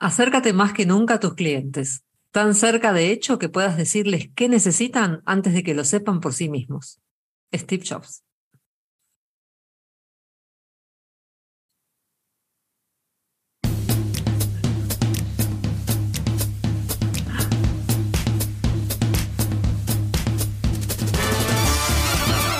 Acércate 0.00 0.52
más 0.52 0.72
que 0.74 0.86
nunca 0.86 1.14
a 1.14 1.20
tus 1.20 1.34
clientes, 1.34 2.04
tan 2.30 2.54
cerca 2.54 2.92
de 2.92 3.10
hecho 3.10 3.40
que 3.40 3.48
puedas 3.48 3.76
decirles 3.76 4.30
qué 4.36 4.48
necesitan 4.48 5.22
antes 5.26 5.54
de 5.54 5.64
que 5.64 5.74
lo 5.74 5.84
sepan 5.84 6.20
por 6.20 6.34
sí 6.34 6.48
mismos. 6.48 7.00
Steve 7.52 7.82
Jobs. 7.84 8.22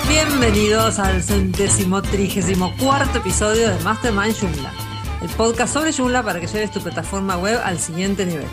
Bienvenidos 0.09 0.99
al 0.99 1.23
centésimo 1.23 2.03
trigésimo 2.03 2.73
cuarto 2.79 3.19
episodio 3.19 3.69
de 3.69 3.79
Mastermind 3.85 4.35
Joomla, 4.35 4.73
el 5.21 5.29
podcast 5.31 5.75
sobre 5.75 5.93
Joomla 5.93 6.23
para 6.23 6.41
que 6.41 6.47
lleves 6.47 6.71
tu 6.71 6.81
plataforma 6.81 7.37
web 7.39 7.61
al 7.65 7.79
siguiente 7.79 8.25
nivel. 8.25 8.47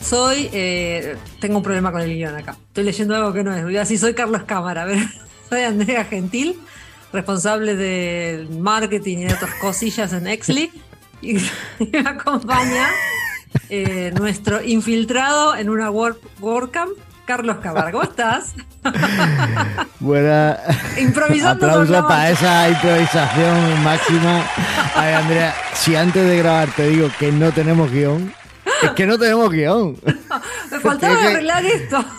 Soy, 0.00 0.48
eh, 0.52 1.16
tengo 1.40 1.58
un 1.58 1.62
problema 1.62 1.92
con 1.92 2.00
el 2.00 2.14
guion 2.14 2.34
acá, 2.34 2.56
estoy 2.68 2.84
leyendo 2.84 3.14
algo 3.14 3.32
que 3.32 3.44
no 3.44 3.54
es, 3.54 3.78
así 3.78 3.98
soy 3.98 4.14
Carlos 4.14 4.44
Cámara, 4.44 4.86
soy 5.48 5.60
Andrea 5.62 6.04
Gentil, 6.04 6.58
responsable 7.12 7.76
del 7.76 8.48
marketing 8.50 9.18
y 9.18 9.24
de 9.24 9.34
otras 9.34 9.54
cosillas 9.56 10.12
en 10.12 10.26
Exli, 10.26 10.70
y, 11.20 11.34
me 11.92 11.98
acompaña 11.98 12.88
eh, 13.68 14.12
nuestro 14.16 14.62
infiltrado 14.62 15.54
en 15.54 15.68
una 15.68 15.90
work, 15.90 16.18
WordCamp, 16.40 16.92
Carlos 17.24 17.56
Cámara. 17.62 17.90
¿Cómo 17.90 18.02
estás? 18.04 18.54
Buena. 20.00 20.58
Improvisando 20.98 21.66
Aplauso 21.66 22.08
para 22.08 22.30
esa 22.30 22.68
improvisación 22.68 23.84
máxima. 23.84 24.42
Ay, 24.94 25.14
Andrea, 25.14 25.54
si 25.74 25.96
antes 25.96 26.26
de 26.26 26.38
grabar 26.38 26.68
te 26.70 26.88
digo 26.88 27.08
que 27.18 27.30
no 27.32 27.52
tenemos 27.52 27.90
guion, 27.90 28.32
es 28.82 28.90
que 28.90 29.06
no 29.06 29.18
tenemos 29.18 29.50
guion. 29.50 29.96
Me 30.70 30.80
faltaba 30.80 31.14
Es 31.14 31.20
que- 31.20 31.26
arreglar 31.26 31.64
esto. 31.66 32.04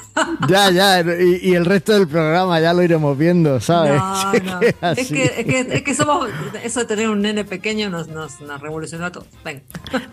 Ya, 0.49 0.69
ya, 0.71 0.99
y, 0.99 1.39
y 1.51 1.55
el 1.55 1.63
resto 1.63 1.93
del 1.93 2.05
programa 2.05 2.59
ya 2.59 2.73
lo 2.73 2.83
iremos 2.83 3.17
viendo, 3.17 3.61
¿sabes? 3.61 3.93
No, 3.97 4.33
Es 4.33 4.43
no. 4.43 4.59
que 4.59 4.67
Es 5.01 5.07
que, 5.07 5.23
es, 5.23 5.45
que, 5.45 5.59
es 5.75 5.81
que 5.83 5.93
somos. 5.95 6.27
Eso 6.61 6.81
de 6.81 6.85
tener 6.85 7.07
un 7.09 7.21
nene 7.21 7.45
pequeño 7.45 7.89
nos, 7.89 8.09
nos, 8.09 8.41
nos 8.41 8.59
revolucionó 8.59 9.05
a 9.05 9.11
todos. 9.13 9.27
Venga. 9.45 9.61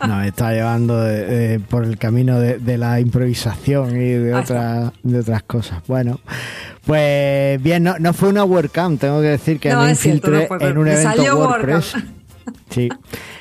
Nos 0.07 0.25
está 0.25 0.53
llevando 0.53 1.01
de- 1.03 1.25
de- 1.25 1.59
por 1.59 1.83
el 1.83 1.97
camino 1.97 2.39
de, 2.39 2.59
de 2.59 2.77
la 2.77 3.01
improvisación 3.01 3.97
y 4.01 4.11
de, 4.11 4.33
otra- 4.35 4.93
de 5.03 5.19
otras 5.19 5.43
cosas. 5.43 5.83
Bueno, 5.85 6.21
pues 6.85 7.61
bien, 7.61 7.83
no, 7.83 7.99
no 7.99 8.13
fue 8.13 8.29
una 8.29 8.45
WordCamp, 8.45 9.01
tengo 9.01 9.19
que 9.19 9.27
decir 9.27 9.59
que 9.59 9.69
No, 9.69 9.81
me 9.83 9.95
cierto, 9.95 10.29
infiltré 10.31 10.47
no 10.49 10.59
fue, 10.59 10.69
en 10.69 10.77
un 10.77 10.87
evento 10.87 11.35
WordPress. 11.37 11.95
Sí, 12.69 12.87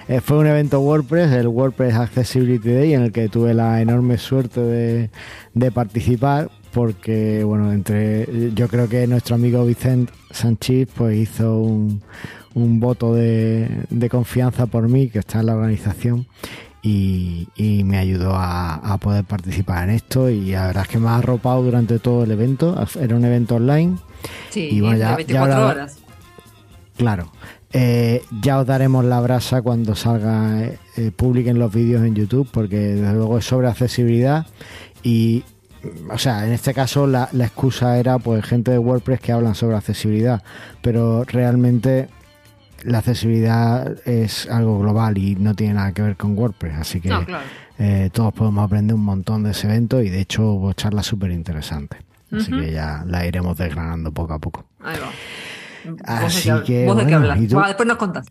eh, 0.09 0.21
fue 0.23 0.39
un 0.39 0.47
evento 0.47 0.81
WordPress, 0.81 1.33
el 1.33 1.49
WordPress 1.49 1.95
Accessibility 1.95 2.71
Day, 2.71 2.95
en 2.95 3.03
el 3.03 3.13
que 3.13 3.29
tuve 3.29 3.53
la 3.53 3.81
enorme 3.83 4.17
suerte 4.17 4.61
de, 4.61 5.11
de 5.55 5.71
participar, 5.71 6.51
porque, 6.73 7.45
bueno, 7.45 7.73
entre 7.73 8.53
yo 8.55 8.69
creo 8.69 8.89
que 8.89 9.07
nuestro 9.07 9.35
amigo 9.35 9.65
Vicente 9.67 10.13
Sánchez 10.31 10.89
pues 10.95 11.17
hizo 11.19 11.59
un, 11.59 12.01
un 12.55 12.81
voto 12.81 13.15
de, 13.15 13.69
de 13.91 14.09
confianza 14.09 14.67
por 14.67 14.89
mí, 14.89 15.09
que 15.11 15.19
está 15.19 15.41
en 15.41 15.47
la 15.47 15.55
organización, 15.57 16.27
y, 16.81 17.49
y 17.57 17.85
me 17.85 17.99
ayudó 17.99 18.35
a, 18.35 18.75
a 18.77 18.97
poder 18.99 19.25
participar 19.25 19.89
en 19.91 19.95
esto, 19.97 20.31
y 20.31 20.53
la 20.53 20.69
verdad 20.69 20.85
es 20.85 20.89
que 20.89 20.99
me 20.99 21.09
ha 21.09 21.17
arropado 21.17 21.63
durante 21.63 21.99
todo 21.99 22.25
el 22.25 22.31
evento, 22.31 22.83
era 22.99 23.15
un 23.15 23.25
evento 23.27 23.57
online, 23.57 23.97
Sí, 24.51 24.69
Y 24.73 24.81
bueno, 24.81 24.97
ya- 24.97 25.17
de 25.17 25.25
ya 25.27 25.45
24 25.45 25.55
ahora- 25.55 25.67
horas. 25.69 25.99
Claro. 26.97 27.31
Eh, 27.73 28.23
ya 28.43 28.59
os 28.61 28.67
daremos 28.67 29.05
la 29.05 29.21
brasa 29.21 29.61
cuando 29.63 29.95
salga, 29.95 30.63
eh, 30.65 30.79
eh, 30.97 31.11
publiquen 31.15 31.59
los 31.59 31.73
vídeos 31.73 32.03
en 32.03 32.15
YouTube, 32.15 32.49
porque 32.51 32.77
desde 32.79 33.13
luego 33.13 33.37
es 33.39 33.45
sobre 33.45 33.69
accesibilidad 33.69 34.47
y, 35.03 35.45
mm, 35.83 36.11
o 36.11 36.17
sea, 36.19 36.47
en 36.47 36.53
este 36.53 36.73
caso 36.73 37.07
la, 37.07 37.29
la 37.33 37.45
excusa 37.45 37.99
era 37.99 38.19
pues 38.19 38.43
gente 38.47 38.71
de 38.71 38.79
WordPress 38.79 39.21
que 39.21 39.33
hablan 39.33 39.55
sobre 39.55 39.77
accesibilidad, 39.77 40.43
pero 40.81 41.25
realmente 41.25 42.09
la 42.85 42.99
accesibilidad 42.99 43.97
es 44.09 44.49
algo 44.49 44.79
global 44.79 45.19
y 45.19 45.35
no 45.35 45.55
tiene 45.55 45.75
nada 45.75 45.93
que 45.93 46.01
ver 46.01 46.17
con 46.17 46.39
WordPress, 46.39 46.75
así 46.79 47.01
que 47.03 47.11
No, 47.11 47.25
claro. 47.27 47.45
eh, 47.79 48.09
todos 48.13 48.33
podemos 48.33 48.65
aprender 48.65 48.95
un 48.95 49.05
montón 49.05 49.43
de 49.43 49.51
ese 49.51 49.67
evento 49.67 50.01
y 50.01 50.09
de 50.09 50.21
hecho 50.21 50.53
hubo 50.53 50.73
charlas 50.73 51.05
súper 51.05 51.33
interesantes. 51.33 52.01
Así 52.31 52.51
que 52.53 52.73
ya 52.73 53.05
la 53.07 53.27
iremos 53.27 53.57
desgranando 53.57 54.13
poco 54.13 54.35
a 54.35 54.39
poco. 54.39 54.67
Ahí 54.85 54.97
va. 55.01 55.09
¿Vos 55.91 56.01
Así 56.05 56.51
de 56.51 56.59
qué, 56.61 56.65
que, 56.65 56.87
¿Vos 56.87 56.97
de 56.97 57.47
tú? 57.49 57.57
Va, 57.57 57.69
después 57.69 57.87
nos 57.87 57.97
contás. 57.97 58.27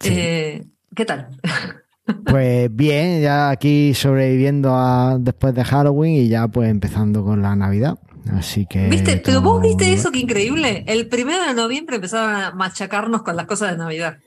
Sí. 0.00 0.10
Eh, 0.12 0.66
¿Qué 0.94 1.04
tal? 1.04 1.28
Pues 2.24 2.74
bien, 2.74 3.20
ya 3.20 3.50
aquí 3.50 3.92
sobreviviendo 3.92 4.74
a 4.74 5.18
después 5.20 5.54
de 5.54 5.62
Halloween 5.62 6.14
y 6.14 6.28
ya 6.28 6.48
pues 6.48 6.70
empezando 6.70 7.22
con 7.22 7.42
la 7.42 7.54
Navidad. 7.54 7.98
Así 8.32 8.66
que. 8.66 8.88
¿Viste? 8.88 9.18
Pero 9.24 9.40
vos 9.40 9.60
viste 9.60 9.92
eso, 9.92 10.10
qué 10.10 10.20
increíble. 10.20 10.84
El 10.86 11.08
primero 11.08 11.44
de 11.44 11.54
noviembre 11.54 11.96
empezaron 11.96 12.34
a 12.34 12.50
machacarnos 12.52 13.22
con 13.22 13.36
las 13.36 13.46
cosas 13.46 13.72
de 13.72 13.78
Navidad. 13.78 14.18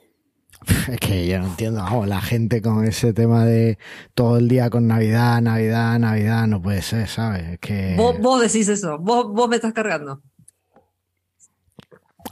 Es 0.91 0.99
que 0.99 1.27
yo 1.27 1.39
no 1.39 1.47
entiendo, 1.47 1.81
vamos, 1.81 2.07
la 2.07 2.21
gente 2.21 2.61
con 2.61 2.85
ese 2.85 3.13
tema 3.13 3.45
de 3.45 3.79
todo 4.13 4.37
el 4.37 4.47
día 4.47 4.69
con 4.69 4.85
Navidad, 4.85 5.41
Navidad, 5.41 5.97
Navidad, 5.97 6.45
no 6.45 6.61
puede 6.61 6.83
ser, 6.83 7.07
¿sabes? 7.07 7.43
Es 7.53 7.59
que. 7.59 7.95
Vos, 7.97 8.19
vos 8.19 8.41
decís 8.41 8.67
eso, 8.67 8.99
vos, 8.99 9.27
vos 9.33 9.49
me 9.49 9.55
estás 9.55 9.73
cargando. 9.73 10.21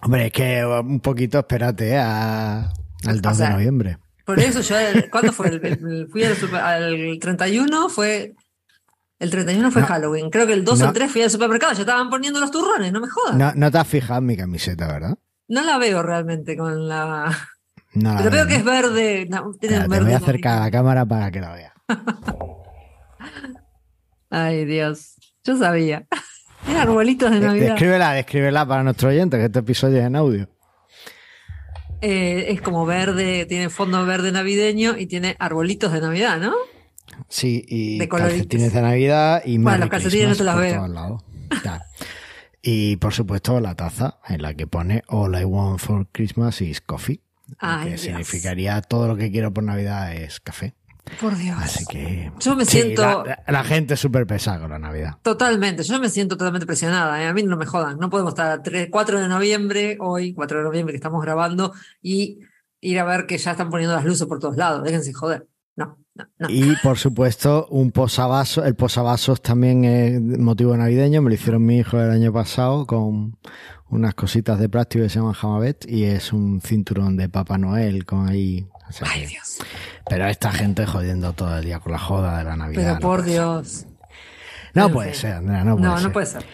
Hombre, 0.01 0.27
es 0.27 0.31
que 0.31 0.65
un 0.65 0.99
poquito 0.99 1.39
espérate 1.39 1.89
¿eh? 1.91 1.97
a- 1.97 2.71
al 3.05 3.21
2 3.21 3.33
O 3.33 3.35
sea, 3.35 3.47
de 3.47 3.53
noviembre. 3.53 3.97
Por 4.25 4.39
eso 4.39 4.61
yo, 4.61 4.75
¿cuándo 5.11 5.31
fue? 5.33 5.47
El, 5.49 5.65
el- 5.65 6.07
fui 6.11 6.23
al, 6.23 6.35
super- 6.35 6.61
al 6.61 7.17
31, 7.19 7.89
fue. 7.89 8.35
El 9.19 9.29
31 9.31 9.71
fue 9.71 9.81
No. 9.81 9.87
Halloween. 9.87 10.29
Creo 10.29 10.47
que 10.47 10.53
el 10.53 10.63
2 10.63 10.79
o 10.79 10.83
No. 10.83 10.87
el 10.89 10.93
3 10.93 11.11
fui 11.11 11.21
al 11.23 11.29
supermercado, 11.29 11.73
ya 11.73 11.81
estaban 11.81 12.09
poniendo 12.09 12.39
los 12.39 12.51
turrones, 12.51 12.93
no 12.93 13.01
me 13.01 13.09
jodas. 13.09 13.35
No, 13.35 13.47
No, 13.47 13.53
no 13.55 13.71
te 13.71 13.77
has 13.77 13.87
fijado 13.87 14.19
en 14.19 14.25
mi 14.27 14.37
camiseta, 14.37 14.87
¿verdad? 14.87 15.17
la 15.47 15.77
veo 15.79 16.03
realmente 16.03 16.55
con 16.55 16.87
la. 16.87 17.35
No 17.95 18.13
la 18.13 18.19
Pero 18.19 18.31
veo 18.31 18.47
que 18.47 18.55
es 18.55 18.63
¿no? 18.63 18.71
verde. 18.71 19.27
no, 19.29 19.51
tiene 19.59 19.77
un 19.77 19.81
te 19.83 19.87
voy 19.89 19.97
verde 19.97 20.13
a 20.13 20.17
acercar 20.17 20.57
a 20.57 20.59
la 20.65 20.71
cámara 20.71 21.05
para 21.05 21.31
que 21.31 21.41
la 21.41 21.53
veas. 21.53 21.73
Ay, 24.29 24.65
Dios. 24.65 25.15
Yo 25.43 25.57
sabía. 25.57 26.05
Arbolitos 26.75 27.31
de 27.31 27.39
Navidad. 27.39 27.71
Descríbela, 27.71 28.13
descríbela 28.13 28.65
para 28.67 28.83
nuestro 28.83 29.09
oyente, 29.09 29.37
que 29.37 29.45
este 29.45 29.59
episodio 29.59 29.99
es 29.99 30.05
en 30.05 30.15
audio. 30.15 30.49
Eh, 32.01 32.45
es 32.49 32.61
como 32.61 32.85
verde, 32.85 33.45
tiene 33.45 33.69
fondo 33.69 34.05
verde 34.05 34.31
navideño 34.31 34.97
y 34.97 35.05
tiene 35.07 35.35
arbolitos 35.39 35.91
de 35.91 35.99
Navidad, 36.01 36.39
¿no? 36.39 36.53
Sí, 37.27 37.65
y 37.67 37.99
De 37.99 38.07
calcetines 38.07 38.73
de 38.73 38.81
Navidad 38.81 39.41
y 39.43 39.57
Bueno, 39.57 39.71
Merry 39.71 39.79
los 39.81 39.89
calcetines 39.89 40.29
no 40.29 40.45
te 40.45 40.51
por 40.51 40.61
veo. 40.61 41.23
Y 42.61 42.97
por 42.97 43.13
supuesto 43.13 43.59
la 43.59 43.75
taza 43.75 44.19
en 44.27 44.41
la 44.41 44.53
que 44.53 44.67
pone 44.67 45.03
All 45.07 45.39
I 45.39 45.45
want 45.45 45.79
for 45.79 46.07
Christmas 46.11 46.61
is 46.61 46.81
coffee. 46.81 47.21
Ay, 47.57 47.83
que 47.83 47.89
Dios. 47.91 48.01
significaría 48.01 48.81
todo 48.81 49.07
lo 49.07 49.15
que 49.15 49.31
quiero 49.31 49.53
por 49.53 49.63
Navidad 49.63 50.13
es 50.13 50.39
café. 50.39 50.75
Por 51.19 51.35
Dios. 51.37 51.57
Así 51.59 51.85
que. 51.85 52.31
Yo 52.39 52.55
me 52.55 52.65
Sí, 52.65 52.81
siento- 52.81 53.01
La, 53.25 53.43
la 53.47 53.63
gente 53.63 53.95
es 53.95 53.99
súper 53.99 54.27
pesada 54.27 54.59
con 54.59 54.69
la 54.71 54.79
Navidad. 54.79 55.17
Totalmente, 55.23 55.83
yo 55.83 55.99
me 55.99 56.09
siento 56.09 56.37
totalmente 56.37 56.65
presionada, 56.67 57.21
¿eh? 57.23 57.27
a 57.27 57.33
mí 57.33 57.43
no 57.43 57.57
me 57.57 57.65
jodan, 57.65 57.97
no 57.99 58.09
podemos 58.09 58.31
estar 58.33 58.61
3, 58.61 58.89
4 58.91 59.19
de 59.19 59.27
noviembre, 59.27 59.97
hoy, 59.99 60.33
4 60.33 60.59
de 60.59 60.63
noviembre 60.63 60.93
que 60.93 60.97
estamos 60.97 61.21
grabando, 61.23 61.73
y 62.01 62.39
ir 62.81 62.99
a 62.99 63.05
ver 63.05 63.25
que 63.25 63.37
ya 63.37 63.51
están 63.51 63.69
poniendo 63.69 63.95
las 63.95 64.05
luces 64.05 64.27
por 64.27 64.39
todos 64.39 64.55
lados, 64.55 64.83
déjense 64.83 65.11
joder. 65.13 65.47
No, 65.75 65.97
no, 66.13 66.25
no. 66.39 66.49
Y 66.49 66.75
por 66.83 66.97
supuesto, 66.97 67.65
un 67.69 67.91
posavasos. 67.91 68.65
El 68.65 68.75
posavasos 68.75 69.41
también 69.41 69.85
es 69.85 70.19
motivo 70.37 70.75
navideño. 70.75 71.21
Me 71.21 71.29
lo 71.29 71.35
hicieron 71.35 71.65
mi 71.65 71.77
hijo 71.77 71.97
el 72.01 72.11
año 72.11 72.33
pasado 72.33 72.85
con 72.85 73.37
unas 73.89 74.13
cositas 74.13 74.59
de 74.59 74.67
plástico 74.67 75.03
que 75.05 75.09
se 75.09 75.19
llaman 75.19 75.33
Jamabet 75.33 75.85
y 75.89 76.03
es 76.03 76.33
un 76.33 76.59
cinturón 76.59 77.15
de 77.15 77.29
Papá 77.29 77.57
Noel 77.57 78.05
con 78.05 78.27
ahí. 78.27 78.67
O 78.89 78.91
sea 78.91 79.07
Ay, 79.11 79.25
Dios. 79.27 79.57
Pero 80.09 80.27
esta 80.27 80.51
gente 80.51 80.85
jodiendo 80.85 81.33
todo 81.33 81.57
el 81.57 81.65
día 81.65 81.79
con 81.79 81.91
la 81.91 81.99
joda 81.99 82.39
de 82.39 82.43
la 82.43 82.55
Navidad. 82.55 82.81
Pero 82.81 82.93
no 82.95 82.99
por 82.99 83.23
Dios. 83.23 83.85
No 84.73 84.89
puede 84.89 85.13
ser, 85.13 85.33
Andrea, 85.33 85.63
no 85.63 85.75
puede 85.77 85.87
No, 85.89 85.97
ser. 85.97 86.07
no 86.07 86.13
puede 86.13 86.25
ser. 86.25 86.45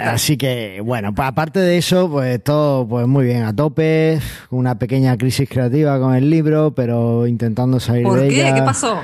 Así 0.00 0.38
que, 0.38 0.80
bueno, 0.82 1.14
pues 1.14 1.28
aparte 1.28 1.60
de 1.60 1.76
eso, 1.76 2.08
pues 2.10 2.42
todo 2.42 2.88
pues 2.88 3.06
muy 3.06 3.26
bien, 3.26 3.42
a 3.42 3.54
tope, 3.54 4.18
una 4.48 4.78
pequeña 4.78 5.18
crisis 5.18 5.46
creativa 5.46 6.00
con 6.00 6.14
el 6.14 6.30
libro, 6.30 6.74
pero 6.74 7.26
intentando 7.26 7.78
salir 7.78 8.04
¿Por 8.04 8.18
de 8.20 8.28
qué? 8.28 8.40
ella. 8.48 8.54
¿Qué 8.54 8.62
pasó? 8.62 9.02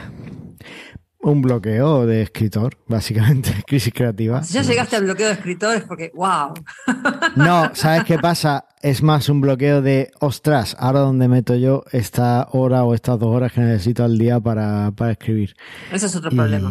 Un 1.25 1.41
bloqueo 1.41 2.05
de 2.05 2.21
escritor, 2.21 2.77
básicamente, 2.87 3.51
crisis 3.67 3.95
creativa. 3.95 4.43
Si 4.43 4.53
ya 4.53 4.61
llegaste 4.61 4.97
al 4.97 5.05
bloqueo 5.05 5.29
de 5.29 5.33
escritores, 5.33 5.83
porque, 5.85 6.13
wow. 6.15 6.53
No, 7.35 7.71
¿sabes 7.75 8.05
qué 8.05 8.19
pasa? 8.19 8.67
Es 8.83 9.03
más 9.03 9.31
un 9.31 9.41
bloqueo 9.41 9.81
de, 9.81 10.11
ostras, 10.21 10.77
ahora 10.79 11.01
donde 11.01 11.27
meto 11.29 11.57
yo 11.57 11.83
esta 11.93 12.49
hora 12.53 12.85
o 12.85 12.93
estas 12.93 13.19
dos 13.19 13.35
horas 13.35 13.53
que 13.53 13.63
necesito 13.63 14.05
al 14.05 14.19
día 14.19 14.39
para, 14.39 14.93
para 14.95 15.13
escribir. 15.13 15.57
Ese 15.91 16.07
es 16.07 16.15
otro 16.15 16.31
Y, 16.31 16.37
problema. 16.37 16.71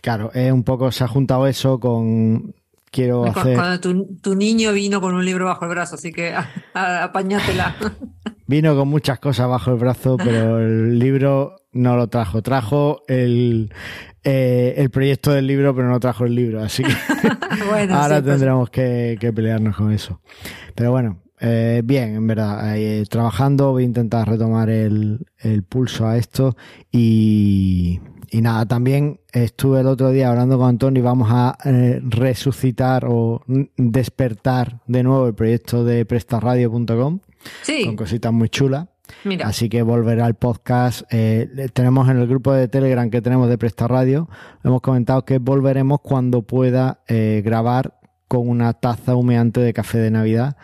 Claro, 0.00 0.30
es 0.32 0.50
un 0.50 0.64
poco, 0.64 0.90
se 0.90 1.04
ha 1.04 1.08
juntado 1.08 1.46
eso 1.46 1.78
con, 1.78 2.54
quiero 2.90 3.22
Cu- 3.22 3.38
hacer... 3.40 3.54
Cuando 3.56 3.80
tu, 3.80 4.16
tu 4.20 4.34
niño 4.34 4.72
vino 4.72 5.00
con 5.00 5.14
un 5.14 5.24
libro 5.24 5.46
bajo 5.46 5.64
el 5.64 5.70
brazo, 5.70 5.94
así 5.96 6.12
que 6.12 6.32
a- 6.34 6.48
a- 6.74 7.04
apañátela. 7.04 7.74
vino 8.46 8.74
con 8.76 8.88
muchas 8.88 9.18
cosas 9.18 9.48
bajo 9.48 9.72
el 9.72 9.78
brazo, 9.78 10.16
pero 10.16 10.58
el 10.60 10.98
libro 10.98 11.56
no 11.72 11.96
lo 11.96 12.08
trajo. 12.08 12.42
Trajo 12.42 13.02
el, 13.08 13.72
eh, 14.24 14.74
el 14.78 14.90
proyecto 14.90 15.32
del 15.32 15.46
libro, 15.46 15.74
pero 15.74 15.88
no 15.88 16.00
trajo 16.00 16.24
el 16.24 16.34
libro. 16.34 16.62
Así 16.62 16.82
que 16.82 16.92
ahora 17.92 18.20
pues. 18.20 18.24
tendremos 18.24 18.70
que, 18.70 19.32
pelearnos 19.34 19.76
con 19.76 19.92
eso. 19.92 20.20
Pero 20.74 20.90
bueno, 20.90 21.22
eh, 21.40 21.82
bien, 21.84 22.14
en 22.16 22.26
verdad. 22.26 22.76
Eh, 22.78 23.04
trabajando, 23.08 23.72
voy 23.72 23.82
a 23.82 23.86
intentar 23.86 24.28
retomar 24.28 24.70
el, 24.70 25.26
el 25.38 25.62
pulso 25.62 26.06
a 26.06 26.16
esto 26.16 26.56
y, 26.90 28.00
y 28.30 28.40
nada, 28.40 28.66
también 28.66 29.20
estuve 29.32 29.80
el 29.80 29.86
otro 29.86 30.10
día 30.10 30.30
hablando 30.30 30.58
con 30.58 30.68
Antonio 30.68 31.00
y 31.00 31.04
vamos 31.04 31.28
a 31.30 31.56
eh, 31.64 32.00
resucitar 32.02 33.04
o 33.06 33.42
despertar 33.76 34.80
de 34.86 35.02
nuevo 35.02 35.26
el 35.26 35.34
proyecto 35.34 35.84
de 35.84 36.04
prestaradio.com 36.04 37.20
sí. 37.62 37.84
con 37.86 37.96
cositas 37.96 38.32
muy 38.32 38.48
chulas. 38.48 38.86
Así 39.42 39.68
que 39.68 39.82
volverá 39.82 40.26
al 40.26 40.34
podcast. 40.34 41.02
Eh, 41.10 41.68
tenemos 41.72 42.08
en 42.08 42.18
el 42.18 42.26
grupo 42.26 42.52
de 42.52 42.68
Telegram 42.68 43.10
que 43.10 43.22
tenemos 43.22 43.48
de 43.48 43.58
Presta 43.58 43.88
Radio, 43.88 44.28
hemos 44.64 44.80
comentado 44.80 45.24
que 45.24 45.38
volveremos 45.38 46.00
cuando 46.02 46.42
pueda 46.42 47.00
eh, 47.08 47.42
grabar 47.44 47.98
con 48.28 48.48
una 48.48 48.74
taza 48.74 49.16
humeante 49.16 49.60
de 49.60 49.72
café 49.72 49.98
de 49.98 50.10
Navidad 50.10 50.56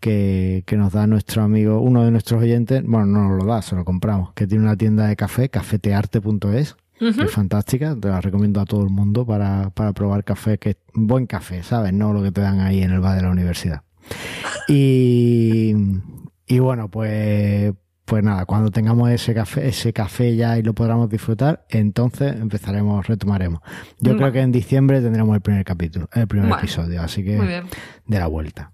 que, 0.00 0.64
que, 0.66 0.76
nos 0.76 0.94
da 0.94 1.06
nuestro 1.06 1.42
amigo, 1.42 1.80
uno 1.80 2.04
de 2.04 2.10
nuestros 2.10 2.40
oyentes, 2.40 2.82
bueno, 2.84 3.06
no 3.06 3.28
nos 3.28 3.38
lo 3.38 3.44
da, 3.44 3.60
se 3.60 3.76
lo 3.76 3.84
compramos, 3.84 4.32
que 4.32 4.46
tiene 4.46 4.64
una 4.64 4.76
tienda 4.76 5.06
de 5.06 5.16
café, 5.16 5.50
cafetearte.es, 5.50 6.76
es 7.00 7.30
fantástica, 7.30 7.96
te 7.98 8.08
la 8.08 8.20
recomiendo 8.20 8.60
a 8.60 8.64
todo 8.64 8.82
el 8.82 8.90
mundo 8.90 9.26
para, 9.26 9.70
para 9.70 9.92
probar 9.92 10.24
café, 10.24 10.58
que 10.58 10.70
es 10.70 10.76
buen 10.94 11.26
café, 11.26 11.62
¿sabes? 11.62 11.92
No 11.92 12.12
lo 12.12 12.22
que 12.22 12.30
te 12.30 12.40
dan 12.40 12.60
ahí 12.60 12.82
en 12.82 12.90
el 12.90 13.00
bar 13.00 13.16
de 13.16 13.22
la 13.22 13.30
universidad. 13.30 13.82
Y, 14.68 15.74
y 16.46 16.58
bueno, 16.58 16.90
pues, 16.90 17.72
pues 18.04 18.22
nada, 18.22 18.44
cuando 18.44 18.70
tengamos 18.70 19.10
ese 19.10 19.32
café, 19.34 19.68
ese 19.68 19.92
café 19.92 20.36
ya 20.36 20.58
y 20.58 20.62
lo 20.62 20.74
podamos 20.74 21.08
disfrutar, 21.08 21.64
entonces 21.70 22.34
empezaremos, 22.34 23.06
retomaremos. 23.06 23.60
Yo 24.00 24.16
creo 24.16 24.32
que 24.32 24.40
en 24.40 24.52
diciembre 24.52 25.00
tendremos 25.00 25.34
el 25.34 25.40
primer 25.40 25.64
capítulo, 25.64 26.08
el 26.12 26.26
primer 26.26 26.52
episodio, 26.52 27.02
así 27.02 27.24
que 27.24 27.64
de 28.06 28.18
la 28.18 28.26
vuelta. 28.26 28.72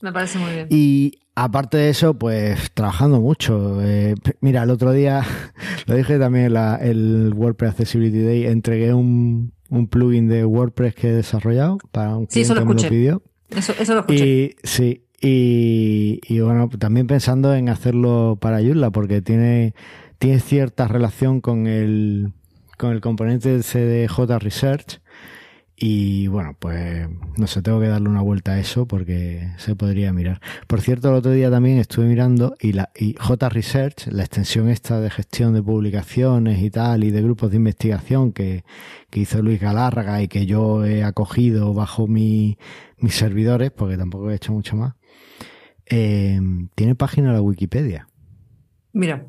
Me 0.00 0.12
parece 0.12 0.38
muy 0.38 0.52
bien. 0.52 0.66
Y 0.68 1.21
aparte 1.34 1.76
de 1.76 1.90
eso, 1.90 2.14
pues 2.14 2.70
trabajando 2.72 3.20
mucho. 3.20 3.80
Eh, 3.82 4.14
mira, 4.40 4.62
el 4.62 4.70
otro 4.70 4.92
día, 4.92 5.24
lo 5.86 5.94
dije 5.94 6.18
también 6.18 6.52
la, 6.52 6.76
el 6.76 7.32
WordPress 7.34 7.72
Accessibility 7.72 8.22
Day, 8.22 8.46
entregué 8.46 8.94
un, 8.94 9.52
un, 9.68 9.86
plugin 9.88 10.28
de 10.28 10.44
WordPress 10.44 10.94
que 10.94 11.08
he 11.08 11.12
desarrollado 11.12 11.78
para 11.90 12.16
un 12.16 12.26
cliente 12.26 12.54
que 12.54 12.64
me 12.64 12.74
lo 12.74 12.88
pidió. 12.88 13.22
Eso, 13.50 13.74
eso 13.78 13.94
lo 13.94 14.00
escuché. 14.00 14.26
Y, 14.26 14.56
sí, 14.62 15.04
y, 15.20 16.20
y, 16.26 16.40
bueno, 16.40 16.68
también 16.78 17.06
pensando 17.06 17.54
en 17.54 17.68
hacerlo 17.68 18.38
para 18.40 18.60
Joomla, 18.60 18.90
porque 18.90 19.22
tiene, 19.22 19.74
tiene 20.18 20.40
cierta 20.40 20.88
relación 20.88 21.40
con 21.40 21.66
el, 21.66 22.32
con 22.78 22.92
el 22.92 23.00
componente 23.00 23.50
de 23.50 23.62
CDJ 23.62 24.38
Research 24.38 25.01
y 25.76 26.28
bueno, 26.28 26.54
pues 26.58 27.08
no 27.36 27.46
sé, 27.46 27.62
tengo 27.62 27.80
que 27.80 27.88
darle 27.88 28.08
una 28.08 28.20
vuelta 28.20 28.52
a 28.52 28.60
eso 28.60 28.86
porque 28.86 29.48
se 29.56 29.74
podría 29.74 30.12
mirar. 30.12 30.40
Por 30.66 30.80
cierto, 30.80 31.08
el 31.08 31.14
otro 31.16 31.32
día 31.32 31.50
también 31.50 31.78
estuve 31.78 32.06
mirando 32.06 32.54
y 32.60 32.72
la 32.72 32.90
y 32.94 33.14
J 33.18 33.48
Research, 33.48 34.06
la 34.08 34.22
extensión 34.22 34.68
esta 34.68 35.00
de 35.00 35.10
gestión 35.10 35.54
de 35.54 35.62
publicaciones 35.62 36.62
y 36.62 36.70
tal, 36.70 37.04
y 37.04 37.10
de 37.10 37.22
grupos 37.22 37.50
de 37.50 37.56
investigación 37.56 38.32
que, 38.32 38.64
que 39.10 39.20
hizo 39.20 39.42
Luis 39.42 39.60
Galárraga 39.60 40.22
y 40.22 40.28
que 40.28 40.46
yo 40.46 40.84
he 40.84 41.02
acogido 41.02 41.74
bajo 41.74 42.06
mi, 42.06 42.58
mis 42.98 43.14
servidores, 43.14 43.70
porque 43.70 43.96
tampoco 43.96 44.30
he 44.30 44.36
hecho 44.36 44.52
mucho 44.52 44.76
más, 44.76 44.94
eh, 45.86 46.40
tiene 46.74 46.94
página 46.94 47.28
en 47.28 47.34
la 47.34 47.42
Wikipedia. 47.42 48.08
Mira. 48.92 49.26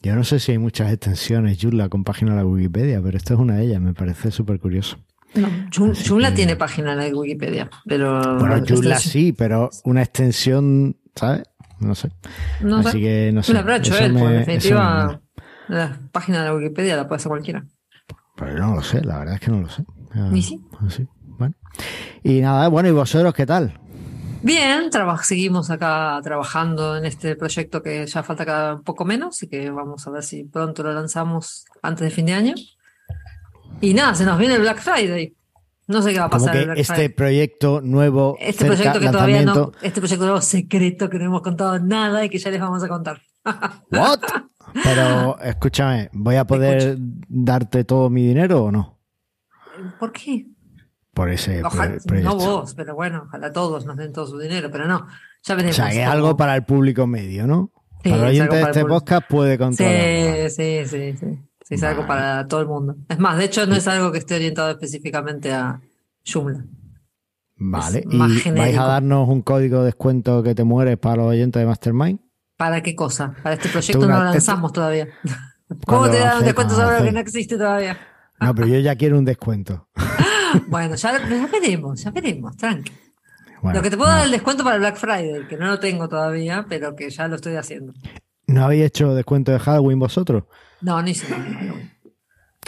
Yo 0.00 0.14
no 0.14 0.22
sé 0.22 0.38
si 0.38 0.52
hay 0.52 0.58
muchas 0.58 0.92
extensiones 0.92 1.58
Joomla 1.60 1.88
con 1.88 2.04
página 2.04 2.30
en 2.30 2.36
la 2.36 2.46
Wikipedia, 2.46 3.02
pero 3.02 3.16
esta 3.16 3.34
es 3.34 3.40
una 3.40 3.56
de 3.56 3.64
ellas, 3.64 3.80
me 3.80 3.94
parece 3.94 4.30
súper 4.30 4.60
curioso. 4.60 4.96
No, 5.34 5.48
Joomla 5.70 6.34
tiene 6.34 6.56
página 6.56 6.92
en 6.92 6.98
la 6.98 7.16
Wikipedia, 7.16 7.68
pero... 7.86 8.38
Bueno, 8.38 8.64
Joomla 8.66 8.98
sí, 8.98 9.32
pero 9.32 9.70
una 9.84 10.02
extensión, 10.02 10.96
¿sabes? 11.14 11.42
No 11.80 11.94
sé. 11.94 12.10
No 12.60 12.78
Así 12.78 13.00
que 13.00 13.30
no 13.32 13.42
sé. 13.42 13.52
Lo 13.52 13.60
habrá 13.60 13.76
hecho 13.76 13.96
él, 13.98 14.16
en 14.16 14.38
definitiva 14.38 15.20
la 15.68 15.98
página 16.10 16.40
de 16.40 16.44
la 16.46 16.54
Wikipedia 16.54 16.96
la 16.96 17.06
puede 17.06 17.18
hacer 17.18 17.28
cualquiera. 17.28 17.64
Pero 18.36 18.58
no 18.58 18.76
lo 18.76 18.82
sé, 18.82 19.02
la 19.02 19.18
verdad 19.18 19.34
es 19.34 19.40
que 19.40 19.50
no 19.50 19.60
lo 19.60 19.68
sé. 19.68 19.84
¿Y 20.32 20.42
sí? 20.42 20.60
Bueno. 21.22 21.54
Y 22.22 22.40
nada, 22.40 22.68
bueno, 22.68 22.88
¿y 22.88 22.92
vosotros 22.92 23.34
qué 23.34 23.46
tal? 23.46 23.78
Bien, 24.42 24.90
seguimos 25.22 25.70
acá 25.70 26.20
trabajando 26.22 26.96
en 26.96 27.04
este 27.04 27.34
proyecto 27.36 27.82
que 27.82 28.06
ya 28.06 28.22
falta 28.22 28.46
cada 28.46 28.74
un 28.76 28.82
poco 28.82 29.04
menos 29.04 29.42
y 29.42 29.48
que 29.48 29.70
vamos 29.70 30.06
a 30.06 30.10
ver 30.10 30.22
si 30.22 30.44
pronto 30.44 30.82
lo 30.84 30.92
lanzamos 30.92 31.64
antes 31.82 32.04
de 32.04 32.10
fin 32.10 32.26
de 32.26 32.32
año. 32.32 32.54
Y 33.80 33.94
nada, 33.94 34.14
se 34.14 34.24
nos 34.24 34.38
viene 34.38 34.54
el 34.54 34.60
Black 34.60 34.80
Friday. 34.80 35.34
No 35.86 36.02
sé 36.02 36.12
qué 36.12 36.18
va 36.18 36.26
a 36.26 36.30
pasar. 36.30 36.60
Como 36.60 36.74
que 36.74 36.80
este 36.80 37.10
proyecto 37.10 37.80
nuevo. 37.80 38.36
Este 38.40 38.66
proyecto 38.66 39.00
que 39.00 39.08
todavía 39.08 39.42
no. 39.42 39.72
Este 39.80 40.00
proyecto 40.00 40.24
nuevo 40.24 40.40
secreto 40.40 41.08
que 41.08 41.18
no 41.18 41.24
hemos 41.24 41.42
contado 41.42 41.78
nada 41.78 42.24
y 42.24 42.28
que 42.28 42.38
ya 42.38 42.50
les 42.50 42.60
vamos 42.60 42.82
a 42.82 42.88
contar. 42.88 43.22
¿What? 43.90 44.20
Pero 44.84 45.38
escúchame, 45.40 46.10
¿voy 46.12 46.36
a 46.36 46.46
poder 46.46 46.96
darte 46.98 47.84
todo 47.84 48.10
mi 48.10 48.26
dinero 48.26 48.64
o 48.64 48.70
no? 48.70 48.98
¿Por 49.98 50.12
qué? 50.12 50.46
Por 51.14 51.30
ese 51.30 51.62
proyecto. 52.04 52.14
No 52.16 52.36
vos, 52.36 52.74
pero 52.74 52.94
bueno, 52.94 53.24
ojalá 53.26 53.50
todos 53.50 53.86
nos 53.86 53.96
den 53.96 54.12
todo 54.12 54.26
su 54.26 54.38
dinero, 54.38 54.70
pero 54.70 54.86
no. 54.86 55.06
Ya 55.42 55.54
veremos. 55.54 55.78
O 55.78 55.82
sea, 55.82 55.90
que 55.90 56.02
es 56.02 56.08
algo 56.08 56.36
para 56.36 56.54
el 56.54 56.64
público 56.64 57.06
medio, 57.06 57.46
¿no? 57.46 57.72
para 58.04 58.16
el 58.16 58.24
oyente 58.24 58.56
de 58.56 58.62
este 58.62 58.84
podcast 58.84 59.26
puede 59.28 59.56
contar. 59.56 59.86
Sí, 59.86 60.50
sí, 60.50 60.86
sí, 60.86 61.16
sí. 61.16 61.47
Sí, 61.68 61.74
es 61.74 61.82
algo 61.82 62.06
para 62.06 62.48
todo 62.48 62.62
el 62.62 62.66
mundo. 62.66 62.96
Es 63.10 63.18
más, 63.18 63.36
de 63.36 63.44
hecho, 63.44 63.66
no 63.66 63.76
es 63.76 63.86
algo 63.86 64.10
que 64.10 64.16
esté 64.16 64.36
orientado 64.36 64.70
específicamente 64.70 65.52
a 65.52 65.78
Joomla. 66.24 66.64
Vale. 67.56 68.04
¿Y 68.08 68.16
vais 68.52 68.78
a 68.78 68.84
darnos 68.84 69.28
un 69.28 69.42
código 69.42 69.80
de 69.80 69.86
descuento 69.86 70.42
que 70.42 70.54
te 70.54 70.64
mueres 70.64 70.96
para 70.96 71.16
los 71.16 71.26
oyentes 71.26 71.60
de 71.60 71.66
Mastermind? 71.66 72.20
¿Para 72.56 72.82
qué 72.82 72.96
cosa? 72.96 73.34
Para 73.42 73.56
este 73.56 73.68
proyecto 73.68 74.06
no 74.06 74.16
lo 74.16 74.24
lanzamos 74.24 74.72
todavía. 74.72 75.08
¿Cómo 75.86 76.08
te 76.08 76.18
dan 76.20 76.38
un 76.38 76.44
descuento 76.44 76.74
sobre 76.74 77.04
que 77.04 77.12
no 77.12 77.20
existe 77.20 77.58
todavía? 77.58 77.98
No, 78.40 78.54
pero 78.54 78.66
yo 78.66 78.78
ya 78.78 78.96
quiero 78.96 79.18
un 79.18 79.26
descuento. 79.26 79.88
bueno, 80.68 80.94
ya, 80.94 81.18
veremos, 81.52 82.02
ya 82.02 82.10
veremos, 82.10 82.56
tranqui. 82.56 82.92
lo 83.62 83.82
que 83.82 83.90
te 83.90 83.98
puedo 83.98 84.10
dar 84.10 84.24
el 84.24 84.30
descuento 84.30 84.64
para 84.64 84.76
el 84.76 84.80
Black 84.80 84.96
Friday, 84.96 85.46
que 85.46 85.58
no 85.58 85.66
lo 85.66 85.78
tengo 85.78 86.08
todavía, 86.08 86.64
pero 86.66 86.96
que 86.96 87.10
ya 87.10 87.28
lo 87.28 87.36
estoy 87.36 87.56
haciendo. 87.56 87.92
¿No 88.46 88.64
habéis 88.64 88.86
hecho 88.86 89.14
descuento 89.14 89.52
de 89.52 89.58
Halloween 89.58 89.98
vosotros? 89.98 90.44
No, 90.80 91.02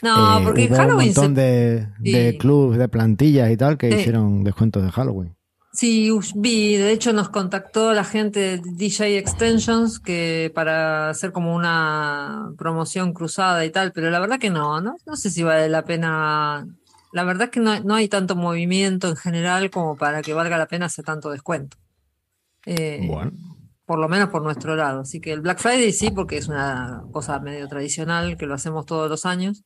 No, 0.02 0.38
eh, 0.38 0.43
porque 0.45 0.67
hubo 0.67 0.76
Halloween. 0.76 1.09
Un 1.09 1.14
montón 1.14 1.35
de, 1.35 1.88
de 1.99 2.37
clubs, 2.38 2.79
de 2.79 2.88
plantillas 2.88 3.50
y 3.50 3.57
tal 3.57 3.76
que 3.79 3.88
hicieron 3.88 4.45
descuentos 4.45 4.83
de 4.83 4.90
Halloween. 4.90 5.37
Sí, 5.73 6.11
vi, 6.35 6.76
de 6.76 6.90
hecho 6.90 7.12
nos 7.12 7.29
contactó 7.29 7.93
la 7.93 8.02
gente 8.02 8.40
de 8.40 8.61
DJ 8.64 9.19
Extensions 9.19 10.00
que 10.00 10.50
para 10.52 11.11
hacer 11.11 11.31
como 11.31 11.55
una 11.55 12.52
promoción 12.59 13.12
cruzada 13.12 13.64
y 13.64 13.71
tal, 13.71 13.93
pero 13.93 14.11
la 14.11 14.19
verdad 14.19 14.40
que 14.40 14.50
no, 14.50 14.81
no, 14.81 14.97
no 15.07 15.17
sé 15.17 15.31
si 15.31 15.45
vale 15.45 15.69
la 15.69 15.85
pena. 15.85 16.67
La 17.12 17.25
verdad 17.25 17.45
es 17.45 17.50
que 17.50 17.61
no, 17.61 17.79
no 17.81 17.95
hay 17.95 18.09
tanto 18.09 18.35
movimiento 18.35 19.09
en 19.09 19.17
general 19.17 19.71
como 19.71 19.97
para 19.97 20.23
que 20.23 20.35
valga 20.35 20.59
la 20.59 20.67
pena 20.67 20.87
hacer 20.87 21.05
tanto 21.05 21.31
descuento. 21.31 21.76
Eh, 22.67 23.05
bueno 23.07 23.31
por 23.91 23.99
lo 23.99 24.09
menos 24.09 24.29
por 24.29 24.41
nuestro 24.41 24.77
lado. 24.77 25.01
Así 25.01 25.19
que 25.19 25.33
el 25.33 25.41
Black 25.41 25.59
Friday 25.59 25.93
sí, 25.93 26.13
porque 26.13 26.37
es 26.37 26.47
una 26.47 27.03
cosa 27.11 27.41
medio 27.41 27.67
tradicional 27.67 28.37
que 28.37 28.47
lo 28.47 28.55
hacemos 28.55 28.87
todos 28.87 29.11
los 29.11 29.27
años. 29.27 29.65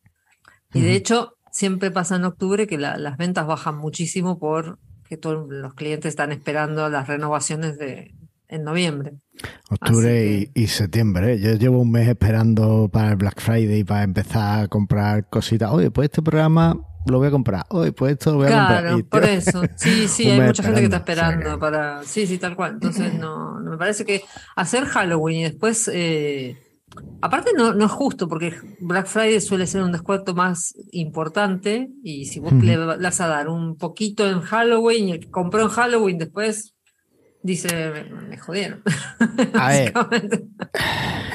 Y 0.73 0.81
de 0.81 0.95
hecho, 0.95 1.37
siempre 1.53 1.91
pasa 1.91 2.17
en 2.17 2.25
octubre 2.25 2.67
que 2.67 2.79
las 2.79 3.19
ventas 3.19 3.47
bajan 3.47 3.77
muchísimo 3.77 4.39
porque 4.39 5.19
todos 5.21 5.47
los 5.51 5.75
clientes 5.75 6.09
están 6.09 6.33
esperando 6.33 6.89
las 6.89 7.07
renovaciones 7.07 7.77
de 7.77 8.15
en 8.49 8.65
noviembre. 8.65 9.13
Octubre 9.69 10.51
y, 10.55 10.67
septiembre. 10.69 11.35
¿eh? 11.35 11.41
Yo 11.41 11.53
llevo 11.57 11.81
un 11.81 11.91
mes 11.91 12.09
esperando 12.09 12.89
para 12.91 13.11
el 13.11 13.17
Black 13.17 13.43
Friday 13.43 13.85
para 13.85 14.05
empezar 14.05 14.65
a 14.65 14.69
comprar 14.69 15.29
cositas. 15.29 15.71
Oye, 15.71 15.91
pues 15.91 16.07
este 16.07 16.23
programa 16.23 16.81
lo 17.07 17.19
voy 17.19 17.29
a 17.29 17.31
comprar. 17.31 17.65
Hoy, 17.71 17.91
pues 17.91 18.13
esto 18.13 18.33
lo 18.33 18.39
voy 18.39 18.47
a 18.47 18.51
comprar. 18.51 18.83
Claro, 18.83 19.07
por 19.07 19.25
eso. 19.25 19.63
Sí, 19.77 20.09
sí, 20.09 20.31
hay 20.31 20.41
mucha 20.41 20.63
gente 20.63 20.81
que 20.81 20.87
está 20.87 20.99
esperando 20.99 21.59
para. 21.59 22.03
Sí, 22.05 22.27
sí, 22.27 22.39
tal 22.39 22.57
cual. 22.57 22.73
Entonces, 22.75 23.15
no, 23.15 23.61
me 23.61 23.77
parece 23.77 24.05
que 24.05 24.23
hacer 24.57 24.85
Halloween 24.85 25.39
y 25.39 25.45
después. 25.45 25.91
Eh... 25.93 26.59
Aparte, 27.21 27.51
no, 27.57 27.75
no 27.75 27.87
es 27.87 27.91
justo, 27.91 28.29
porque 28.29 28.55
Black 28.79 29.07
Friday 29.07 29.41
suele 29.41 29.67
ser 29.67 29.83
un 29.83 29.91
descuento 29.91 30.33
más 30.33 30.75
importante. 30.93 31.91
Y 32.05 32.27
si 32.27 32.39
vos 32.39 32.53
le 32.53 32.77
vas 32.77 33.21
a 33.21 33.27
dar 33.27 33.49
un 33.49 33.77
poquito 33.77 34.29
en 34.29 34.41
Halloween 34.41 35.09
y 35.09 35.13
el 35.13 35.21
que 35.21 35.31
compró 35.31 35.63
en 35.63 35.71
Halloween 35.71 36.19
después 36.19 36.75
dice, 37.45 37.93
me, 38.29 38.39
jodieron. 38.39 38.83
A 39.55 39.69
ver, 39.69 39.93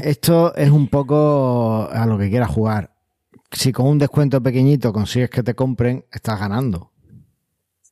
esto 0.01 0.55
es 0.55 0.69
un 0.71 0.88
poco 0.88 1.88
a 1.91 2.05
lo 2.05 2.17
que 2.17 2.29
quiera 2.29 2.47
jugar 2.47 2.98
si 3.51 3.71
con 3.71 3.87
un 3.87 3.97
descuento 3.99 4.41
pequeñito 4.41 4.93
consigues 4.93 5.29
que 5.29 5.43
te 5.43 5.55
compren, 5.55 6.05
estás 6.11 6.39
ganando. 6.39 6.91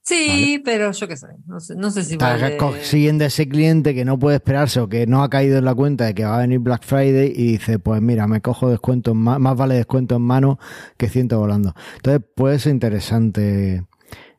Sí, 0.03 0.61
pero 0.63 0.93
yo 0.93 1.05
qué 1.05 1.17
sé, 1.17 1.27
no 1.47 1.59
sé, 1.59 1.75
no 1.75 1.91
sé 1.91 2.01
si 2.05 2.13
Estás 2.13 2.39
vale- 2.39 2.55
consiguiendo 2.55 3.25
ese 3.25 3.49
cliente 3.49 3.93
que 3.93 4.05
no 4.05 4.17
puede 4.17 4.37
esperarse 4.37 4.79
o 4.79 4.87
que 4.87 5.05
no 5.05 5.21
ha 5.21 5.29
caído 5.29 5.57
en 5.57 5.65
la 5.65 5.75
cuenta 5.75 6.05
de 6.05 6.13
que 6.13 6.23
va 6.23 6.37
a 6.37 6.41
venir 6.41 6.59
Black 6.59 6.83
Friday 6.85 7.33
y 7.35 7.51
dice, 7.53 7.77
pues 7.77 8.01
mira, 8.01 8.25
me 8.25 8.39
cojo 8.39 8.69
descuento 8.69 9.11
en 9.11 9.17
ma- 9.17 9.37
más 9.37 9.57
vale 9.57 9.75
descuento 9.75 10.15
en 10.15 10.21
mano 10.21 10.59
que 10.95 11.09
ciento 11.09 11.37
volando. 11.39 11.75
Entonces 11.97 12.21
puede 12.35 12.57
ser 12.59 12.71
interesante 12.71 13.85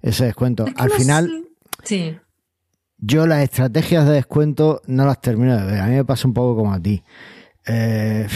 ese 0.01 0.25
descuento. 0.25 0.67
Es 0.67 0.73
que 0.73 0.83
Al 0.83 0.89
no 0.89 0.95
final. 0.95 1.45
Sí. 1.85 2.17
yo 2.97 3.27
las 3.27 3.43
estrategias 3.43 4.07
de 4.07 4.13
descuento 4.15 4.81
no 4.87 5.05
las 5.05 5.21
termino 5.21 5.55
de 5.55 5.67
ver. 5.67 5.81
A 5.81 5.87
mí 5.87 5.97
me 5.97 6.05
pasa 6.07 6.27
un 6.27 6.33
poco 6.35 6.57
como 6.57 6.73
a 6.73 6.81
ti. 6.81 7.03
Eh, 7.67 8.27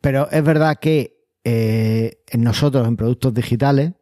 pero 0.00 0.30
es 0.30 0.44
verdad 0.44 0.78
que 0.80 1.15
eh, 1.48 2.18
en 2.28 2.42
nosotros, 2.42 2.88
en 2.88 2.96
productos 2.96 3.32
digitales, 3.32 3.92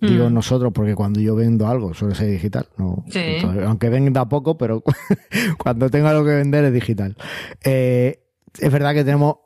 digo 0.00 0.30
Mm. 0.30 0.34
nosotros 0.34 0.72
porque 0.72 0.94
cuando 0.94 1.18
yo 1.20 1.34
vendo 1.34 1.66
algo 1.66 1.94
suele 1.94 2.14
ser 2.14 2.30
digital. 2.30 2.66
No, 2.78 3.04
Sí. 3.10 3.18
Entonces, 3.20 3.64
aunque 3.66 3.88
venda 3.88 4.28
poco, 4.28 4.56
pero 4.56 4.82
cuando 5.58 5.90
tengo 5.90 6.06
algo 6.06 6.24
que 6.24 6.34
vender 6.36 6.64
es 6.64 6.72
digital. 6.72 7.16
Eh, 7.64 8.20
es 8.58 8.70
verdad 8.72 8.94
que 8.94 9.02
tenemos 9.04 9.36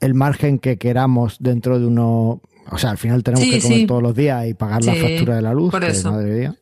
el 0.00 0.12
margen 0.14 0.58
que 0.58 0.76
queramos 0.76 1.36
dentro 1.40 1.78
de 1.80 1.86
uno. 1.86 2.42
O 2.70 2.76
sea, 2.76 2.90
al 2.90 2.98
final 2.98 3.22
tenemos 3.22 3.44
Sí, 3.46 3.50
que 3.52 3.60
comer 3.62 3.78
sí. 3.78 3.86
todos 3.86 4.02
los 4.02 4.14
días 4.14 4.46
y 4.46 4.52
pagar 4.52 4.84
la 4.84 4.94
factura 4.94 5.36
de 5.36 5.42
la 5.42 5.54
luz. 5.54 5.70
por 5.70 5.80
que 5.80 5.88
eso. 5.88 6.12
madre 6.12 6.38
mía. 6.38 6.54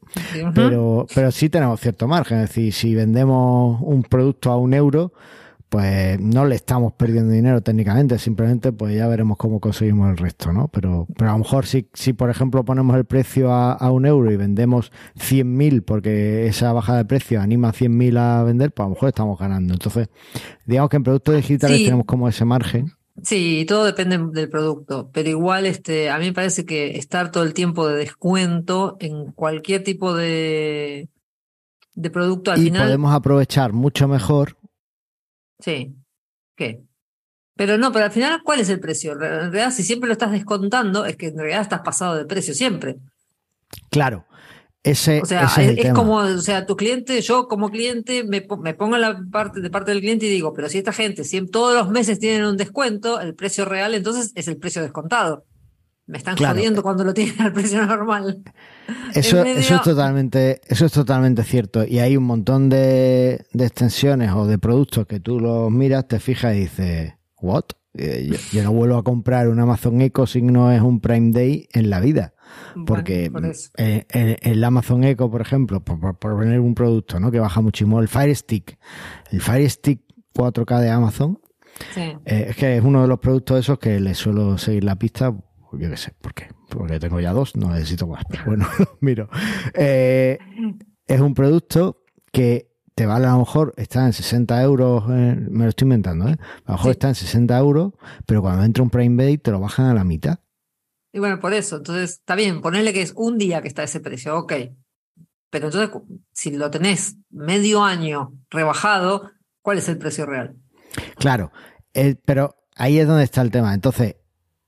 Pero, 0.54 1.06
pero 1.12 1.32
sí 1.32 1.48
tenemos 1.48 1.80
cierto 1.80 2.06
margen. 2.06 2.38
Es 2.38 2.50
decir, 2.50 2.72
si 2.72 2.94
vendemos 2.94 3.80
un 3.82 4.04
producto 4.04 4.52
a 4.52 4.56
un 4.56 4.72
euro, 4.74 5.12
pues 5.68 6.20
no 6.20 6.44
le 6.44 6.54
estamos 6.54 6.92
perdiendo 6.92 7.32
dinero 7.32 7.61
técnicamente. 7.61 8.18
Simplemente, 8.18 8.73
pues 8.73 8.94
ya 8.96 9.08
veremos 9.08 9.37
cómo 9.37 9.61
conseguimos 9.61 10.11
el 10.11 10.16
resto, 10.16 10.52
¿no? 10.52 10.68
Pero, 10.68 11.06
pero 11.16 11.30
a 11.30 11.32
lo 11.32 11.40
mejor 11.40 11.66
si, 11.66 11.88
si 11.92 12.12
por 12.12 12.30
ejemplo, 12.30 12.64
ponemos 12.64 12.96
el 12.96 13.04
precio 13.04 13.52
a, 13.52 13.73
a 13.73 13.90
un 13.90 14.06
euro 14.06 14.30
y 14.30 14.37
vendemos 14.37 14.92
100.000 15.18 15.85
porque 15.85 16.46
esa 16.46 16.73
bajada 16.73 16.99
de 16.99 17.04
precio 17.04 17.40
anima 17.40 17.70
a 17.70 17.73
100.000 17.73 18.18
a 18.18 18.42
vender, 18.44 18.73
pues 18.73 18.85
a 18.85 18.88
lo 18.88 18.94
mejor 18.94 19.08
estamos 19.08 19.38
ganando. 19.38 19.75
Entonces, 19.75 20.08
digamos 20.66 20.90
que 20.90 20.96
en 20.96 21.02
productos 21.02 21.37
digitales 21.37 21.78
Sí. 21.78 21.85
tenemos 21.85 22.06
como 22.06 22.28
ese 22.28 22.44
margen. 22.44 22.92
Sí, 23.23 23.64
todo 23.66 23.85
depende 23.87 24.18
del 24.32 24.50
producto, 24.50 25.08
pero 25.11 25.30
igual 25.30 25.64
este, 25.64 26.11
a 26.11 26.18
mí 26.18 26.26
me 26.26 26.32
parece 26.35 26.66
que 26.66 26.99
estar 26.99 27.30
todo 27.30 27.44
el 27.44 27.54
tiempo 27.54 27.88
de 27.88 27.96
descuento 27.96 28.99
en 29.00 29.32
cualquier 29.32 29.82
tipo 29.82 30.14
de, 30.14 31.08
de 31.94 32.11
producto 32.11 32.52
al 32.52 32.61
y 32.61 32.64
final, 32.64 32.85
podemos 32.85 33.14
aprovechar 33.14 33.73
mucho 33.73 34.06
mejor 34.06 34.58
sí, 35.58 35.94
¿qué? 36.56 36.82
Pero 37.56 37.78
no, 37.78 37.90
pero 37.90 38.04
al 38.04 38.12
final, 38.12 38.42
¿cuál 38.44 38.60
es 38.60 38.68
el 38.68 38.80
precio? 38.80 39.12
En 39.12 39.18
realidad, 39.18 39.70
si 39.72 39.82
siempre 39.82 40.08
lo 40.08 40.12
estás 40.12 40.32
descontando, 40.32 41.06
es 41.06 41.16
que 41.16 41.28
en 41.28 41.38
realidad 41.38 41.62
estás 41.62 41.80
pasado 41.80 42.14
de 42.14 42.26
precio 42.26 42.52
siempre. 42.52 42.96
Claro, 43.90 44.26
ese, 44.82 45.20
O 45.22 45.25
sea, 45.25 45.44
ese 45.44 45.62
es, 45.62 45.66
es 45.66 45.72
el 45.72 45.78
es 45.78 45.82
tema. 45.86 45.94
como, 45.98 46.16
o 46.16 46.38
sea, 46.38 46.66
tu 46.66 46.76
cliente, 46.76 47.20
yo 47.22 47.48
como 47.48 47.70
cliente 47.70 48.25
me, 48.25 48.46
me 48.60 48.75
pongo 48.75 48.96
en 48.96 49.00
la 49.00 49.18
parte 49.32 49.60
de 49.60 49.70
parte 49.70 49.90
del 49.90 50.00
cliente 50.00 50.26
y 50.26 50.30
digo, 50.30 50.52
pero 50.52 50.68
si 50.68 50.78
esta 50.78 50.92
gente, 50.92 51.25
si 51.25 51.44
todos 51.46 51.75
los 51.75 51.90
meses 51.90 52.18
tienen 52.18 52.44
un 52.44 52.56
descuento, 52.56 53.20
el 53.20 53.34
precio 53.34 53.64
real 53.64 53.94
entonces 53.94 54.32
es 54.34 54.48
el 54.48 54.58
precio 54.58 54.82
descontado. 54.82 55.44
Me 56.06 56.18
están 56.18 56.36
Claro. 56.36 56.54
jodiendo 56.56 56.82
cuando 56.82 57.02
lo 57.04 57.12
tienen 57.14 57.40
al 57.42 57.52
precio 57.52 57.84
normal. 57.84 58.42
Eso, 59.14 59.38
En 59.38 59.44
medio- 59.44 59.58
eso 59.60 59.75
es 59.76 59.82
totalmente, 59.82 60.60
eso 60.68 60.86
es 60.86 60.92
totalmente 60.92 61.42
cierto. 61.42 61.84
Y 61.84 61.98
hay 61.98 62.16
un 62.16 62.25
montón 62.25 62.68
de, 62.68 63.44
de 63.52 63.66
extensiones 63.66 64.30
o 64.32 64.46
de 64.46 64.58
productos 64.58 65.06
que 65.06 65.18
tú 65.20 65.40
los 65.40 65.70
miras, 65.70 66.06
te 66.06 66.20
fijas 66.20 66.54
y 66.54 66.60
dices, 66.60 67.14
¿what? 67.40 67.64
Eh, 67.94 68.28
Yo, 68.30 68.36
yo 68.52 68.62
no 68.62 68.72
vuelvo 68.72 68.98
a 68.98 69.02
comprar 69.02 69.48
un 69.48 69.58
Amazon 69.58 70.00
Echo 70.02 70.26
si 70.26 70.42
no 70.42 70.70
es 70.70 70.80
un 70.82 71.00
Prime 71.00 71.32
Day 71.32 71.66
en 71.72 71.90
la 71.90 71.98
vida. 72.00 72.34
Porque 72.86 73.28
Bueno, 73.30 73.48
por 73.48 73.56
eso. 73.56 73.70
eh, 73.76 74.04
en, 74.10 74.36
el 74.42 74.62
Amazon 74.62 75.02
Echo, 75.02 75.28
por 75.30 75.40
ejemplo, 75.40 75.82
por, 75.82 75.98
por, 75.98 76.16
por 76.18 76.36
poner 76.36 76.60
un 76.60 76.75
producto 76.75 77.18
¿no? 77.18 77.30
que 77.32 77.40
baja 77.40 77.60
muchísimo, 77.60 77.98
el 78.00 78.06
Fire 78.08 78.36
Stick. 78.36 78.78
El 79.32 79.40
Fire 79.40 79.68
Stick 79.68 80.02
4K 80.34 80.80
de 80.80 80.90
Amazon, 80.90 81.40
Sí. 81.94 82.00
eh, 82.25 82.46
es 82.50 82.56
que 82.56 82.76
es 82.76 82.84
uno 82.84 83.02
de 83.02 83.08
los 83.08 83.18
productos 83.18 83.58
esos 83.60 83.78
que 83.78 83.98
le 84.00 84.14
suelo 84.14 84.56
seguir 84.58 84.84
la 84.84 84.96
pista, 84.96 85.34
yo 85.73 85.90
qué 85.90 85.96
sé, 85.96 86.12
¿por 86.20 86.35
qué? 86.35 86.49
Porque 86.68 86.99
tengo 87.00 87.20
ya 87.20 87.32
dos, 87.32 87.56
no 87.56 87.70
necesito 87.73 88.06
más, 88.06 88.23
pero 88.28 88.44
bueno, 88.46 88.66
miro. 89.00 89.28
Eh, 89.75 90.38
es 91.06 91.20
un 91.20 91.35
producto 91.35 92.02
que 92.32 92.73
te 92.94 93.06
vale 93.06 93.26
a 93.26 93.32
lo 93.32 93.40
mejor, 93.40 93.75
está 93.76 94.06
en 94.06 94.12
60 94.12 94.62
euros, 94.62 95.04
eh, 95.11 95.37
me 95.50 95.64
lo 95.64 95.68
estoy 95.70 95.85
inventando, 95.87 96.28
¿eh? 96.28 96.37
A 96.64 96.73
lo 96.73 96.75
mejor 96.75 96.85
Sí. 96.87 96.90
está 96.92 97.08
en 97.08 97.14
60 97.14 97.58
euros, 97.58 97.92
pero 98.26 98.40
cuando 98.42 98.64
entra 98.64 98.82
un 98.82 98.90
Prime 98.90 99.23
Day 99.23 99.38
te 99.38 99.50
lo 99.50 99.61
bajan 99.61 99.87
a 99.87 99.94
la 99.94 100.04
mitad. 100.04 100.38
Y 101.12 101.18
bueno, 101.18 101.38
por 101.40 101.52
eso, 101.54 101.76
entonces 101.76 102.11
está 102.12 102.35
bien, 102.35 102.61
ponerle 102.61 102.92
que 102.92 103.02
es 103.02 103.12
un 103.16 103.38
día 103.38 103.62
que 103.62 103.68
está 103.68 103.82
ese 103.82 104.00
precio, 104.00 104.37
ok. 104.38 104.52
Pero 105.50 105.66
entonces, 105.68 105.90
si 106.32 106.50
lo 106.50 106.70
tenés 106.70 107.16
medio 107.30 107.85
año 107.85 108.32
rebajado, 108.50 109.30
¿cuál 109.62 109.78
es 109.78 109.88
el 109.88 109.96
precio 109.99 110.26
real? 110.26 110.56
Claro, 111.18 111.52
el- 111.92 112.16
pero 112.16 112.56
ahí 112.75 112.99
es 112.99 113.06
donde 113.06 113.25
está 113.25 113.40
el 113.42 113.50
tema. 113.50 113.73
Entonces, 113.73 114.16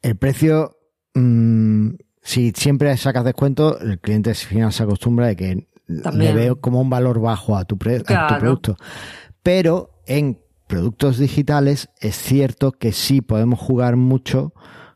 el 0.00 0.17
precio, 0.17 0.77
mm, 1.15 1.91
si 2.23 2.53
siempre 2.55 2.97
sacas 2.97 3.25
descuento, 3.25 3.79
el 3.81 3.99
cliente 3.99 4.31
al 4.31 4.37
final 4.37 4.73
se 4.73 4.83
acostumbra 4.83 5.27
de 5.29 5.37
que 5.37 5.69
También. 6.03 6.35
le 6.35 6.41
veo 6.41 6.61
como 6.61 6.81
un 6.81 6.91
valor 6.91 7.21
bajo 7.21 7.57
a 7.57 7.65
tu, 7.65 7.79
pre- 7.79 8.03
a 8.07 8.27
tu 8.29 8.38
producto. 8.38 8.77
Pero 9.43 9.91
en 10.07 10.38
productos 10.67 11.19
digitales 11.19 11.88
es 12.00 12.17
cierto 12.17 12.73
que 12.73 12.93
sí 12.93 13.21
podemos 13.23 13.59
jugar 13.59 13.97
mucho 13.97 14.53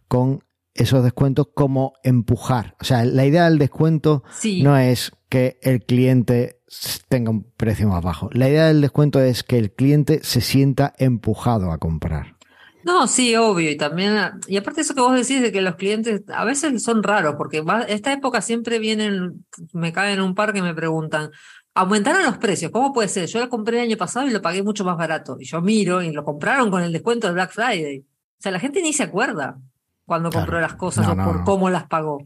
con 0.09 0.45
esos 0.75 1.03
descuentos 1.05 1.49
como 1.55 1.95
empujar. 2.03 2.77
O 2.81 2.85
sea, 2.85 3.05
la 3.05 3.25
idea 3.27 3.45
del 3.49 3.59
descuento 3.59 4.23
Sí, 4.33 4.63
no 4.63 4.77
es 4.77 5.13
que 5.29 5.59
el 5.63 5.85
cliente 5.85 6.61
tenga 7.09 7.31
un 7.31 7.45
precio 7.57 7.89
más 7.89 8.03
bajo. 8.03 8.29
La 8.33 8.49
idea 8.49 8.67
del 8.67 8.81
descuento 8.83 9.21
es 9.21 9.43
que 9.43 9.59
el 9.59 9.73
cliente 9.73 10.21
se 10.23 10.41
sienta 10.43 10.93
empujado 10.99 11.71
a 11.73 11.79
comprar. 11.79 12.37
No, 12.85 13.07
sí, 13.07 13.35
obvio, 13.37 13.71
y 13.71 13.77
también, 13.77 14.17
y 14.49 14.57
aparte 14.57 14.81
eso 14.81 14.95
que 14.95 15.01
vos 15.01 15.15
decís 15.15 15.41
de 15.41 15.53
que 15.53 15.61
los 15.63 15.77
clientes 15.77 16.23
a 16.35 16.45
veces 16.45 16.83
son 16.83 17.03
raros, 17.03 17.35
porque 17.37 17.61
va, 17.61 17.83
esta 17.83 18.13
época 18.13 18.41
siempre 18.41 18.79
vienen, 18.79 19.45
me 19.73 19.93
caen 19.93 20.21
un 20.21 20.35
par 20.35 20.53
que 20.53 20.63
me 20.63 20.75
preguntan, 20.75 21.31
aumentaron 21.75 22.23
los 22.25 22.39
precios, 22.39 22.71
¿cómo 22.73 22.93
puede 22.93 23.09
ser? 23.09 23.27
Yo 23.27 23.41
lo 23.41 23.49
compré 23.49 23.79
el 23.79 23.85
año 23.89 23.97
pasado 23.97 24.27
y 24.27 24.31
lo 24.31 24.43
pagué 24.43 24.63
mucho 24.63 24.85
más 24.85 24.97
barato, 24.97 25.37
y 25.39 25.45
yo 25.45 25.61
miro 25.63 26.03
y 26.03 26.13
lo 26.13 26.25
compraron 26.25 26.71
con 26.71 26.83
el 26.83 26.93
descuento 26.93 27.27
del 27.29 27.35
Black 27.35 27.53
Friday. 27.53 28.01
O 28.01 28.43
sea, 28.43 28.53
la 28.53 28.59
gente 28.61 28.83
ni 28.83 28.93
se 28.93 29.05
acuerda 29.05 29.59
cuando 30.05 30.31
Claro. 30.31 30.47
compró 30.47 30.61
las 30.61 30.75
cosas 30.75 31.07
No, 31.07 31.13
o 31.13 31.15
no, 31.17 31.25
por 31.25 31.37
no. 31.39 31.45
cómo 31.45 31.71
las 31.71 31.87
pagó. 31.87 32.25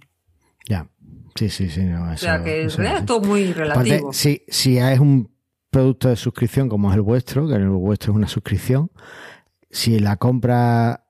Ya. 0.68 0.88
Sí, 1.34 1.50
sí, 1.50 1.68
sí. 1.68 1.82
No, 1.84 2.04
O 2.08 2.12
eso, 2.12 2.24
sea, 2.24 2.42
que 2.42 2.62
en 2.62 2.66
eso 2.68 2.78
realidad 2.78 3.00
es 3.00 3.06
todo 3.06 3.20
muy 3.20 3.50
Aparte, 3.50 3.60
relativo. 3.60 4.12
si, 4.14 4.42
si 4.48 4.78
es 4.78 4.98
un 4.98 5.30
producto 5.70 6.08
de 6.08 6.16
suscripción 6.16 6.70
como 6.70 6.88
es 6.90 6.96
el 6.96 7.02
vuestro, 7.02 7.46
que 7.46 7.54
el 7.56 7.68
vuestro 7.68 8.12
es 8.12 8.16
una 8.16 8.28
suscripción, 8.28 8.90
si 9.76 9.98
la 9.98 10.16
compra 10.16 11.04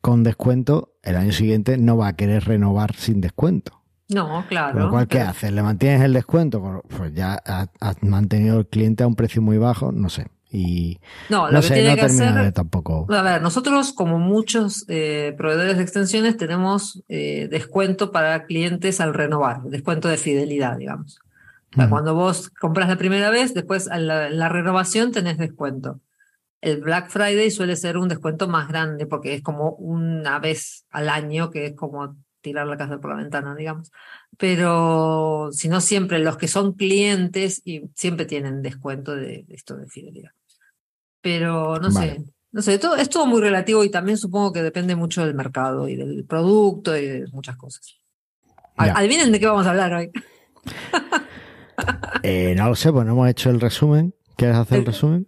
con 0.00 0.22
descuento, 0.24 0.94
el 1.02 1.16
año 1.16 1.32
siguiente 1.32 1.76
no 1.76 1.98
va 1.98 2.08
a 2.08 2.16
querer 2.16 2.44
renovar 2.44 2.94
sin 2.96 3.20
descuento. 3.20 3.82
No, 4.08 4.44
claro. 4.48 4.72
Con 4.72 4.82
lo 4.84 4.90
cual, 4.90 5.06
¿qué 5.08 5.18
pero- 5.18 5.30
haces? 5.30 5.52
¿Le 5.52 5.62
mantienes 5.62 6.00
el 6.02 6.14
descuento? 6.14 6.82
Pues 6.96 7.12
ya 7.14 7.34
has, 7.34 7.68
mantenido 8.02 8.58
el 8.60 8.66
cliente 8.66 9.04
a 9.04 9.06
un 9.06 9.14
precio 9.14 9.42
muy 9.42 9.58
bajo, 9.58 9.92
no 9.92 10.08
sé. 10.08 10.28
Y 10.50 10.98
No, 11.28 11.46
lo 11.48 11.52
no 11.52 11.60
que 11.60 11.66
sé, 11.68 11.74
tiene 11.74 11.90
no 11.90 11.94
que 11.96 12.02
hacer 12.06 12.52
tampoco. 12.52 13.06
A 13.12 13.22
ver, 13.22 13.42
nosotros 13.42 13.92
como 13.92 14.18
muchos 14.18 14.86
eh, 14.88 15.34
proveedores 15.36 15.76
de 15.76 15.82
extensiones 15.82 16.38
tenemos 16.38 17.04
eh, 17.08 17.46
descuento 17.50 18.10
para 18.10 18.46
clientes 18.46 19.00
al 19.02 19.12
renovar, 19.14 19.62
descuento 19.64 20.08
de 20.08 20.16
fidelidad, 20.16 20.78
digamos. 20.78 21.20
O 21.72 21.74
sea, 21.76 21.84
Ujú. 21.84 21.90
Cuando 21.90 22.14
vos 22.14 22.48
compras 22.58 22.88
la 22.88 22.96
primera 22.96 23.28
vez, 23.30 23.52
después 23.54 23.86
a 23.86 23.98
la, 23.98 24.26
en 24.28 24.38
la 24.38 24.48
renovación 24.48 25.12
tenés 25.12 25.36
descuento. 25.38 26.00
El 26.60 26.80
Black 26.82 27.08
Friday 27.10 27.50
suele 27.50 27.74
ser 27.76 27.96
un 27.96 28.08
descuento 28.08 28.46
más 28.48 28.68
grande 28.68 29.06
porque 29.06 29.34
es 29.34 29.42
como 29.42 29.70
una 29.72 30.38
vez 30.38 30.84
al 30.90 31.08
año, 31.08 31.50
que 31.50 31.66
es 31.66 31.74
como 31.74 32.16
tirar 32.42 32.66
la 32.66 32.76
casa 32.76 32.98
por 33.00 33.10
la 33.10 33.16
ventana, 33.16 33.54
digamos. 33.54 33.90
Pero 34.36 35.50
si 35.52 35.68
no 35.68 35.80
siempre, 35.80 36.18
los 36.18 36.36
que 36.36 36.48
son 36.48 36.74
clientes 36.74 37.62
y 37.64 37.82
siempre 37.94 38.26
tienen 38.26 38.62
descuento 38.62 39.14
de, 39.14 39.44
de 39.46 39.54
esto 39.54 39.76
de 39.76 39.86
fidelidad. 39.88 40.30
Pero 41.22 41.78
no 41.78 41.90
Vale. 41.92 42.14
sé, 42.16 42.24
no 42.52 42.62
sé, 42.62 42.78
todo, 42.78 42.96
es 42.96 43.08
todo 43.10 43.26
muy 43.26 43.40
relativo 43.40 43.84
y 43.84 43.90
también 43.90 44.16
supongo 44.18 44.52
que 44.52 44.62
depende 44.62 44.96
mucho 44.96 45.24
del 45.24 45.34
mercado 45.34 45.88
y 45.88 45.96
del 45.96 46.24
producto 46.24 46.96
y 46.96 47.06
de 47.06 47.26
muchas 47.32 47.56
cosas. 47.56 47.96
Ya. 48.78 48.94
Adivinen 48.96 49.30
de 49.32 49.38
qué 49.40 49.46
vamos 49.46 49.66
a 49.66 49.70
hablar 49.70 49.92
hoy. 49.92 50.10
Eh, 52.22 52.54
no 52.56 52.68
lo 52.68 52.74
sé, 52.74 52.92
pues 52.92 53.06
no 53.06 53.12
hemos 53.12 53.28
hecho 53.28 53.50
el 53.50 53.60
resumen. 53.60 54.14
¿Quieres 54.36 54.56
hacer 54.56 54.78
El- 54.80 54.86
resumen? 54.86 55.26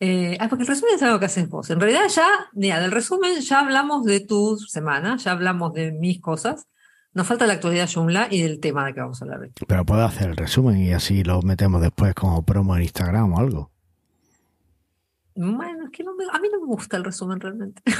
Eh, 0.00 0.36
ah, 0.40 0.48
porque 0.48 0.62
el 0.64 0.68
resumen 0.68 0.94
es 0.96 1.02
algo 1.02 1.18
que 1.18 1.24
haces 1.26 1.48
vos. 1.48 1.70
En 1.70 1.80
realidad 1.80 2.02
ya, 2.08 2.26
mira, 2.52 2.80
del 2.80 2.90
resumen 2.92 3.40
ya 3.40 3.60
hablamos 3.60 4.04
de 4.04 4.20
tu 4.20 4.58
semana, 4.58 5.16
ya 5.16 5.32
hablamos 5.32 5.72
de 5.72 5.92
mis 5.92 6.20
cosas. 6.20 6.66
Nos 7.14 7.26
falta 7.26 7.46
la 7.46 7.54
actualidad 7.54 7.88
Joomla 7.92 8.28
y 8.30 8.42
del 8.42 8.60
tema 8.60 8.84
de 8.84 8.92
que 8.92 9.00
vamos 9.00 9.20
a 9.22 9.24
hablar 9.24 9.40
hoy. 9.40 9.52
Pero 9.66 9.86
puedo 9.86 10.04
hacer 10.04 10.28
el 10.30 10.36
resumen 10.36 10.76
y 10.76 10.92
así 10.92 11.24
lo 11.24 11.40
metemos 11.40 11.80
después 11.80 12.14
como 12.14 12.42
promo 12.44 12.76
en 12.76 12.82
Instagram 12.82 13.32
o 13.32 13.38
algo. 13.38 13.70
Bueno, 15.34 15.84
es 15.86 15.90
que 15.90 16.02
no 16.04 16.14
me- 16.14 16.24
a 16.30 16.38
mí 16.40 16.48
no 16.52 16.60
me 16.60 16.66
gusta 16.66 16.96
el 16.96 17.04
resumen 17.04 17.40
realmente. 17.40 17.82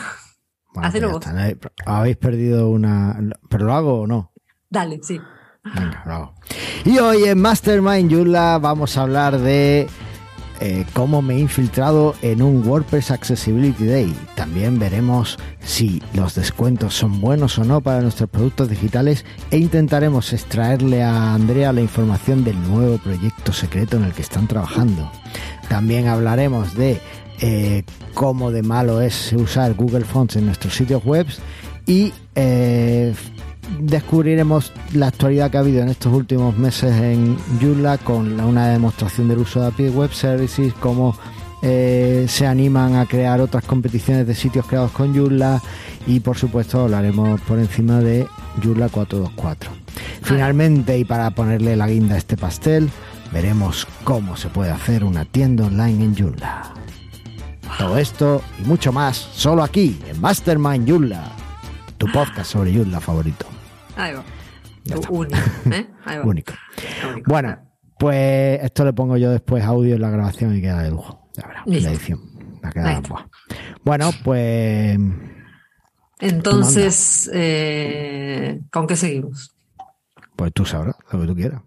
Bueno, 0.74 0.88
Hacelo 0.90 1.10
vos. 1.10 1.26
está. 1.26 1.70
Habéis 1.86 2.18
perdido 2.18 2.68
una... 2.68 3.18
¿Pero 3.48 3.64
lo 3.64 3.72
hago 3.72 4.00
o 4.02 4.06
no? 4.06 4.30
Dale, 4.68 5.00
sí. 5.02 5.18
Venga, 5.64 6.02
bravo. 6.04 6.34
Y 6.84 6.98
hoy 6.98 7.24
en 7.24 7.40
Mastermind 7.40 8.10
Yula 8.10 8.58
vamos 8.58 8.94
a 8.98 9.02
hablar 9.04 9.38
de 9.38 9.88
eh, 10.60 10.84
cómo 10.94 11.22
me 11.22 11.36
he 11.36 11.38
infiltrado 11.38 12.14
en 12.22 12.42
un 12.42 12.66
WordPress 12.66 13.10
Accessibility 13.10 13.84
Day. 13.84 14.14
También 14.34 14.78
veremos 14.78 15.38
si 15.60 16.02
los 16.14 16.34
descuentos 16.34 16.94
son 16.94 17.20
buenos 17.20 17.58
o 17.58 17.64
no 17.64 17.80
para 17.80 18.00
nuestros 18.00 18.30
productos 18.30 18.68
digitales 18.68 19.24
e 19.50 19.58
intentaremos 19.58 20.32
extraerle 20.32 21.02
a 21.02 21.34
Andrea 21.34 21.72
la 21.72 21.80
información 21.80 22.44
del 22.44 22.60
nuevo 22.62 22.98
proyecto 22.98 23.52
secreto 23.52 23.96
en 23.96 24.04
el 24.04 24.12
que 24.12 24.22
están 24.22 24.48
trabajando. 24.48 25.10
También 25.68 26.08
hablaremos 26.08 26.74
de 26.74 27.00
eh, 27.40 27.84
cómo 28.14 28.50
de 28.50 28.62
malo 28.62 29.00
es 29.00 29.32
usar 29.32 29.74
Google 29.74 30.04
Fonts 30.04 30.36
en 30.36 30.46
nuestros 30.46 30.74
sitios 30.74 31.04
web 31.04 31.26
y 31.86 32.12
eh, 32.34 33.14
descubriremos 33.80 34.72
la 34.92 35.08
actualidad 35.08 35.50
que 35.50 35.56
ha 35.56 35.60
habido 35.60 35.82
en 35.82 35.88
estos 35.88 36.12
últimos 36.12 36.56
meses 36.56 36.94
en 36.94 37.36
Joomla 37.60 37.98
con 37.98 38.40
una 38.40 38.68
demostración 38.68 39.28
del 39.28 39.38
uso 39.38 39.60
de 39.60 39.66
API 39.68 39.88
Web 39.88 40.12
Services, 40.12 40.72
cómo 40.74 41.16
eh, 41.62 42.26
se 42.28 42.46
animan 42.46 42.96
a 42.96 43.06
crear 43.06 43.40
otras 43.40 43.64
competiciones 43.64 44.26
de 44.26 44.34
sitios 44.34 44.66
creados 44.66 44.92
con 44.92 45.14
Joomla 45.14 45.62
y 46.06 46.20
por 46.20 46.36
supuesto 46.36 46.82
hablaremos 46.82 47.40
por 47.42 47.58
encima 47.58 48.00
de 48.00 48.26
Joomla 48.62 48.88
424. 48.88 49.70
Finalmente 50.22 50.98
y 50.98 51.04
para 51.04 51.30
ponerle 51.30 51.76
la 51.76 51.88
guinda 51.88 52.14
a 52.14 52.18
este 52.18 52.36
pastel, 52.36 52.90
veremos 53.32 53.86
cómo 54.04 54.36
se 54.36 54.48
puede 54.48 54.70
hacer 54.70 55.04
una 55.04 55.24
tienda 55.24 55.66
online 55.66 56.04
en 56.04 56.16
Joomla. 56.16 56.72
Todo 57.78 57.98
esto 57.98 58.42
y 58.62 58.66
mucho 58.66 58.92
más 58.92 59.16
solo 59.16 59.62
aquí 59.62 59.98
en 60.08 60.20
Mastermind 60.20 60.88
Joomla, 60.88 61.32
tu 61.98 62.06
podcast 62.12 62.52
sobre 62.52 62.74
Joomla 62.74 63.00
favorito. 63.00 63.55
Ahí 63.96 64.14
va. 64.14 64.24
Único, 65.10 65.36
¿eh? 65.70 65.86
Ahí 66.04 66.18
va. 66.18 66.24
Único. 66.24 66.52
Bueno, 67.26 67.58
pues 67.98 68.62
esto 68.62 68.84
le 68.84 68.92
pongo 68.92 69.16
yo 69.16 69.30
después 69.30 69.64
audio 69.64 69.94
en 69.94 70.02
la 70.02 70.10
grabación 70.10 70.54
y 70.56 70.60
queda 70.60 70.82
de 70.82 70.90
lujo. 70.90 71.28
Ya 71.34 71.46
verás, 71.46 71.66
la 71.66 71.90
edición. 71.90 72.20
La 72.62 72.70
queda, 72.70 73.00
buah. 73.00 73.26
Bueno, 73.84 74.10
pues. 74.24 74.98
Entonces, 76.18 77.30
eh, 77.32 78.60
¿con 78.70 78.86
qué 78.86 78.96
seguimos? 78.96 79.54
Pues 80.34 80.52
tú 80.52 80.64
sabrás, 80.64 80.96
lo 81.10 81.20
que 81.20 81.26
tú 81.26 81.34
quieras. 81.34 81.62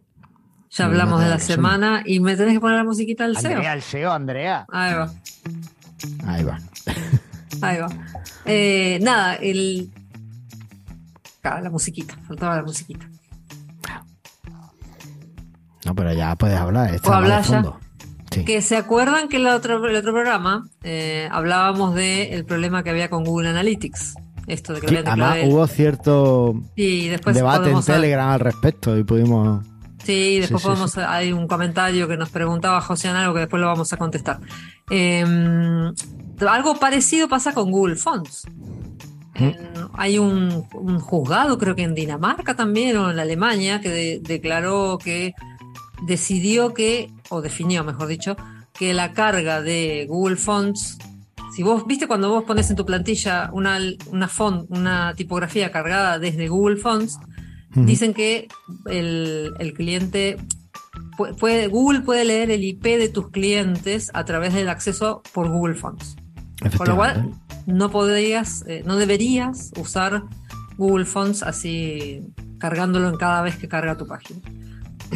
Ya 0.71 0.85
hablamos 0.85 1.21
de 1.23 1.29
la 1.29 1.39
semana 1.39 2.03
y 2.05 2.19
me 2.19 2.35
tenés 2.35 2.53
que 2.53 2.59
poner 2.59 2.77
la 2.77 2.83
musiquita 2.83 3.25
del 3.25 3.37
SEO. 3.37 3.51
Andrea, 3.51 3.73
el 3.73 3.81
SEO, 3.81 4.11
Andrea. 4.11 4.65
Ahí 4.71 4.93
va. 4.93 5.11
Ahí 6.25 6.43
va. 6.43 6.59
Ahí 7.61 7.79
va. 7.79 7.89
Eh, 8.45 8.99
nada, 9.01 9.35
el. 9.35 9.89
Claro, 11.41 11.63
la 11.63 11.69
musiquita, 11.69 12.17
faltaba 12.27 12.57
la 12.57 12.63
musiquita. 12.63 13.09
No, 15.85 15.95
pero 15.95 16.13
ya 16.13 16.35
puedes 16.35 16.57
hablar. 16.57 16.99
¿Puedo 17.01 17.15
hablar 17.15 17.41
de 17.41 17.47
fondo. 17.47 17.79
Sí. 18.31 18.45
Que 18.45 18.61
se 18.61 18.77
acuerdan 18.77 19.27
que 19.27 19.37
el 19.37 19.47
otro, 19.47 19.83
el 19.87 19.95
otro 19.95 20.11
programa 20.11 20.67
eh, 20.83 21.27
hablábamos 21.31 21.95
del 21.95 22.45
problema 22.45 22.83
que 22.83 22.91
había 22.91 23.09
con 23.09 23.23
Google 23.23 23.49
Analytics. 23.49 24.15
Esto 24.45 24.73
de 24.73 24.81
que 24.81 24.87
Sí, 24.87 24.97
además 24.97 25.37
hubo 25.45 25.65
cierto 25.67 26.55
Sí, 26.75 27.07
después 27.07 27.35
debate 27.35 27.71
en 27.71 27.81
Telegram 27.81 28.29
al 28.29 28.39
respecto 28.39 28.97
y 28.97 29.03
pudimos. 29.03 29.65
Sí, 30.03 30.39
después 30.39 30.63
podemos, 30.63 30.97
hay 30.97 31.33
un 31.33 31.47
comentario 31.47 32.07
que 32.07 32.17
nos 32.17 32.29
preguntaba 32.29 32.81
José 32.81 33.09
en 33.09 33.15
algo 33.15 33.33
que 33.33 33.41
después 33.41 33.61
lo 33.61 33.67
vamos 33.67 33.91
a 33.93 33.97
contestar. 33.97 34.39
Eh, 34.89 35.23
algo 36.47 36.79
parecido 36.79 37.27
pasa 37.27 37.53
con 37.53 37.71
Google 37.71 37.95
Fonts. 37.95 38.47
En- 39.39 39.57
hay 39.93 40.17
un, 40.19 40.65
un 40.73 40.99
juzgado, 40.99 41.57
creo 41.57 41.75
que 41.75 41.83
en 41.83 41.95
Dinamarca 41.95 42.55
también, 42.55 42.97
o 42.97 43.09
en 43.11 43.19
Alemania, 43.19 43.81
que 43.81 43.89
de- 43.89 44.19
declaró 44.21 44.97
que 44.97 45.33
decidió 46.05 46.73
que, 46.73 47.11
o 47.29 47.41
definió, 47.41 47.83
mejor 47.83 48.07
dicho, 48.07 48.35
que 48.73 48.93
la 48.93 49.11
carga 49.13 49.61
de 49.61 50.05
Google 50.07 50.37
Fonts, 50.37 50.97
si 51.55 51.63
vos 51.63 51.85
viste 51.87 52.07
cuando 52.07 52.29
vos 52.29 52.43
pones 52.45 52.69
en 52.69 52.75
tu 52.77 52.85
plantilla 52.85 53.49
una, 53.51 53.77
una 54.11 54.27
font, 54.27 54.65
una 54.69 55.13
tipografía 55.15 55.71
cargada 55.71 56.19
desde 56.19 56.47
Google 56.47 56.77
Fonts, 56.77 57.17
dicen 57.85 58.13
que 58.13 58.47
el, 58.87 59.51
el 59.59 59.73
cliente 59.73 60.37
pu- 61.17 61.35
puede, 61.37 61.67
Google 61.67 62.01
puede 62.01 62.25
leer 62.25 62.49
el 62.51 62.63
IP 62.63 62.83
de 62.83 63.09
tus 63.09 63.29
clientes 63.29 64.09
a 64.13 64.25
través 64.25 64.53
del 64.53 64.69
acceso 64.69 65.21
por 65.33 65.49
Google 65.49 65.75
Fonts. 65.75 66.15
Con 66.77 66.87
lo 66.87 66.95
cual. 66.95 67.31
No 67.69 67.89
podrías, 67.89 68.63
eh, 68.67 68.83
no 68.85 68.97
deberías 68.97 69.71
usar 69.77 70.23
Google 70.77 71.05
Fonts 71.05 71.43
así 71.43 72.21
cargándolo 72.57 73.09
en 73.09 73.17
cada 73.17 73.41
vez 73.41 73.57
que 73.57 73.67
carga 73.67 73.97
tu 73.97 74.07
página. 74.07 74.41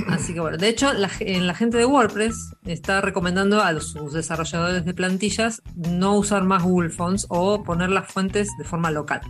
Así 0.08 0.34
que 0.34 0.40
bueno, 0.40 0.58
de 0.58 0.70
hecho, 0.70 0.92
la, 0.94 1.10
en 1.20 1.46
la 1.46 1.54
gente 1.54 1.78
de 1.78 1.86
WordPress 1.86 2.56
está 2.66 3.02
recomendando 3.02 3.62
a 3.62 3.80
sus 3.80 4.14
desarrolladores 4.14 4.86
de 4.86 4.94
plantillas 4.94 5.62
no 5.76 6.16
usar 6.16 6.44
más 6.44 6.64
Google 6.64 6.90
Fonts 6.90 7.28
o 7.30 7.64
poner 7.64 7.90
las 7.90 8.12
fuentes 8.12 8.50
de 8.58 8.64
forma 8.64 8.90
local. 8.90 9.22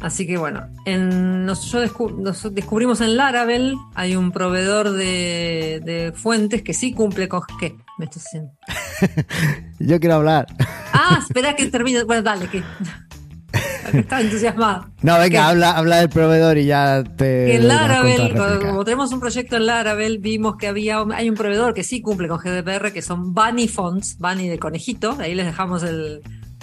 Así 0.00 0.26
que 0.26 0.38
bueno, 0.38 0.66
en, 0.86 1.44
nos, 1.44 1.70
yo 1.70 1.84
descu- 1.84 2.16
nos 2.16 2.54
descubrimos 2.54 3.00
en 3.02 3.16
Laravel, 3.16 3.76
hay 3.94 4.16
un 4.16 4.32
proveedor 4.32 4.92
de, 4.92 5.82
de 5.84 6.12
fuentes 6.14 6.62
que 6.62 6.72
sí 6.72 6.92
cumple 6.94 7.28
con... 7.28 7.42
¿Qué? 7.58 7.74
¿Me 7.98 8.06
estás 8.06 8.24
haciendo? 8.26 8.52
Yo 9.78 10.00
quiero 10.00 10.14
hablar. 10.16 10.46
Ah, 10.92 11.18
espera 11.26 11.54
que 11.54 11.66
termine. 11.66 12.04
Bueno, 12.04 12.22
dale, 12.22 12.46
que. 12.48 12.62
Está 13.92 14.20
entusiasmado. 14.20 14.86
No, 15.02 15.18
venga, 15.18 15.48
habla, 15.48 15.72
habla 15.72 15.96
del 15.96 16.08
proveedor 16.08 16.56
y 16.58 16.66
ya 16.66 17.02
te. 17.02 17.24
Que 17.46 17.56
en 17.56 17.68
Laravel, 17.68 18.34
como, 18.60 18.84
tenemos 18.84 19.12
un 19.12 19.20
proyecto 19.20 19.56
en 19.56 19.66
Laravel, 19.66 20.18
vimos 20.18 20.56
que 20.56 20.68
había 20.68 21.02
un- 21.02 21.12
hay 21.12 21.28
un 21.28 21.34
proveedor 21.34 21.74
que 21.74 21.82
sí 21.82 22.00
cumple 22.00 22.28
con 22.28 22.38
GDPR, 22.38 22.92
que 22.92 23.02
son 23.02 23.34
Bunny 23.34 23.66
Fonts, 23.68 24.16
Bunny 24.18 24.48
de 24.48 24.58
conejito, 24.58 25.16
ahí 25.18 25.34
les 25.34 25.44
dejamos 25.46 25.82
el, 25.82 26.20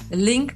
el 0.10 0.26
link, 0.26 0.54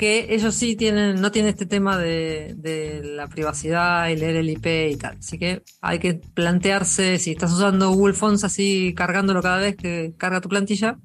que 0.00 0.32
ellos 0.34 0.54
sí 0.54 0.76
tienen, 0.76 1.20
no 1.20 1.30
tienen 1.30 1.50
este 1.50 1.66
tema 1.66 1.98
de, 1.98 3.02
la 3.04 3.28
privacidad 3.28 4.08
y 4.08 4.16
leer 4.16 4.36
el 4.36 4.48
IP 4.48 4.66
y 4.92 4.96
tal. 4.96 5.18
Así 5.18 5.38
que 5.38 5.62
hay 5.82 5.98
que 5.98 6.14
plantearse, 6.14 7.18
si 7.18 7.32
estás 7.32 7.52
usando 7.52 7.90
Google 7.90 8.14
Fonts 8.14 8.42
así 8.42 8.94
cargándolo 8.96 9.42
cada 9.42 9.58
vez 9.58 9.76
que 9.76 10.14
carga 10.16 10.40
tu 10.40 10.48
plantilla, 10.48 10.98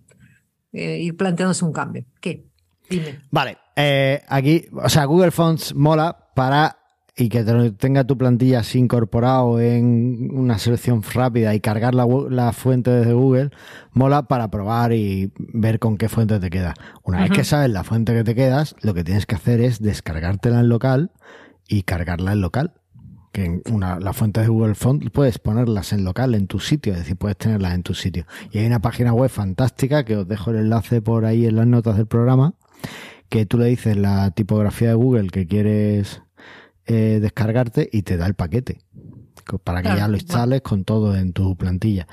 eh, 0.72 1.00
ir 1.02 1.18
planteándose 1.18 1.66
un 1.66 1.74
cambio. 1.74 2.06
¿Qué? 2.22 2.46
Dime. 2.90 3.20
Vale, 3.32 3.58
eh, 3.76 4.22
aquí, 4.30 4.66
o 4.72 4.88
sea, 4.88 5.04
Google 5.04 5.32
Fonts 5.32 5.76
mola 5.76 6.32
para 6.34 6.78
y 7.18 7.30
que 7.30 7.44
tenga 7.78 8.04
tu 8.04 8.18
plantilla 8.18 8.60
así 8.60 8.78
incorporado 8.78 9.62
en 9.62 10.30
una 10.34 10.60
selección 10.60 11.02
rápida 11.02 11.56
y 11.56 11.62
cargar 11.62 11.96
la, 11.96 12.52
fuente 12.52 12.92
desde 12.92 13.14
Google, 13.14 13.52
mola 13.94 14.24
para 14.24 14.52
probar 14.52 14.92
y 14.92 15.32
ver 15.38 15.80
con 15.80 15.98
qué 15.98 16.10
fuente 16.10 16.40
te 16.40 16.50
queda. 16.50 16.74
Una 17.04 17.22
vez 17.22 17.32
que 17.32 17.46
sabes 17.46 17.70
la 17.70 17.86
fuente 17.86 18.14
que 18.14 18.26
te 18.26 18.36
quedas, 18.36 18.76
lo 18.82 18.94
que 18.94 19.06
tienes 19.06 19.26
que 19.26 19.36
hacer 19.36 19.62
es 19.62 19.82
descargártela 19.82 20.60
en 20.60 20.68
local 20.68 21.12
y 21.70 21.84
cargarla 21.84 22.34
en 22.34 22.42
local. 22.42 22.74
Que 23.32 23.46
en 23.46 23.62
una, 23.72 24.00
las 24.00 24.16
fuentes 24.16 24.44
de 24.44 24.50
Google 24.50 24.76
Fonts 24.76 25.10
puedes 25.12 25.40
ponerlas 25.40 25.94
en 25.94 26.04
local 26.04 26.36
en 26.36 26.48
tu 26.48 26.60
sitio, 26.60 26.94
es 26.94 27.00
decir, 27.00 27.16
puedes 27.16 27.38
tenerlas 27.38 27.76
en 27.76 27.84
tu 27.84 27.94
sitio. 27.94 28.26
Y 28.52 28.60
hay 28.60 28.66
una 28.66 28.80
página 28.80 29.14
web 29.14 29.30
fantástica 29.30 30.04
que 30.04 30.18
os 30.18 30.28
dejo 30.28 30.52
el 30.52 30.58
enlace 30.58 31.02
por 31.02 31.26
ahí 31.26 31.46
en 31.46 31.56
las 31.56 31.68
notas 31.68 31.96
del 31.96 32.08
programa, 32.08 32.56
que 33.30 33.46
tú 33.46 33.58
le 33.58 33.66
dices 33.68 33.96
la 33.96 34.32
tipografía 34.32 34.90
de 34.90 34.94
Google 34.96 35.30
que 35.30 35.48
quieres 35.48 36.22
eh, 36.88 37.20
descargarte 37.22 37.90
y 37.92 38.04
te 38.04 38.18
da 38.18 38.26
el 38.28 38.36
paquete 38.36 38.80
para 39.64 39.80
que 39.82 39.84
Claro, 39.88 39.98
ya 39.98 40.08
lo 40.08 40.12
bueno. 40.14 40.18
instales 40.18 40.62
con 40.62 40.84
todo 40.84 41.16
en 41.16 41.34
tu 41.34 41.56
plantilla. 41.56 42.08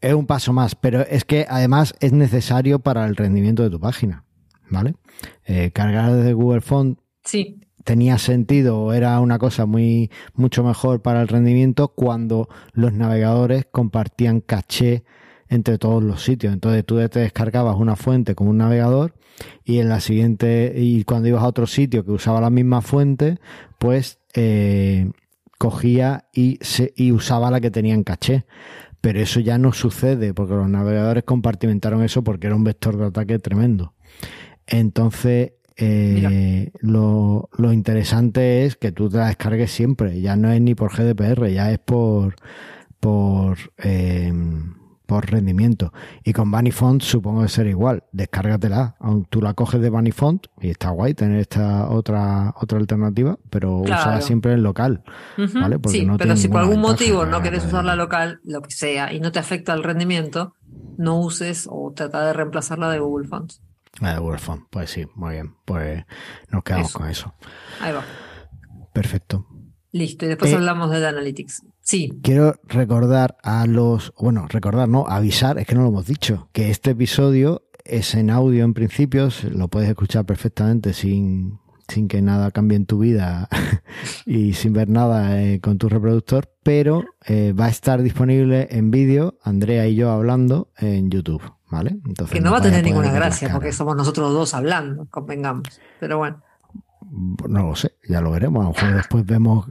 Es 0.00 0.14
un 0.14 0.26
paso 0.26 0.52
más, 0.52 0.74
pero 0.74 1.00
es 1.02 1.24
que 1.24 1.46
además 1.48 1.94
es 2.00 2.12
necesario 2.12 2.78
para 2.80 3.06
el 3.06 3.16
rendimiento 3.16 3.62
de 3.62 3.70
tu 3.70 3.80
página, 3.80 4.24
¿vale? 4.68 4.94
Eh, 5.44 5.70
cargar 5.72 6.12
desde 6.12 6.32
Google 6.32 6.60
Font 6.62 6.98
Sí, 7.24 7.60
tenía 7.84 8.16
sentido 8.18 8.78
o 8.80 8.92
era 8.94 9.20
una 9.20 9.38
cosa 9.38 9.66
muy 9.66 10.10
mucho 10.34 10.64
mejor 10.64 11.02
para 11.02 11.20
el 11.20 11.28
rendimiento 11.28 11.88
cuando 11.88 12.48
los 12.72 12.92
navegadores 12.94 13.66
compartían 13.70 14.40
caché 14.40 15.04
entre 15.50 15.78
todos 15.78 16.02
los 16.02 16.22
sitios. 16.22 16.54
Entonces 16.54 16.86
tú 16.86 16.96
te 17.08 17.18
descargabas 17.18 17.76
una 17.76 17.96
fuente 17.96 18.34
como 18.34 18.50
un 18.50 18.58
navegador 18.58 19.14
y 19.64 19.78
en 19.78 19.88
la 19.88 20.00
siguiente 20.00 20.72
y 20.76 21.04
cuando 21.04 21.28
ibas 21.28 21.42
a 21.42 21.48
otro 21.48 21.66
sitio 21.66 22.04
que 22.04 22.12
usaba 22.12 22.40
la 22.40 22.50
misma 22.50 22.80
fuente, 22.80 23.38
pues 23.78 24.20
eh, 24.34 25.10
cogía 25.58 26.28
y 26.32 26.58
se 26.62 26.94
y 26.96 27.12
usaba 27.12 27.50
la 27.50 27.60
que 27.60 27.70
tenía 27.70 27.94
en 27.94 28.04
caché. 28.04 28.46
Pero 29.00 29.18
eso 29.20 29.40
ya 29.40 29.58
no 29.58 29.72
sucede 29.72 30.34
porque 30.34 30.54
los 30.54 30.68
navegadores 30.68 31.24
compartimentaron 31.24 32.02
eso 32.02 32.22
porque 32.22 32.46
era 32.46 32.56
un 32.56 32.64
vector 32.64 32.96
de 32.96 33.06
ataque 33.06 33.38
tremendo. 33.38 33.94
Entonces, 34.66 35.54
eh, 35.76 36.70
lo, 36.80 37.48
lo 37.56 37.72
interesante 37.72 38.66
es 38.66 38.76
que 38.76 38.92
tú 38.92 39.08
te 39.08 39.16
la 39.16 39.28
descargues 39.28 39.72
siempre. 39.72 40.20
Ya 40.20 40.36
no 40.36 40.52
es 40.52 40.60
ni 40.60 40.74
por 40.74 40.92
GDPR, 40.92 41.48
ya 41.48 41.72
es 41.72 41.78
por, 41.78 42.36
por, 43.00 43.56
eh, 43.78 44.30
por 45.10 45.28
rendimiento. 45.28 45.92
Y 46.22 46.32
con 46.32 46.52
Bunny 46.52 46.70
Font 46.70 47.02
supongo 47.02 47.42
que 47.42 47.48
será 47.48 47.68
igual. 47.68 48.04
Descárgatela. 48.12 48.94
Aunque 49.00 49.26
tú 49.28 49.42
la 49.42 49.54
coges 49.54 49.80
de 49.80 49.90
Bunny 49.90 50.12
Font 50.12 50.46
y 50.60 50.70
está 50.70 50.90
guay 50.90 51.14
tener 51.14 51.40
esta 51.40 51.90
otra 51.90 52.54
otra 52.60 52.78
alternativa, 52.78 53.36
pero 53.50 53.78
usala 53.78 54.20
siempre 54.20 54.52
en 54.52 54.62
local. 54.62 55.02
¿vale? 55.36 55.78
sí, 55.88 56.06
pero 56.16 56.36
si 56.36 56.46
por 56.46 56.60
algún 56.60 56.80
motivo 56.80 57.26
no 57.26 57.42
quieres 57.42 57.64
usarla 57.64 57.96
local, 57.96 58.38
lo 58.44 58.62
que 58.62 58.70
sea, 58.70 59.12
y 59.12 59.18
no 59.18 59.32
te 59.32 59.40
afecta 59.40 59.74
el 59.74 59.82
rendimiento, 59.82 60.54
no 60.96 61.18
uses 61.18 61.66
o 61.68 61.92
trata 61.92 62.24
de 62.26 62.32
reemplazarla 62.32 62.88
de 62.88 63.00
Google 63.00 63.26
Fonts. 63.26 63.60
La 64.00 64.14
de 64.14 64.20
Google 64.20 64.38
Fonts, 64.38 64.66
pues 64.70 64.90
sí, 64.90 65.06
muy 65.16 65.34
bien. 65.34 65.56
Pues 65.64 66.04
nos 66.52 66.62
quedamos 66.62 66.92
con 66.92 67.08
eso. 67.08 67.34
Ahí 67.80 67.92
va. 67.92 68.04
Perfecto. 68.92 69.44
Listo, 69.90 70.24
y 70.24 70.28
después 70.28 70.52
eh, 70.52 70.54
hablamos 70.54 70.88
de 70.92 71.04
Analytics. 71.04 71.64
Sí. 71.90 72.20
Quiero 72.22 72.54
recordar 72.68 73.36
a 73.42 73.66
los, 73.66 74.14
bueno, 74.16 74.46
recordar, 74.48 74.88
no, 74.88 75.06
avisar, 75.08 75.58
es 75.58 75.66
que 75.66 75.74
no 75.74 75.82
lo 75.82 75.88
hemos 75.88 76.06
dicho, 76.06 76.48
que 76.52 76.70
este 76.70 76.92
episodio 76.92 77.64
es 77.84 78.14
en 78.14 78.30
audio 78.30 78.62
en 78.62 78.74
principio, 78.74 79.28
lo 79.50 79.66
puedes 79.66 79.88
escuchar 79.88 80.24
perfectamente 80.24 80.92
sin, 80.92 81.58
sin 81.88 82.06
que 82.06 82.22
nada 82.22 82.52
cambie 82.52 82.76
en 82.76 82.86
tu 82.86 83.00
vida 83.00 83.48
y 84.24 84.52
sin 84.52 84.72
ver 84.72 84.88
nada 84.88 85.42
eh, 85.42 85.58
con 85.60 85.78
tu 85.78 85.88
reproductor, 85.88 86.54
pero 86.62 87.02
eh, 87.26 87.52
va 87.58 87.64
a 87.64 87.70
estar 87.70 88.02
disponible 88.02 88.68
en 88.70 88.92
vídeo, 88.92 89.40
Andrea 89.42 89.88
y 89.88 89.96
yo 89.96 90.12
hablando 90.12 90.70
en 90.78 91.10
YouTube, 91.10 91.42
¿vale? 91.72 91.98
Entonces, 92.06 92.34
que 92.34 92.40
no 92.40 92.52
va 92.52 92.58
a 92.58 92.62
tener 92.62 92.84
ninguna 92.84 93.10
gracia 93.10 93.50
porque 93.50 93.72
somos 93.72 93.96
nosotros 93.96 94.32
dos 94.32 94.54
hablando, 94.54 95.08
convengamos, 95.10 95.80
pero 95.98 96.18
bueno 96.18 96.40
no 97.10 97.66
lo 97.66 97.76
sé, 97.76 97.96
ya 98.08 98.20
lo 98.20 98.30
veremos. 98.30 98.62
A 98.62 98.68
lo 98.68 98.74
mejor 98.74 98.94
después 98.94 99.26
vemos 99.26 99.66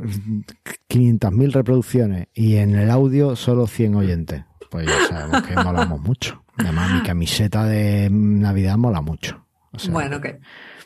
500.000 0.89 1.51
reproducciones 1.51 2.27
y 2.33 2.57
en 2.57 2.75
el 2.75 2.89
audio 2.89 3.35
solo 3.35 3.67
100 3.67 3.95
oyentes. 3.95 4.43
Pues 4.69 4.85
ya 4.85 5.07
sabemos 5.07 5.43
que 5.43 5.55
molamos 5.55 6.01
mucho. 6.01 6.43
Además, 6.57 6.91
mi 6.91 7.01
camiseta 7.01 7.65
de 7.65 8.09
Navidad 8.11 8.77
mola 8.77 9.01
mucho. 9.01 9.45
bueno, 9.89 10.17
ok. 10.17 10.27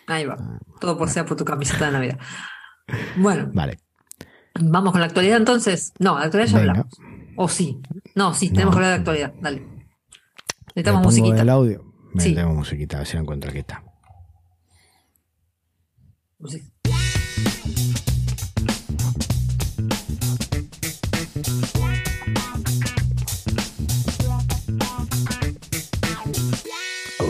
Ahí 0.07 0.25
va. 0.25 0.37
Todo 0.79 0.97
por 0.97 1.09
ser 1.09 1.25
por 1.25 1.37
tu 1.37 1.45
camiseta 1.45 1.87
de 1.87 1.91
Navidad. 1.91 2.19
Bueno. 3.17 3.49
Vale. 3.53 3.79
Vamos 4.59 4.91
con 4.91 5.01
la 5.01 5.07
actualidad 5.07 5.37
entonces. 5.37 5.93
No, 5.99 6.19
la 6.19 6.25
actualidad 6.25 6.51
ya 6.51 6.59
hablamos. 6.59 6.87
O 7.35 7.49
sí. 7.49 7.81
No, 8.15 8.33
sí, 8.33 8.49
tenemos 8.49 8.75
que 8.75 8.77
hablar 8.77 8.91
de 8.91 8.99
actualidad. 8.99 9.33
Dale. 9.41 9.67
Necesitamos 10.75 11.03
musiquita. 11.03 11.41
el 11.41 11.49
audio. 11.49 11.93
Sí. 12.17 12.35
Tengo 12.35 12.53
musiquita, 12.53 12.97
a 12.97 12.99
ver 12.99 13.07
si 13.07 13.15
la 13.15 13.21
encuentro. 13.21 13.49
Aquí 13.49 13.59
está. 13.59 13.83
Oh 16.43 16.49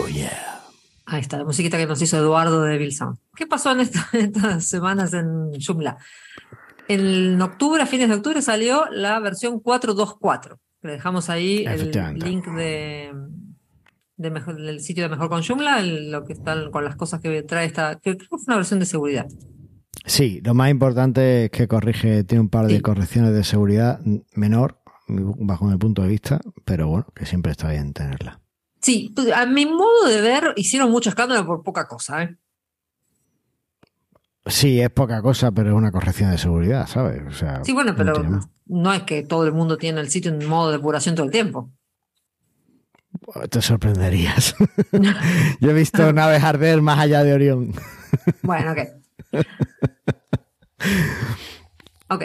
yeah. 0.08 0.62
Ahí 1.06 1.20
está, 1.20 1.38
la 1.38 1.44
musiquita 1.44 1.78
que 1.78 1.86
nos 1.86 2.02
hizo 2.02 2.16
Eduardo 2.16 2.62
de 2.62 2.76
Bilson. 2.76 3.20
¿Qué 3.36 3.46
pasó 3.46 3.70
en, 3.72 3.80
estas 3.80 4.64
semanas 4.64 5.14
en 5.14 5.52
Joomla? 5.60 5.96
En 6.88 7.40
octubre, 7.40 7.80
a 7.82 7.86
fines 7.86 8.08
de 8.08 8.16
octubre, 8.16 8.42
salió 8.42 8.86
la 8.90 9.20
versión 9.20 9.60
424. 9.60 10.58
Le 10.82 10.90
dejamos 10.90 11.30
ahí 11.30 11.64
el 11.66 11.92
link 12.18 12.48
de, 12.48 13.12
del 14.16 14.80
sitio 14.80 15.04
de 15.04 15.08
Mejor 15.08 15.28
con 15.28 15.42
Joomla, 15.42 15.82
lo 15.82 16.24
que 16.24 16.34
están 16.34 16.70
con 16.70 16.84
las 16.84 16.96
cosas 16.96 17.20
que 17.20 17.42
trae 17.42 17.66
esta, 17.66 17.96
que 17.96 18.16
creo 18.16 18.28
que 18.28 18.36
es 18.36 18.46
una 18.46 18.56
versión 18.56 18.80
de 18.80 18.86
seguridad. 18.86 19.26
Sí, 20.06 20.40
lo 20.44 20.54
más 20.54 20.70
importante 20.70 21.44
es 21.44 21.50
que 21.50 21.66
corrige, 21.66 22.24
tiene 22.24 22.42
un 22.42 22.48
par 22.48 22.66
de 22.66 22.82
correcciones 22.82 23.32
de 23.32 23.42
seguridad 23.42 24.00
menor, 24.34 24.80
bajo 25.08 25.66
mi 25.66 25.76
punto 25.76 26.02
de 26.02 26.08
vista, 26.08 26.40
pero 26.64 26.88
bueno, 26.88 27.06
que 27.14 27.26
siempre 27.26 27.52
está 27.52 27.70
bien 27.70 27.92
tenerla. 27.92 28.40
Sí, 28.80 29.12
pues, 29.14 29.32
a 29.32 29.46
mi 29.46 29.64
modo 29.64 30.06
de 30.08 30.20
ver, 30.20 30.52
hicieron 30.56 30.90
mucho 30.90 31.08
escándalo 31.08 31.46
por 31.46 31.62
poca 31.62 31.86
cosa, 31.86 32.22
¿eh? 32.22 32.36
Sí, 34.46 34.78
es 34.78 34.90
poca 34.90 35.22
cosa, 35.22 35.52
pero 35.52 35.70
es 35.70 35.74
una 35.74 35.90
corrección 35.90 36.30
de 36.30 36.36
seguridad, 36.36 36.86
¿sabes? 36.86 37.22
O 37.26 37.32
sea, 37.32 37.64
sí, 37.64 37.72
bueno, 37.72 37.94
pero 37.96 38.22
no, 38.66 38.92
es 38.92 39.02
que 39.04 39.22
todo 39.22 39.46
el 39.46 39.52
mundo 39.52 39.78
tiene 39.78 40.02
el 40.02 40.10
sitio 40.10 40.30
en 40.30 40.46
modo 40.46 40.70
de 40.70 40.76
depuración 40.76 41.14
todo 41.14 41.24
el 41.24 41.32
tiempo. 41.32 41.72
Te 43.50 43.62
sorprenderías. 43.62 44.54
Yo 45.60 45.70
he 45.70 45.74
visto 45.74 46.12
naves 46.14 46.42
arder 46.42 46.82
más 46.82 46.98
allá 46.98 47.24
de 47.24 47.34
Orión. 47.34 47.72
bueno, 48.42 48.72
ok. 48.72 48.78
Ok. 52.08 52.22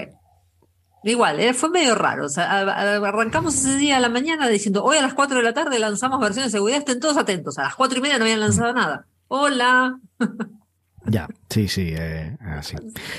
Igual, 1.03 1.39
eh, 1.39 1.53
fue 1.53 1.69
medio 1.69 1.95
raro. 1.95 2.25
O 2.25 2.29
sea, 2.29 2.59
arrancamos 2.59 3.55
ese 3.55 3.77
día 3.77 3.97
a 3.97 3.99
la 3.99 4.09
mañana 4.09 4.47
diciendo, 4.49 4.83
hoy 4.83 4.97
a 4.97 5.01
las 5.01 5.13
4 5.13 5.37
de 5.37 5.43
la 5.43 5.53
tarde 5.53 5.79
lanzamos 5.79 6.19
versiones 6.19 6.51
de 6.51 6.57
seguridad, 6.57 6.79
estén 6.79 6.99
todos 6.99 7.17
atentos. 7.17 7.57
A 7.57 7.63
las 7.63 7.75
4 7.75 7.97
y 7.97 8.01
media 8.01 8.17
no 8.17 8.25
habían 8.25 8.41
lanzado 8.41 8.73
nada. 8.73 9.07
Hola. 9.27 9.99
Ya, 11.05 11.27
sí, 11.49 11.67
sí, 11.67 11.93
eh, 11.97 12.37
así. 12.41 12.75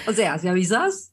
O 0.07 0.13
sea, 0.13 0.39
si 0.39 0.47
avisas. 0.47 1.11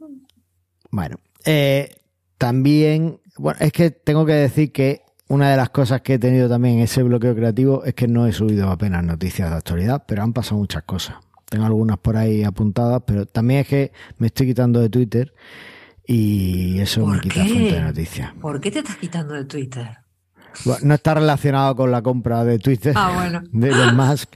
Bueno, 0.92 1.16
eh, 1.46 1.96
también, 2.38 3.20
bueno, 3.38 3.58
es 3.62 3.72
que 3.72 3.90
tengo 3.90 4.26
que 4.26 4.34
decir 4.34 4.72
que 4.72 5.02
una 5.30 5.52
de 5.52 5.58
las 5.58 5.70
cosas 5.70 6.02
que 6.02 6.16
he 6.16 6.20
tenido 6.20 6.48
también 6.48 6.76
en 6.76 6.82
ese 6.82 7.04
bloqueo 7.04 7.36
creativo 7.36 7.84
es 7.84 7.94
que 7.94 8.08
no 8.08 8.28
he 8.28 8.32
subido 8.32 8.70
apenas 8.70 9.04
noticias 9.04 9.50
de 9.50 9.58
actualidad, 9.58 10.04
pero 10.08 10.24
han 10.24 10.34
pasado 10.34 10.58
muchas 10.58 10.84
cosas. 10.84 11.18
Tengo 11.50 11.66
algunas 11.66 11.98
por 11.98 12.18
ahí 12.18 12.44
apuntadas, 12.44 13.04
pero 13.06 13.26
también 13.26 13.62
es 13.62 13.68
que 13.68 13.92
me 14.18 14.28
estoy 14.28 14.48
quitando 14.48 14.80
de 14.80 14.90
Twitter 14.90 15.34
y 16.06 16.80
eso 16.80 17.06
me 17.06 17.20
quita 17.20 17.46
fuente 17.46 17.76
de 17.76 17.82
noticias. 17.82 18.34
¿Por 18.40 18.60
qué 18.60 18.72
te 18.72 18.80
estás 18.80 18.98
quitando 18.98 19.34
de 19.34 19.46
Twitter? 19.46 19.98
No 20.84 20.94
está 20.94 21.14
relacionado 21.14 21.76
con 21.76 21.92
la 21.92 22.02
compra 22.02 22.44
de 22.44 22.60
Twitter 22.60 22.94
ah, 22.96 23.42
de 23.52 23.70
Elon 23.70 23.96
Musk, 23.96 24.30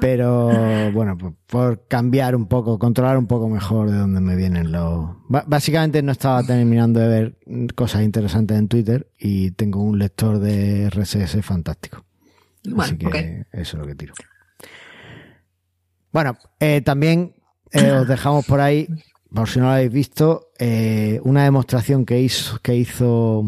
pero 0.00 0.92
bueno, 0.92 1.16
por, 1.46 1.86
cambiar 1.88 2.36
un 2.36 2.46
poco, 2.46 2.78
controlar 2.78 3.18
un 3.18 3.26
poco 3.26 3.48
mejor 3.48 3.90
de 3.90 3.96
dónde 3.96 4.20
me 4.20 4.36
vienen 4.36 4.72
los... 4.72 5.10
Básicamente 5.28 6.02
no 6.02 6.12
estaba 6.12 6.42
terminando 6.42 7.00
de 7.00 7.08
ver 7.08 7.38
cosas 7.74 8.02
interesantes 8.02 8.58
en 8.58 8.68
Twitter 8.68 9.10
y 9.18 9.50
tengo 9.52 9.82
un 9.82 9.98
lector 9.98 10.38
de 10.38 10.90
RSS 10.90 11.44
fantástico. 11.44 12.04
Así 12.78 12.96
que 12.96 13.44
eso 13.52 13.76
es 13.76 13.80
lo 13.80 13.86
que 13.86 13.94
tiro. 13.94 14.14
Bueno, 16.12 16.36
eh, 16.58 16.80
también 16.80 17.34
eh, 17.72 17.92
os 17.92 18.08
dejamos 18.08 18.46
por 18.46 18.60
ahí, 18.60 18.88
por 19.32 19.48
si 19.48 19.58
no 19.58 19.66
lo 19.66 19.72
habéis 19.72 19.92
visto, 19.92 20.50
eh, 20.58 21.20
una 21.22 21.44
demostración 21.44 22.04
que 22.04 22.20
hizo, 22.20 22.58
que 22.60 22.74
hizo 22.76 23.44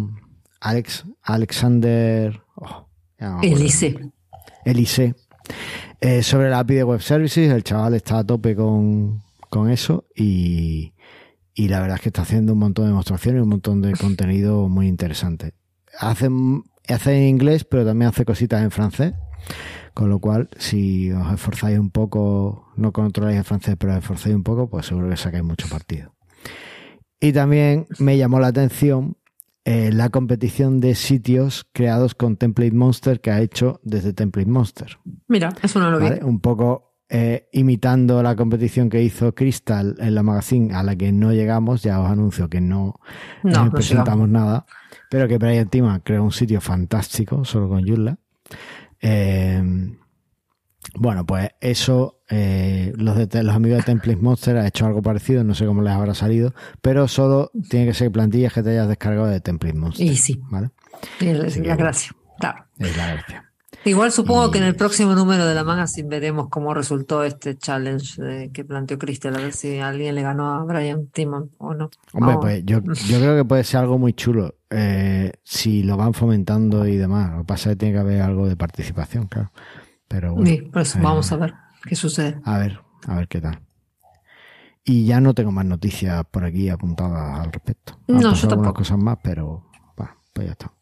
Alex, 0.61 1.05
Alexander 1.23 2.42
oh, 2.57 2.87
Elise. 3.42 3.99
Elise. 4.64 5.14
sobre 6.23 6.51
la 6.51 6.61
API 6.61 6.75
de 6.75 6.85
Web 6.85 7.01
Services, 7.01 7.51
el 7.51 7.64
chaval 7.64 7.94
está 7.94 8.18
a 8.18 8.25
tope 8.25 8.55
con, 8.55 9.23
eso 9.70 10.07
y, 10.14 10.94
y, 11.55 11.68
la 11.68 11.81
verdad 11.81 11.96
es 11.96 12.03
que 12.03 12.09
está 12.11 12.23
haciendo 12.23 12.53
un 12.53 12.61
montón 12.61 12.85
de 12.85 12.90
demostraciones 12.90 13.40
y 13.40 13.42
un 13.42 13.49
montón 13.49 13.83
de 13.83 13.92
contenido 13.92 14.68
muy 14.68 14.87
interesante. 14.87 15.55
Hace, 15.99 16.29
hace 16.88 17.16
en 17.16 17.29
inglés, 17.29 17.64
pero 17.64 17.85
también 17.85 18.11
hace 18.11 18.25
cositas 18.25 18.62
en 18.62 18.70
francés. 18.70 19.14
Con 19.94 20.09
lo 20.09 20.20
cual, 20.20 20.49
si 20.57 21.11
os 21.11 21.33
esforzáis 21.33 21.79
un 21.79 21.90
poco, 21.90 22.70
no 22.77 22.92
controláis 22.92 23.38
el 23.38 23.44
francés, 23.44 23.77
pero 23.79 23.92
os 23.92 23.99
esforzáis 23.99 24.35
un 24.35 24.44
poco, 24.44 24.70
pues 24.70 24.87
seguro 24.87 25.09
que 25.09 25.16
sacáis 25.16 25.42
mucho 25.42 25.68
partido. 25.68 26.14
Y 27.18 27.33
también 27.33 27.87
me 27.99 28.16
llamó 28.16 28.40
la 28.40 28.49
atención 28.49 29.16
eh, 29.64 29.90
la 29.92 30.09
competición 30.09 30.81
de 30.81 30.94
sitios 30.94 31.66
creados 31.73 32.14
con 32.14 32.37
Template 32.37 32.73
Monster 32.73 33.20
que 33.20 33.31
ha 33.31 33.40
hecho 33.40 33.81
desde 33.83 34.12
Template 34.12 34.51
Monster. 34.51 34.99
Mira, 35.29 35.51
eso 35.62 35.79
no 35.81 35.90
lo 35.90 35.99
vi. 35.99 36.07
Un 36.23 36.40
poco 36.40 36.96
eh, 37.09 37.49
imitando 37.53 38.23
la 38.23 38.37
competición 38.37 38.88
que 38.88 39.03
hizo 39.03 39.35
Crystal 39.35 39.96
en 39.99 40.14
la 40.14 40.23
magazine, 40.23 40.75
a 40.75 40.83
la 40.83 40.96
que 40.96 41.12
no 41.12 41.33
llegamos, 41.33 41.83
ya 41.83 42.01
os 42.01 42.11
anuncio 42.11 42.49
que 42.49 42.61
no, 42.61 43.01
no, 43.42 43.70
presentamos 43.70 44.29
nada, 44.29 44.64
pero 45.11 45.27
que 45.27 45.37
Brian 45.37 45.68
Tima 45.68 46.01
creó 46.01 46.25
un 46.25 46.33
sitio 46.33 46.61
fantástico 46.61 47.44
solo 47.44 47.68
con 47.68 47.87
Joomla 47.87 48.18
eh, 49.01 49.62
bueno, 50.94 51.26
pues 51.26 51.50
eso, 51.61 52.20
eh, 52.29 52.92
los, 52.96 53.16
de, 53.16 53.42
los 53.42 53.55
amigos 53.55 53.79
de 53.79 53.85
Template 53.85 54.20
Monster 54.20 54.57
han 54.57 54.66
hecho 54.66 54.87
algo 54.87 55.03
parecido, 55.03 55.44
no 55.44 55.55
sé 55.55 55.66
cómo 55.66 55.83
les 55.83 55.92
habrá 55.92 56.14
salido, 56.14 56.55
pero 56.81 57.09
solo 57.09 57.50
tiene 57.68 57.87
que 57.87 57.94
ser 57.94 58.11
plantillas 58.11 58.53
que 58.53 58.62
te 58.62 58.70
hayas 58.70 58.88
descargado 58.88 59.26
de 59.26 59.40
Template 59.40 59.76
Monster. 59.76 60.07
Y 60.07 60.16
sí. 60.16 60.40
¿vale? 60.50 60.70
Es 61.20 61.59
la 61.59 61.76
gracia, 61.76 62.12
claro. 62.38 62.64
Es 62.79 62.96
la 62.96 63.14
gracia. 63.14 63.50
Igual 63.85 64.12
supongo 64.12 64.50
que 64.50 64.59
en 64.59 64.64
el 64.64 64.74
próximo 64.74 65.14
número 65.14 65.46
de 65.46 65.55
la 65.55 65.64
magazine 65.64 66.09
veremos 66.09 66.48
cómo 66.50 66.74
resultó 66.74 67.24
este 67.24 67.57
challenge 67.57 68.50
que 68.53 68.64
planteó 68.64 68.98
Crystal, 68.98 69.35
a 69.35 69.40
ver 69.40 69.55
si 69.55 69.79
alguien 69.79 70.14
le 70.14 70.22
ganó 70.22 70.53
a 70.53 70.64
Brian 70.64 71.07
Timon 71.07 71.50
o 71.57 71.72
no. 71.72 71.90
Hombre, 72.12 72.37
pues 72.40 72.64
yo, 72.66 72.81
yo, 72.83 73.18
creo 73.18 73.37
que 73.37 73.44
puede 73.44 73.64
ser 73.64 73.81
algo 73.81 73.96
muy 73.96 74.12
chulo 74.12 74.55
eh, 74.68 75.33
si 75.44 75.83
lo 75.83 75.96
van 75.96 76.12
fomentando 76.12 76.87
y 76.87 76.96
demás. 76.96 77.31
Lo 77.33 77.38
que 77.38 77.44
pasa 77.44 77.70
es 77.70 77.76
que 77.76 77.81
tiene 77.81 77.94
que 77.94 78.00
haber 78.00 78.20
algo 78.20 78.46
de 78.48 78.57
participación, 78.57 79.29
claro. 79.29 79.50
Pero 80.11 80.35
sí, 80.44 80.68
pues 80.73 81.01
vamos 81.01 81.31
a 81.31 81.37
ver 81.37 81.55
qué 81.85 81.94
sucede. 81.94 82.40
A 82.44 82.59
ver, 82.59 82.81
a 83.07 83.14
ver 83.14 83.29
qué 83.29 83.40
tal. 83.40 83.61
Y 84.83 85.07
ya 85.07 85.20
no 85.20 85.35
tengo 85.35 85.53
más 85.53 85.64
noticias 85.64 86.25
por 86.29 86.44
aquí 86.44 86.68
apuntadas 86.68 87.38
al 87.38 87.53
respecto. 87.53 87.96
no, 88.09 88.35
yo 88.35 88.49
tampoco. 88.49 88.75
cosas 88.75 88.99
más, 88.99 89.18
pero 89.23 89.70
bueno, 89.96 90.12
pues 90.33 90.49
ya 90.49 90.53
está. 90.53 90.73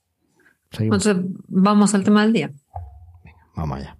seguimos. 0.70 1.06
Entonces, 1.06 1.30
vamos 1.46 1.94
al 1.94 2.04
tema 2.04 2.22
del 2.22 2.32
día. 2.32 2.50
Vamos 3.54 3.78
allá. 3.80 3.98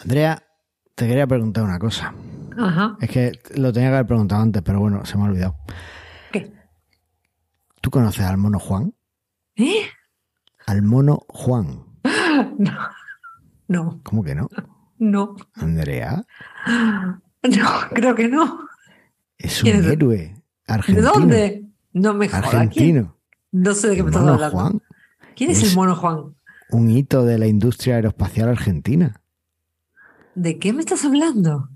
Andrea, 0.00 0.42
te 0.96 1.06
quería 1.06 1.28
preguntar 1.28 1.62
una 1.62 1.78
cosa. 1.78 2.12
Ajá. 2.58 2.96
Es 3.00 3.10
que 3.10 3.32
lo 3.56 3.72
tenía 3.72 3.90
que 3.90 3.94
haber 3.96 4.06
preguntado 4.06 4.42
antes, 4.42 4.62
pero 4.62 4.80
bueno, 4.80 5.04
se 5.04 5.16
me 5.16 5.24
ha 5.24 5.26
olvidado. 5.26 5.56
¿Qué? 6.32 6.52
¿Tú 7.80 7.90
conoces 7.90 8.24
al 8.24 8.36
mono 8.38 8.58
Juan? 8.58 8.94
¿Eh? 9.56 9.82
Al 10.66 10.82
mono 10.82 11.24
Juan. 11.28 11.84
No. 12.58 12.78
No, 13.68 14.00
¿Cómo 14.02 14.22
que 14.22 14.34
no? 14.34 14.48
no. 14.98 15.36
Andrea, 15.54 16.24
No, 16.66 17.68
creo 17.94 18.14
que 18.14 18.28
no. 18.28 18.60
es 19.38 19.62
¿Quién 19.62 19.78
un 19.78 19.84
es? 19.84 19.90
héroe 19.92 20.16
¿De 20.16 20.42
argentino. 20.66 21.10
dónde? 21.12 21.66
No 21.92 22.12
me 22.14 22.28
jodas. 22.28 22.44
Argentino. 22.46 23.16
No 23.52 23.72
sé 23.72 23.88
de 23.88 23.96
qué 23.96 24.02
me 24.02 24.10
estás 24.10 24.26
hablando. 24.26 24.50
Juan. 24.50 24.82
¿Quién 25.36 25.50
es, 25.50 25.62
Es- 25.62 25.70
el 25.70 25.76
mono 25.76 25.94
Juan? 25.96 26.34
Un 26.70 26.90
hito 26.90 27.24
de 27.24 27.38
la 27.38 27.46
industria 27.46 27.96
aeroespacial 27.96 28.48
argentina. 28.48 29.22
¿De 30.34 30.58
qué 30.58 30.72
me 30.72 30.80
estás 30.80 31.04
hablando? 31.04 31.68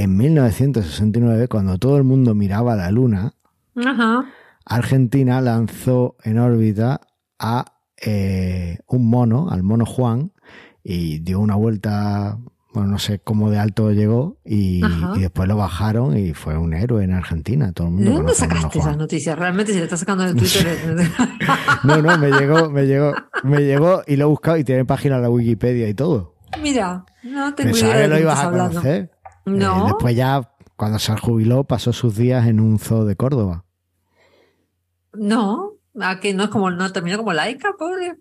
En 0.00 0.16
1969, 0.16 1.48
cuando 1.48 1.76
todo 1.76 1.96
el 1.96 2.04
mundo 2.04 2.32
miraba 2.32 2.76
la 2.76 2.88
Luna, 2.92 3.34
Ajá. 3.74 4.26
Argentina 4.64 5.40
lanzó 5.40 6.14
en 6.22 6.38
órbita 6.38 7.00
a 7.40 7.64
eh, 8.00 8.78
un 8.86 9.10
mono, 9.10 9.50
al 9.50 9.64
mono 9.64 9.84
Juan, 9.84 10.30
y 10.84 11.18
dio 11.18 11.40
una 11.40 11.56
vuelta, 11.56 12.38
bueno, 12.72 12.90
no 12.90 13.00
sé 13.00 13.18
cómo 13.18 13.50
de 13.50 13.58
alto 13.58 13.90
llegó, 13.90 14.36
y, 14.44 14.82
después 15.18 15.48
lo 15.48 15.56
bajaron 15.56 16.16
y 16.16 16.32
fue 16.32 16.56
un 16.56 16.74
héroe 16.74 17.02
en 17.02 17.10
Argentina. 17.10 17.72
Todo 17.72 17.88
el 17.88 17.94
mundo 17.94 18.10
¿De 18.10 18.16
dónde 18.18 18.34
sacaste 18.34 18.78
esas 18.78 18.96
noticias? 18.96 19.36
Realmente 19.36 19.72
si 19.72 19.78
le 19.78 19.84
estás 19.86 19.98
sacando 19.98 20.22
de 20.22 20.34
Twitter. 20.34 20.78
No, 21.82 22.00
no, 22.00 22.16
me 22.18 22.30
llegó, 22.30 22.70
me 22.70 22.86
llegó, 22.86 23.14
me 23.42 23.64
llegó 23.64 24.02
y 24.06 24.14
lo 24.14 24.26
he 24.26 24.28
buscado 24.28 24.58
y 24.58 24.62
tiene 24.62 24.84
página 24.84 25.16
en 25.16 25.22
la 25.22 25.30
Wikipedia 25.30 25.88
y 25.88 25.94
todo. 25.94 26.36
Mira, 26.62 27.04
no 27.24 27.54
tengo 27.54 27.72
Pensaba 27.72 27.94
idea 27.94 27.96
que 27.96 28.02
de 28.02 28.08
lo 28.08 28.14
qué 28.14 28.20
ibas 28.22 28.38
a 28.38 28.42
hablando. 28.44 28.80
conocer. 28.80 29.17
No. 29.56 29.80
Eh, 29.80 29.84
después 29.86 30.16
ya, 30.16 30.50
cuando 30.76 30.98
se 30.98 31.16
jubiló, 31.16 31.64
pasó 31.64 31.92
sus 31.92 32.16
días 32.16 32.46
en 32.46 32.60
un 32.60 32.78
zoo 32.78 33.04
de 33.04 33.16
Córdoba. 33.16 33.64
No, 35.14 35.72
¿a 36.00 36.20
que 36.20 36.34
no 36.34 36.44
es 36.44 36.50
como, 36.50 36.70
no 36.70 36.92
terminó 36.92 37.16
como 37.18 37.32
laica, 37.32 37.70
pobre? 37.78 38.16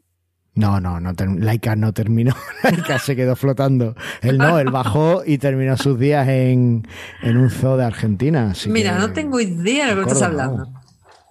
No, 0.56 0.80
no, 0.82 1.00
no 1.00 1.12
Laika 1.38 1.76
no 1.76 1.94
terminó. 1.94 2.34
Laika 2.64 2.98
se 2.98 3.16
quedó 3.16 3.36
flotando. 3.36 3.96
Él 4.24 4.40
no, 4.40 4.58
él 4.58 4.72
bajó 4.72 5.22
y 5.24 5.38
terminó 5.38 5.78
sus 5.78 6.00
días 6.00 6.28
en, 6.28 6.88
en 7.22 7.38
un 7.38 7.52
zoo 7.52 7.78
de 7.78 7.86
Argentina. 7.86 8.50
así 8.52 8.68
Mira, 8.70 8.94
que- 8.94 9.00
no 9.00 9.14
tengo 9.14 9.40
idea 9.40 9.86
de 9.90 9.96
lo 9.96 10.04
que 10.04 10.08
estás 10.12 10.24
hablando. 10.24 10.68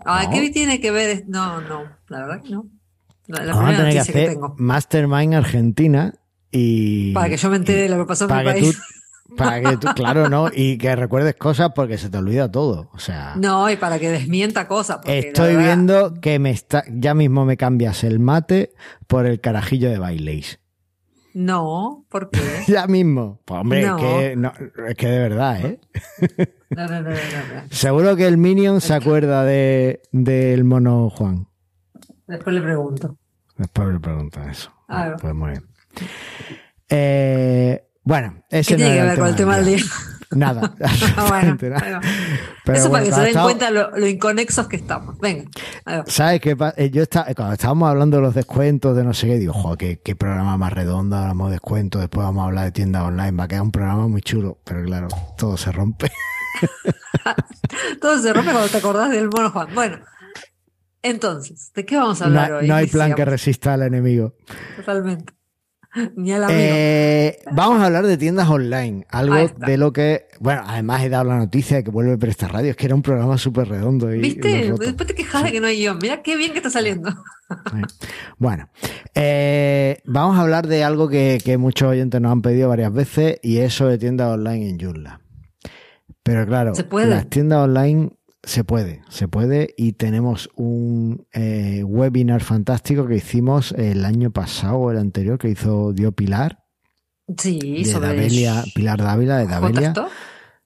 Ah, 0.04 0.22
No. 0.24 0.30
¿qué 0.30 0.50
tiene 0.50 0.80
que 0.80 0.92
ver? 0.92 1.24
No, 1.26 1.60
no, 1.60 1.82
la 2.08 2.18
verdad 2.20 2.42
que 2.42 2.50
no. 2.50 2.66
La, 3.26 3.42
la 3.44 3.54
Vamos 3.54 3.56
a 3.56 3.66
primera 3.66 3.78
tener 3.78 3.92
que 3.94 3.98
hacer 3.98 4.28
tengo. 4.28 4.54
Mastermind 4.58 5.34
Argentina 5.34 6.14
y. 6.52 7.12
Para 7.12 7.28
que 7.30 7.36
yo 7.36 7.50
me 7.50 7.56
entere 7.56 7.82
de 7.82 7.88
lo 7.88 7.98
que 7.98 8.04
pasó 8.04 8.30
en 8.30 8.36
mi 8.38 8.44
país. 8.44 8.76
tú, 8.76 8.78
para 9.36 9.60
que 9.60 9.76
tú, 9.76 9.88
claro, 9.94 10.28
¿no? 10.28 10.48
Y 10.52 10.78
que 10.78 10.94
recuerdes 10.96 11.34
cosas 11.36 11.70
porque 11.74 11.98
se 11.98 12.08
te 12.10 12.18
olvida 12.18 12.50
todo. 12.50 12.90
O 12.92 12.98
sea, 12.98 13.34
No, 13.36 13.70
y 13.70 13.76
para 13.76 13.98
que 13.98 14.10
desmienta 14.10 14.66
cosas. 14.66 14.98
estoy 15.04 15.54
verdad- 15.56 15.64
viendo 15.64 16.14
que 16.20 16.38
me 16.38 16.50
está, 16.50 16.84
ya 16.90 17.14
mismo 17.14 17.44
me 17.44 17.56
cambias 17.56 18.02
el 18.04 18.18
mate 18.18 18.72
por 19.06 19.26
el 19.26 19.40
carajillo 19.40 19.90
de 19.90 19.98
bailéis. 19.98 20.60
No, 21.34 22.06
¿por 22.08 22.30
qué? 22.30 22.40
Ya 22.66 22.86
mismo. 22.86 23.40
Pues 23.44 23.60
hombre, 23.60 23.86
No. 23.86 23.98
es, 23.98 24.02
que, 24.30 24.36
no, 24.36 24.52
es 24.88 24.94
que 24.96 25.06
de 25.06 25.18
verdad, 25.18 25.60
¿eh? 25.66 25.80
No, 26.70 26.86
no, 26.88 27.02
no, 27.02 27.10
no. 27.10 27.16
Seguro 27.70 28.16
que 28.16 28.26
el 28.26 28.38
Minion 28.38 28.80
se 28.80 28.94
acuerda 28.94 29.44
de 29.44 30.00
del 30.12 30.64
mono 30.64 31.10
Juan. 31.10 31.46
Después 32.26 32.54
le 32.56 32.62
pregunto. 32.62 33.18
Después 33.58 33.88
le 33.88 34.00
preguntan 34.00 34.48
eso. 34.50 34.72
Ah, 34.88 35.14
Pues 35.20 35.34
muy 35.34 35.50
bien. 35.50 35.64
Eh, 36.88 37.85
bueno, 38.06 38.42
ese 38.48 38.76
¿Qué 38.76 38.82
no 38.82 38.86
tiene 38.86 39.00
que 39.00 39.06
ver 39.06 39.18
con 39.18 39.28
el 39.28 39.36
tema 39.36 39.56
del 39.56 39.66
día? 39.66 39.84
Nada, 40.30 40.74
Ah, 41.16 41.26
bueno, 41.28 41.56
nada. 41.62 42.00
Pero 42.64 42.78
Eso 42.78 42.88
bueno, 42.88 43.04
para 43.04 43.04
que 43.04 43.12
se 43.12 43.32
den 43.32 43.42
cuenta 43.44 43.70
lo, 43.70 43.96
lo 43.96 44.06
inconexos 44.08 44.66
que 44.66 44.74
estamos. 44.74 45.16
Venga. 45.18 45.48
¿Sabes 46.06 46.40
qué 46.40 46.56
eh, 46.76 46.90
Yo 46.90 47.02
estaba, 47.02 47.32
cuando 47.34 47.52
estábamos 47.54 47.88
hablando 47.88 48.16
de 48.16 48.22
los 48.24 48.34
descuentos, 48.34 48.96
de 48.96 49.04
no 49.04 49.14
sé 49.14 49.28
qué, 49.28 49.38
digo, 49.38 49.52
joder, 49.52 49.78
qué, 49.78 50.00
qué 50.04 50.16
programa 50.16 50.56
más 50.56 50.72
redondo, 50.72 51.14
hablamos 51.16 51.48
de 51.50 51.52
descuentos, 51.54 52.00
después 52.00 52.24
vamos 52.24 52.42
a 52.42 52.46
hablar 52.46 52.64
de 52.64 52.72
tiendas 52.72 53.02
online, 53.04 53.32
va 53.32 53.44
a 53.44 53.48
quedar 53.48 53.62
un 53.62 53.70
programa 53.70 54.08
muy 54.08 54.20
chulo, 54.20 54.58
pero 54.64 54.82
claro, 54.82 55.08
todo 55.36 55.56
se 55.56 55.70
rompe. 55.70 56.10
Todo 58.00 58.18
se 58.18 58.32
rompe 58.32 58.50
cuando 58.50 58.68
te 58.68 58.78
acordás 58.78 59.10
del 59.10 59.28
mono 59.28 59.50
Juan. 59.50 59.68
Bueno, 59.74 59.98
entonces, 61.02 61.70
¿de 61.74 61.84
qué 61.84 61.96
vamos 61.96 62.20
a 62.22 62.24
No, 62.28 62.40
hablar 62.40 62.52
hoy? 62.62 62.68
no 62.68 62.74
hay 62.74 62.86
plan 62.86 63.14
que 63.14 63.24
resista 63.24 63.74
al 63.74 63.82
enemigo. 63.82 64.34
Totalmente. 64.76 65.35
Ni 66.16 66.32
al 66.32 66.44
amigo. 66.44 66.60
Eh, 66.60 67.38
vamos 67.52 67.80
a 67.80 67.86
hablar 67.86 68.06
de 68.06 68.16
tiendas 68.16 68.48
online, 68.48 69.06
algo 69.08 69.36
de 69.36 69.76
lo 69.76 69.92
que, 69.92 70.26
bueno, 70.40 70.62
además 70.66 71.02
he 71.02 71.08
dado 71.08 71.24
la 71.24 71.38
noticia 71.38 71.78
de 71.78 71.84
que 71.84 71.90
vuelve 71.90 72.18
Presta 72.18 72.48
Radio, 72.48 72.70
es 72.70 72.76
que 72.76 72.86
era 72.86 72.94
un 72.94 73.02
programa 73.02 73.38
súper 73.38 73.68
redondo. 73.68 74.12
Y, 74.12 74.20
¿Viste? 74.20 74.72
Después 74.72 75.06
te 75.06 75.14
quejas 75.14 75.44
de 75.44 75.52
que 75.52 75.60
no 75.60 75.66
hay 75.66 75.78
guion. 75.78 75.98
Mira 76.00 76.22
qué 76.22 76.36
bien 76.36 76.52
que 76.52 76.58
está 76.58 76.70
saliendo. 76.70 77.10
Bueno, 78.38 78.68
eh, 79.14 79.98
vamos 80.04 80.36
a 80.36 80.42
hablar 80.42 80.66
de 80.66 80.82
algo 80.82 81.08
que, 81.08 81.40
que 81.44 81.58
muchos 81.58 81.88
oyentes 81.88 82.20
nos 82.20 82.32
han 82.32 82.42
pedido 82.42 82.68
varias 82.68 82.92
veces 82.92 83.38
y 83.42 83.58
eso 83.58 83.86
de 83.86 83.98
tiendas 83.98 84.32
online 84.32 84.68
en 84.70 84.80
Joomla. 84.80 85.20
Pero 86.22 86.44
claro, 86.44 86.74
¿Se 86.74 86.82
puede? 86.82 87.06
las 87.06 87.28
tiendas 87.28 87.60
online 87.60 88.10
se 88.46 88.64
puede, 88.64 89.02
se 89.10 89.28
puede 89.28 89.74
y 89.76 89.92
tenemos 89.92 90.48
un 90.54 91.26
eh, 91.32 91.82
webinar 91.84 92.42
fantástico 92.42 93.06
que 93.06 93.16
hicimos 93.16 93.72
el 93.72 94.04
año 94.06 94.30
pasado 94.30 94.76
o 94.78 94.90
el 94.92 94.98
anterior 94.98 95.36
que 95.38 95.50
hizo 95.50 95.92
dio 95.92 96.12
Pilar 96.12 96.64
Sí, 97.36 97.58
de 97.58 97.84
sobre 97.84 98.28
Pilar 98.74 98.98
Dávila 99.02 99.38
de 99.38 99.46
Davelia 99.48 99.88
JStore. 99.92 100.10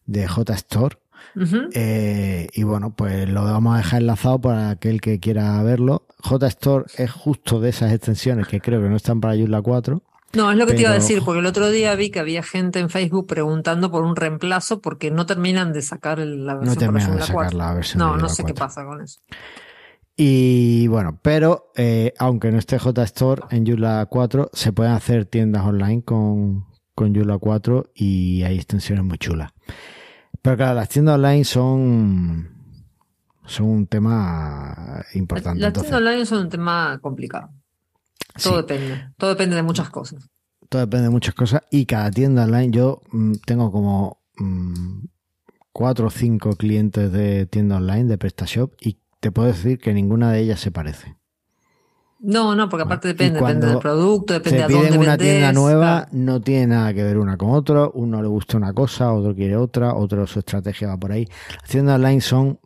de 0.04 0.26
JStore 0.28 0.96
Ujú. 1.36 1.56
eh, 1.72 2.48
y 2.52 2.62
bueno, 2.64 2.94
pues 2.94 3.28
lo 3.28 3.44
vamos 3.44 3.74
a 3.74 3.78
dejar 3.78 4.02
enlazado 4.02 4.40
para 4.40 4.68
aquel 4.70 5.00
que 5.00 5.18
quiera 5.20 5.62
verlo. 5.62 6.06
JStore 6.22 6.84
es 6.98 7.10
justo 7.10 7.60
de 7.60 7.70
esas 7.70 7.92
extensiones 7.92 8.46
que 8.46 8.60
creo 8.60 8.82
que 8.82 8.88
no 8.90 8.96
están 8.96 9.20
para 9.22 9.34
Joomla 9.36 9.62
4. 9.62 10.02
No, 10.32 10.50
es 10.52 10.56
lo 10.56 10.66
que 10.66 10.74
te 10.74 10.82
iba 10.82 10.90
a 10.90 10.94
decir, 10.94 11.22
porque 11.24 11.40
el 11.40 11.46
otro 11.46 11.70
día 11.70 11.94
vi 11.96 12.10
que 12.10 12.20
había 12.20 12.42
gente 12.42 12.78
en 12.78 12.88
Facebook 12.88 13.26
preguntando 13.26 13.90
por 13.90 14.04
un 14.04 14.14
reemplazo 14.14 14.80
porque 14.80 15.10
no 15.10 15.26
terminan 15.26 15.72
de 15.72 15.82
sacar 15.82 16.18
la 16.20 16.54
No 16.54 16.60
versión 16.60 16.74
para 16.76 16.92
terminan 16.92 17.16
de 17.16 17.22
sacar 17.22 17.34
4. 17.34 17.58
la 17.58 17.74
versión 17.74 17.98
No, 17.98 18.16
de 18.16 18.22
no 18.22 18.28
sé 18.28 18.44
qué 18.44 18.52
4. 18.54 18.54
pasa 18.54 18.84
con 18.84 19.00
eso. 19.02 19.20
Y 20.16 20.86
bueno, 20.88 21.18
pero 21.22 21.72
eh, 21.76 22.12
aunque 22.18 22.52
no 22.52 22.58
esté 22.58 22.78
JStore 22.78 23.42
en 23.50 23.66
Joomla 23.66 24.06
4, 24.08 24.50
se 24.52 24.72
pueden 24.72 24.92
hacer 24.92 25.24
tiendas 25.24 25.64
online 25.64 26.02
con, 26.04 26.66
con 26.94 27.14
Joomla 27.14 27.38
4 27.38 27.90
y 27.94 28.42
hay 28.42 28.56
extensiones 28.56 29.04
muy 29.04 29.18
chulas. 29.18 29.50
Pero 30.42 30.56
claro, 30.56 30.74
las 30.74 30.88
tiendas 30.90 31.16
online 31.16 31.44
son, 31.44 32.50
son 33.46 33.66
un 33.66 33.86
tema 33.86 35.04
importante. 35.14 35.58
Las 35.60 35.68
Entonces, 35.68 35.90
tiendas 35.90 36.08
online 36.12 36.26
son 36.26 36.38
un 36.40 36.48
tema 36.50 36.98
complicado. 37.00 37.50
Todo 38.42 38.54
sí. 38.54 38.62
depende. 38.62 39.12
Todo 39.16 39.30
depende 39.30 39.56
de 39.56 39.62
muchas 39.62 39.90
cosas. 39.90 40.28
todo 40.68 40.80
depende 40.82 41.04
de 41.04 41.10
muchas 41.10 41.34
cosas 41.34 41.62
y 41.70 41.86
cada 41.86 42.10
tienda 42.10 42.44
online 42.44 42.70
yo 42.70 43.00
mm, 43.10 43.32
tengo 43.44 43.70
como 43.72 44.22
mm, 44.38 45.04
cuatro 45.72 46.06
o 46.08 46.10
cinco 46.10 46.50
clientes 46.56 47.10
de 47.12 47.46
tienda 47.46 47.76
online 47.76 48.04
de 48.04 48.18
PrestaShop 48.18 48.72
y 48.80 48.98
te 49.20 49.32
puedo 49.32 49.48
decir 49.48 49.78
que 49.78 49.92
ninguna 49.92 50.32
de 50.32 50.40
ellas 50.40 50.60
se 50.60 50.70
parece. 50.70 51.16
No, 52.22 52.54
no, 52.54 52.68
porque 52.68 52.82
aparte 52.82 53.08
depende, 53.08 53.40
depende 53.40 53.66
del 53.66 53.78
producto, 53.78 54.34
depende 54.34 54.58
Te 54.58 54.64
a 54.64 54.68
dónde 54.68 54.88
piden 54.88 55.00
una 55.00 55.16
tienda 55.16 55.52
nueva, 55.54 56.04
claro. 56.04 56.08
no 56.12 56.40
tiene 56.40 56.66
nada 56.66 56.92
que 56.92 57.02
ver 57.02 57.16
una 57.16 57.38
con 57.38 57.50
otra, 57.50 57.88
uno 57.94 58.20
le 58.20 58.28
gusta 58.28 58.58
una 58.58 58.74
cosa, 58.74 59.10
otro 59.12 59.34
quiere 59.34 59.56
otra, 59.56 59.94
otro 59.94 60.26
su 60.26 60.40
estrategia 60.40 60.88
va 60.88 60.98
por 60.98 61.12
ahí. 61.12 61.26
Las 61.58 61.70
tiendas 61.70 61.94
online 61.96 62.20
son 62.20 62.60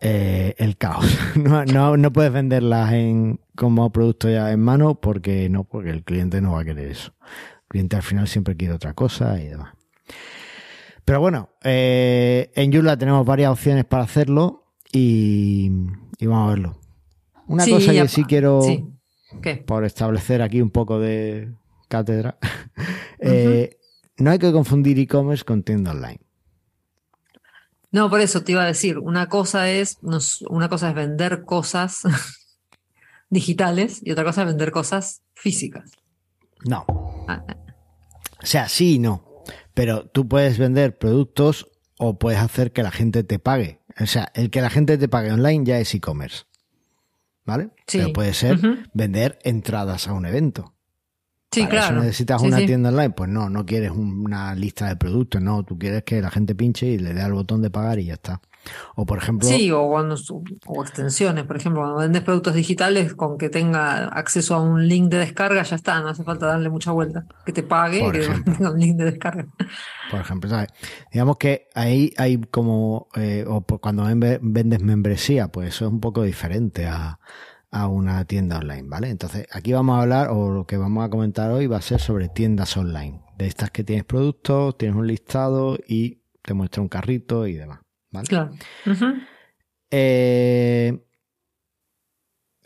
eh, 0.00 0.54
el 0.58 0.76
caos. 0.76 1.06
No, 1.36 1.64
no, 1.64 1.96
no 1.96 2.12
puedes 2.12 2.32
venderlas 2.32 2.92
en, 2.92 3.40
como 3.56 3.90
producto 3.92 4.28
ya 4.28 4.50
en 4.52 4.60
mano 4.60 5.00
porque 5.00 5.48
no, 5.48 5.64
porque 5.64 5.90
el 5.90 6.02
cliente 6.04 6.40
no 6.40 6.52
va 6.52 6.60
a 6.60 6.64
querer 6.64 6.90
eso. 6.90 7.12
El 7.22 7.68
cliente 7.68 7.96
al 7.96 8.02
final 8.02 8.26
siempre 8.28 8.56
quiere 8.56 8.74
otra 8.74 8.94
cosa 8.94 9.40
y 9.40 9.46
demás. 9.48 9.74
Pero 11.04 11.20
bueno, 11.20 11.50
eh, 11.64 12.50
en 12.54 12.72
Joomla 12.72 12.96
tenemos 12.98 13.24
varias 13.24 13.50
opciones 13.50 13.84
para 13.84 14.02
hacerlo 14.04 14.64
y, 14.92 15.70
y 16.18 16.26
vamos 16.26 16.46
a 16.46 16.50
verlo. 16.50 16.80
Una 17.46 17.64
Sí, 17.64 17.70
cosa 17.70 17.92
ya- 17.92 18.02
que 18.02 18.08
sí 18.08 18.24
quiero 18.24 18.60
por 19.66 19.84
establecer 19.84 20.42
aquí 20.42 20.60
un 20.60 20.70
poco 20.70 20.98
de 20.98 21.50
cátedra, 21.88 22.38
eh, 23.20 23.78
no 24.18 24.30
hay 24.30 24.38
que 24.38 24.52
confundir 24.52 24.98
e-commerce 24.98 25.44
con 25.44 25.62
tienda 25.62 25.92
online. 25.92 26.20
No, 27.90 28.10
por 28.10 28.20
eso 28.20 28.42
te 28.42 28.52
iba 28.52 28.62
a 28.62 28.66
decir, 28.66 28.98
una 28.98 29.28
cosa 29.28 29.70
es, 29.70 30.02
nos- 30.02 30.42
una 30.42 30.68
cosa 30.68 30.90
es 30.90 30.94
vender 30.94 31.44
cosas 31.44 32.02
digitales 33.30 34.00
y 34.02 34.10
otra 34.12 34.24
cosa 34.24 34.42
es 34.42 34.48
vender 34.48 34.70
cosas 34.70 35.22
físicas. 35.34 35.90
No. 36.64 36.84
Ah, 37.28 37.44
O 38.42 38.46
sea, 38.46 38.68
sí 38.68 38.94
y 38.94 38.98
no. 38.98 39.24
Pero 39.74 40.06
tú 40.08 40.28
puedes 40.28 40.58
vender 40.58 40.98
productos 40.98 41.68
o 41.98 42.18
puedes 42.18 42.40
hacer 42.40 42.72
que 42.72 42.82
la 42.82 42.90
gente 42.90 43.24
te 43.24 43.38
pague. 43.38 43.80
O 44.00 44.06
sea, 44.06 44.30
el 44.34 44.50
que 44.50 44.60
la 44.60 44.70
gente 44.70 44.98
te 44.98 45.08
pague 45.08 45.32
online 45.32 45.64
ya 45.64 45.78
es 45.78 45.94
e-commerce. 45.94 46.44
¿Vale? 47.44 47.70
Sí. 47.86 47.98
Pero 47.98 48.12
puede 48.12 48.34
ser 48.34 48.58
vender 48.92 49.38
entradas 49.42 50.06
a 50.08 50.12
un 50.12 50.26
evento. 50.26 50.74
Sí, 51.50 51.62
Para 51.62 51.78
eso 51.78 51.88
claro. 51.88 52.02
necesitas 52.02 52.40
Sí, 52.42 52.48
una 52.48 52.58
sí. 52.58 52.66
tienda 52.66 52.90
online. 52.90 53.10
Pues 53.10 53.30
no, 53.30 53.48
no 53.48 53.64
quieres 53.64 53.90
una 53.90 54.54
lista 54.54 54.86
de 54.88 54.96
productos, 54.96 55.40
no. 55.40 55.62
Tú 55.64 55.78
quieres 55.78 56.02
que 56.04 56.20
la 56.20 56.30
gente 56.30 56.54
pinche 56.54 56.86
y 56.86 56.98
le 56.98 57.14
dé 57.14 57.22
al 57.22 57.32
botón 57.32 57.62
de 57.62 57.70
pagar 57.70 57.98
y 57.98 58.04
ya 58.06 58.14
está. 58.14 58.40
O 58.96 59.06
por 59.06 59.16
ejemplo, 59.16 59.48
Sí, 59.48 59.70
o 59.70 59.88
cuando 59.88 60.16
o 60.66 60.82
extensiones, 60.82 61.44
por 61.44 61.56
ejemplo, 61.56 61.80
cuando 61.80 62.00
vendes 62.00 62.20
productos 62.22 62.52
digitales 62.54 63.14
con 63.14 63.38
que 63.38 63.48
tenga 63.48 64.08
acceso 64.08 64.56
a 64.56 64.60
un 64.60 64.86
link 64.86 65.08
de 65.10 65.18
descarga, 65.18 65.62
ya 65.62 65.76
está, 65.76 65.98
no 66.00 66.08
hace 66.08 66.22
falta 66.22 66.46
darle 66.48 66.68
mucha 66.68 66.90
vuelta. 66.92 67.24
Que 67.46 67.52
te 67.52 67.62
pague 67.62 68.06
y 68.06 68.10
que 68.10 68.18
ejemplo. 68.26 68.52
tenga 68.54 68.70
un 68.72 68.78
link 68.80 68.96
de 68.98 69.04
descarga. 69.06 69.46
por 70.10 70.20
ejemplo, 70.20 70.50
¿sabes? 70.50 70.68
Digamos 71.10 71.38
que 71.38 71.68
ahí 71.74 72.12
hay 72.18 72.38
como, 72.50 73.08
eh, 73.14 73.46
o 73.48 73.62
cuando 73.62 74.04
ven- 74.04 74.38
vendes 74.42 74.82
membresía, 74.82 75.48
pues 75.48 75.68
eso 75.68 75.86
es 75.86 75.92
un 75.92 76.00
poco 76.00 76.22
diferente 76.24 76.86
a, 76.86 77.18
a 77.70 77.86
una 77.86 78.24
tienda 78.24 78.58
online, 78.58 78.88
¿vale? 78.88 79.10
Entonces, 79.10 79.46
aquí 79.52 79.72
vamos 79.72 79.98
a 79.98 80.02
hablar, 80.02 80.28
o 80.30 80.50
lo 80.50 80.66
que 80.66 80.76
vamos 80.76 81.04
a 81.04 81.10
comentar 81.10 81.50
hoy 81.50 81.66
va 81.66 81.78
a 81.78 81.82
ser 81.82 82.00
sobre 82.00 82.28
tiendas 82.28 82.76
online. 82.76 83.22
De 83.36 83.46
estas 83.46 83.70
que 83.70 83.84
tienes 83.84 84.04
productos, 84.04 84.76
tienes 84.78 84.96
un 84.96 85.06
listado 85.06 85.78
y 85.86 86.22
te 86.42 86.54
muestra 86.54 86.82
un 86.82 86.88
carrito 86.88 87.46
y 87.46 87.54
demás, 87.54 87.80
¿vale? 88.10 88.26
Claro. 88.26 88.52
Eh, 89.90 91.04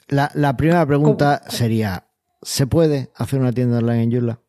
la, 0.08 0.30
la 0.34 0.56
primera 0.56 0.86
pregunta 0.86 1.42
sería, 1.48 2.06
¿se 2.40 2.66
puede 2.66 3.10
hacer 3.16 3.40
una 3.40 3.52
tienda 3.52 3.78
online 3.78 4.02
en 4.04 4.12
Joomla? 4.12 4.40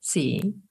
Sí. 0.00 0.62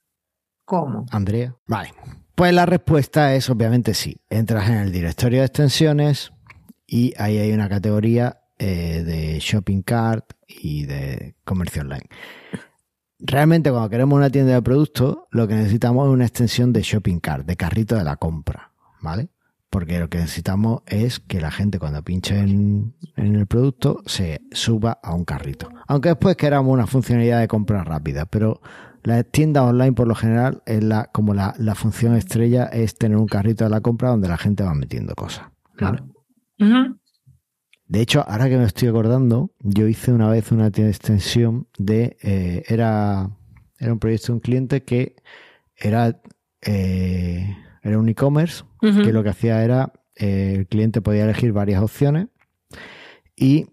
¿Cómo? 0.66 1.06
Andrea. 1.12 1.56
Vale. 1.68 1.92
Pues 2.36 2.54
la 2.54 2.66
respuesta 2.66 3.36
es 3.36 3.50
obviamente 3.50 3.94
sí. 3.94 4.18
Entras 4.30 4.70
en 4.70 4.76
el 4.76 4.92
directorio 4.92 5.40
de 5.40 5.46
extensiones 5.46 6.34
y 6.88 7.14
ahí 7.18 7.38
hay 7.38 7.52
una 7.52 7.70
categoría 7.70 8.42
eh, 8.58 9.04
de 9.06 9.40
shopping 9.40 9.84
cart 9.84 10.34
y 10.48 10.86
de 10.86 11.36
comercio 11.44 11.84
online. 11.84 12.08
Realmente 13.20 13.70
cuando 13.70 13.90
queremos 13.90 14.18
una 14.18 14.30
tienda 14.30 14.54
de 14.54 14.62
productos, 14.62 15.20
lo 15.32 15.48
que 15.48 15.56
necesitamos 15.56 16.08
es 16.08 16.14
una 16.14 16.26
extensión 16.26 16.74
de 16.74 16.82
shopping 16.82 17.20
cart, 17.20 17.46
de 17.46 17.56
carrito 17.56 17.96
de 17.96 18.04
la 18.04 18.18
compra, 18.18 18.72
¿vale? 19.02 19.30
Porque 19.70 20.00
lo 20.00 20.10
que 20.10 20.18
necesitamos 20.18 20.82
es 20.88 21.20
que 21.20 21.40
la 21.40 21.52
gente 21.52 21.80
cuando 21.80 22.04
pinche 22.04 22.38
en, 22.38 22.96
en 23.16 23.36
el 23.36 23.48
producto 23.48 24.04
se 24.06 24.42
suba 24.52 25.00
a 25.02 25.14
un 25.14 25.24
carrito. 25.24 25.70
Aunque 25.88 26.10
después 26.10 26.36
queramos 26.36 26.74
una 26.74 26.86
funcionalidad 26.86 27.40
de 27.40 27.48
compra 27.48 27.84
rápida, 27.84 28.26
pero 28.26 28.62
la 29.04 29.24
tienda 29.24 29.64
online 29.64 29.94
por 29.94 30.08
lo 30.08 30.16
general 30.16 30.64
es 30.66 30.84
la, 30.84 31.06
como 31.06 31.34
la, 31.34 31.54
la 31.58 31.76
función 31.76 32.16
estrella 32.16 32.66
es 32.66 32.96
tener 32.96 33.18
un 33.18 33.28
carrito 33.28 33.64
de 33.64 33.70
la 33.70 33.82
compra 33.82 34.10
donde 34.10 34.28
la 34.28 34.38
gente 34.38 34.64
va 34.64 34.74
metiendo 34.74 35.14
cosas. 35.16 35.46
¿vale? 35.80 36.02
Claro. 36.58 36.98
De 37.86 38.02
hecho, 38.02 38.24
ahora 38.28 38.50
que 38.50 38.58
me 38.58 38.64
estoy 38.64 38.88
acordando, 38.88 39.52
yo 39.60 39.88
hice 39.88 40.14
una 40.14 40.30
vez 40.30 40.52
una 40.52 40.68
extensión 40.68 41.68
de 41.78 42.18
eh, 42.24 42.64
era 42.68 43.30
era 43.78 43.94
un 43.94 44.00
proyecto 44.00 44.28
de 44.28 44.34
un 44.34 44.40
cliente 44.40 44.84
que 44.84 45.16
era 45.76 46.22
eh, 46.62 47.56
era 47.82 48.00
un 48.00 48.08
e-commerce 48.08 48.64
que 48.80 49.14
lo 49.14 49.24
que 49.24 49.30
hacía 49.30 49.64
era 49.64 49.94
eh, 50.16 50.56
el 50.58 50.68
cliente 50.68 51.02
podía 51.02 51.26
elegir 51.26 51.54
varias 51.54 51.82
opciones 51.82 52.28
y 53.36 53.68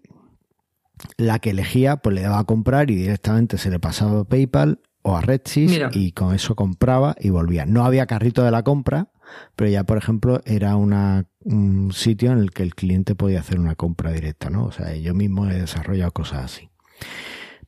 la 1.17 1.39
que 1.39 1.51
elegía 1.51 1.97
pues 1.97 2.15
le 2.15 2.21
daba 2.21 2.39
a 2.39 2.43
comprar 2.43 2.91
y 2.91 2.95
directamente 2.95 3.57
se 3.57 3.69
le 3.69 3.79
pasaba 3.79 4.21
a 4.21 4.23
PayPal 4.23 4.81
o 5.03 5.15
a 5.15 5.21
Redsys 5.21 5.71
Mira. 5.71 5.89
y 5.93 6.11
con 6.11 6.33
eso 6.33 6.55
compraba 6.55 7.15
y 7.19 7.29
volvía. 7.29 7.65
No 7.65 7.85
había 7.85 8.05
carrito 8.05 8.43
de 8.43 8.51
la 8.51 8.63
compra, 8.63 9.09
pero 9.55 9.69
ya 9.69 9.83
por 9.83 9.97
ejemplo 9.97 10.41
era 10.45 10.75
una, 10.75 11.25
un 11.43 11.91
sitio 11.93 12.31
en 12.31 12.39
el 12.39 12.51
que 12.51 12.63
el 12.63 12.75
cliente 12.75 13.15
podía 13.15 13.39
hacer 13.39 13.59
una 13.59 13.75
compra 13.75 14.11
directa, 14.11 14.49
¿no? 14.49 14.65
O 14.65 14.71
sea, 14.71 14.95
yo 14.95 15.13
mismo 15.13 15.49
he 15.49 15.59
desarrollado 15.59 16.11
cosas 16.11 16.45
así. 16.45 16.69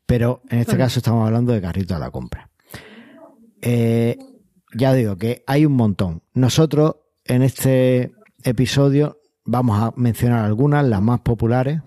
Pero 0.06 0.42
en 0.50 0.60
este 0.60 0.78
caso 0.78 1.00
estamos 1.00 1.26
hablando 1.26 1.54
de 1.54 1.62
carrito 1.62 1.94
de 1.94 2.00
la 2.00 2.12
compra. 2.12 2.50
Eh, 3.62 4.18
ya 4.76 4.94
digo 4.94 5.18
que 5.18 5.44
hay 5.48 5.66
un 5.66 5.74
montón. 5.74 6.24
Nosotros 6.34 6.98
en 7.26 7.42
este 7.42 8.12
episodio 8.44 9.22
vamos 9.46 9.82
a 9.82 9.94
mencionar 9.96 10.46
algunas, 10.46 10.86
las 10.86 11.02
más 11.02 11.22
populares 11.22 11.82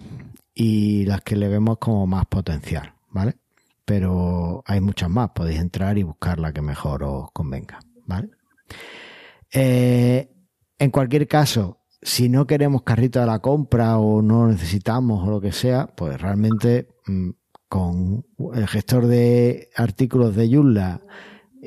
y 0.54 1.04
las 1.04 1.20
que 1.20 1.36
le 1.36 1.48
vemos 1.48 1.78
como 1.78 2.06
más 2.06 2.26
potencial, 2.26 2.94
¿vale? 3.10 3.36
Pero 3.86 4.62
hay 4.66 4.82
muchas 4.82 5.08
más, 5.08 5.30
podéis 5.30 5.60
entrar 5.60 5.96
y 5.96 6.02
buscar 6.02 6.38
la 6.38 6.52
que 6.52 6.60
mejor 6.60 7.02
os 7.04 7.30
convenga, 7.32 7.78
¿vale? 8.04 8.28
Eh, 9.52 10.28
en 10.78 10.90
cualquier 10.90 11.26
caso, 11.26 11.78
si 12.02 12.28
no 12.28 12.46
queremos 12.46 12.82
carrito 12.82 13.20
de 13.20 13.26
la 13.26 13.38
compra 13.38 13.96
o 13.98 14.20
no 14.20 14.42
lo 14.42 14.52
necesitamos 14.52 15.26
o 15.26 15.30
lo 15.30 15.40
que 15.40 15.52
sea, 15.52 15.86
pues 15.86 16.20
realmente 16.20 16.88
mm, 17.06 17.30
con 17.68 18.26
el 18.54 18.66
gestor 18.66 19.06
de 19.06 19.70
artículos 19.76 20.36
de 20.36 20.48
Joomla, 20.52 21.02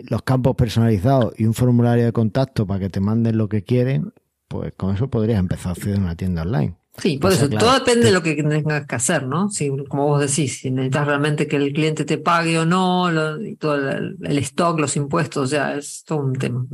los 0.10 0.22
campos 0.22 0.56
personalizados 0.56 1.34
y 1.38 1.46
un 1.46 1.54
formulario 1.54 2.06
de 2.06 2.14
contacto 2.14 2.68
para 2.68 2.80
que 2.80 2.90
te 2.90 3.00
manden 3.00 3.38
lo 3.38 3.50
que 3.50 3.64
quieren, 3.64 4.14
pues 4.48 4.74
con 4.76 4.96
eso 4.96 5.10
podrías 5.10 5.40
empezar 5.40 5.70
a 5.70 5.74
hacer 5.74 5.98
una 5.98 6.16
tienda 6.16 6.44
online. 6.44 6.79
Sí, 7.02 7.18
por 7.18 7.32
eso, 7.32 7.50
claro, 7.50 7.66
todo 7.66 7.80
depende 7.80 8.08
de 8.08 8.12
lo 8.12 8.22
que 8.24 8.36
tengas 8.36 8.86
que 8.86 8.96
hacer, 8.96 9.26
¿no? 9.26 9.50
Si, 9.50 9.70
como 9.88 10.06
vos 10.08 10.20
decís, 10.22 10.60
si 10.60 10.72
necesitas 10.72 11.08
realmente 11.08 11.48
que 11.48 11.56
el 11.58 11.74
cliente 11.74 12.06
te 12.06 12.18
pague 12.18 12.58
o 12.60 12.66
no, 12.66 13.10
lo- 13.12 13.42
y 13.42 13.56
todo 13.56 13.76
el, 13.92 14.18
el 14.22 14.38
stock, 14.40 14.80
los 14.80 14.96
impuestos, 14.96 15.44
o 15.44 15.48
sea, 15.48 15.76
es 15.76 16.04
todo 16.06 16.20
un 16.20 16.34
tema. 16.34 16.66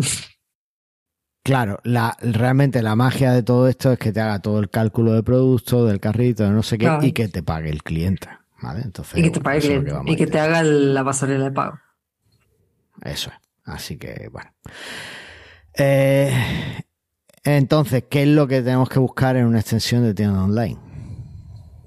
Claro, 1.43 1.79
la, 1.83 2.17
realmente 2.21 2.81
la 2.81 2.95
magia 2.95 3.31
de 3.31 3.43
todo 3.43 3.67
esto 3.67 3.91
es 3.91 3.99
que 3.99 4.11
te 4.11 4.19
haga 4.19 4.39
todo 4.39 4.59
el 4.59 4.69
cálculo 4.69 5.13
de 5.13 5.21
producto, 5.21 5.85
del 5.85 5.99
carrito, 5.99 6.43
de 6.43 6.49
no 6.49 6.63
sé 6.63 6.77
qué, 6.79 6.85
Claro. 6.85 7.05
y 7.05 7.11
que 7.11 7.27
te 7.27 7.43
pague 7.43 7.69
el 7.69 7.83
cliente. 7.83 8.27
¿Vale? 8.61 8.81
Entonces, 8.83 9.17
Y 9.19 9.21
que 9.21 9.29
te 9.29 9.39
bueno, 9.39 9.43
pague 9.43 9.57
el 9.57 9.63
cliente, 9.83 10.05
que 10.05 10.11
y 10.11 10.15
que 10.15 10.27
te 10.27 10.39
haga 10.39 10.63
la 10.63 11.03
pasarela 11.03 11.43
de 11.45 11.51
pago. 11.51 11.77
Eso 13.03 13.29
es. 13.29 13.35
Así 13.65 13.97
que, 13.97 14.29
bueno. 14.31 14.49
Eh, 15.77 16.81
entonces, 17.45 18.03
¿qué 18.10 18.23
es 18.23 18.27
lo 18.29 18.47
que 18.47 18.62
tenemos 18.62 18.89
que 18.89 18.99
buscar 18.99 19.36
en 19.38 19.45
una 19.45 19.60
extensión 19.60 20.03
de 20.03 20.13
tienda 20.13 20.43
online? 20.43 20.77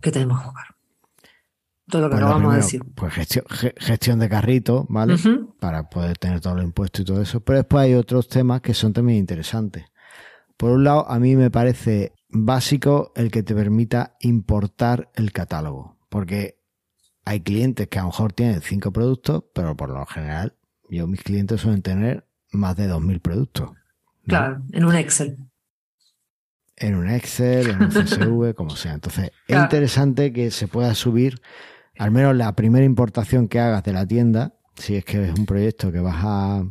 ¿Qué 0.01 0.11
tenemos 0.13 0.41
que 0.41 0.47
buscar? 0.47 0.67
Todo 1.91 2.03
lo 2.03 2.09
que 2.09 2.13
Pues 2.17 2.21
lo 2.21 2.27
acabamos 2.29 2.53
de 2.53 2.59
decir. 2.61 2.83
Pues 2.95 3.13
gestión, 3.15 3.45
ge- 3.49 3.75
gestión 3.79 4.19
de 4.19 4.29
carrito, 4.29 4.87
¿vale? 4.89 5.15
Para 5.59 5.89
poder 5.89 6.19
tener 6.19 6.41
todos 6.41 6.57
los 6.57 6.65
impuestos 6.65 7.01
y 7.01 7.05
todo 7.05 7.23
eso. 7.23 7.41
Pero 7.41 7.59
después 7.59 7.83
hay 7.85 7.95
otros 7.95 8.29
temas 8.29 8.61
que 8.61 8.75
son 8.75 8.93
también 8.93 9.19
interesantes. 9.19 9.85
Por 10.57 10.71
un 10.73 10.85
lado, 10.85 11.09
a 11.11 11.19
mí 11.19 11.35
me 11.37 11.51
parece 11.51 12.13
básico 12.29 13.13
el 13.17 13.31
que 13.31 13.43
te 13.43 13.55
permita 13.55 14.17
importar 14.21 15.11
el 15.15 15.33
catálogo. 15.33 15.97
Porque 16.11 16.61
hay 17.25 17.41
clientes 17.41 17.89
que 17.89 17.99
a 17.99 18.03
lo 18.03 18.09
mejor 18.09 18.33
tienen 18.33 18.61
cinco 18.61 18.93
productos, 18.93 19.45
pero 19.55 19.77
por 19.77 19.89
lo 19.91 20.05
general, 20.07 20.57
yo 20.91 21.07
mis 21.07 21.23
clientes 21.23 21.61
suelen 21.63 21.83
tener 21.83 22.27
más 22.53 22.77
de 22.77 22.87
2.000 22.89 23.21
productos. 23.21 23.71
Claro, 24.29 24.63
en 24.73 24.85
un 24.85 24.95
Excel. 24.95 25.37
en 26.77 26.95
un 26.95 27.09
Excel, 27.11 27.71
en 27.71 27.83
un 27.83 27.89
CSV, 27.91 28.55
como 28.55 28.71
sea. 28.77 28.93
Entonces, 28.93 29.33
es 29.49 29.57
interesante 29.59 30.33
que 30.33 30.51
se 30.51 30.69
pueda 30.69 30.95
subir 30.95 31.41
al 31.99 32.11
menos 32.13 32.37
la 32.37 32.55
primera 32.55 32.85
importación 32.85 33.49
que 33.49 33.59
hagas 33.59 33.83
de 33.83 33.93
la 33.93 34.07
tienda, 34.07 34.55
si 34.77 34.95
es 34.95 35.05
que 35.05 35.25
es 35.31 35.37
un 35.39 35.45
proyecto 35.47 35.91
que 35.91 35.99
vas 35.99 36.17
a, 36.25 36.63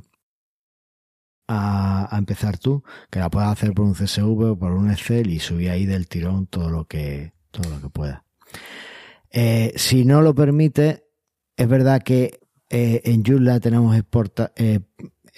a, 1.49 2.15
a 2.15 2.17
empezar 2.17 2.57
tú, 2.57 2.83
que 3.09 3.19
la 3.19 3.29
puedas 3.29 3.51
hacer 3.51 3.73
por 3.73 3.85
un 3.85 3.93
CSV 3.93 4.51
o 4.51 4.57
por 4.59 4.71
un 4.71 4.89
Excel 4.91 5.29
y 5.29 5.39
subir 5.39 5.69
ahí 5.69 5.85
del 5.85 6.07
tirón 6.07 6.47
todo 6.47 6.69
lo 6.69 6.85
que, 6.85 7.33
todo 7.51 7.69
lo 7.69 7.81
que 7.81 7.89
puedas. 7.89 8.21
Eh, 9.31 9.73
si 9.75 10.05
no 10.05 10.21
lo 10.21 10.33
permite, 10.35 11.05
es 11.55 11.67
verdad 11.67 12.01
que 12.01 12.39
eh, 12.69 13.01
en 13.05 13.23
Joomla 13.25 13.59
tenemos 13.59 13.95
exporta- 13.95 14.51
eh, 14.55 14.79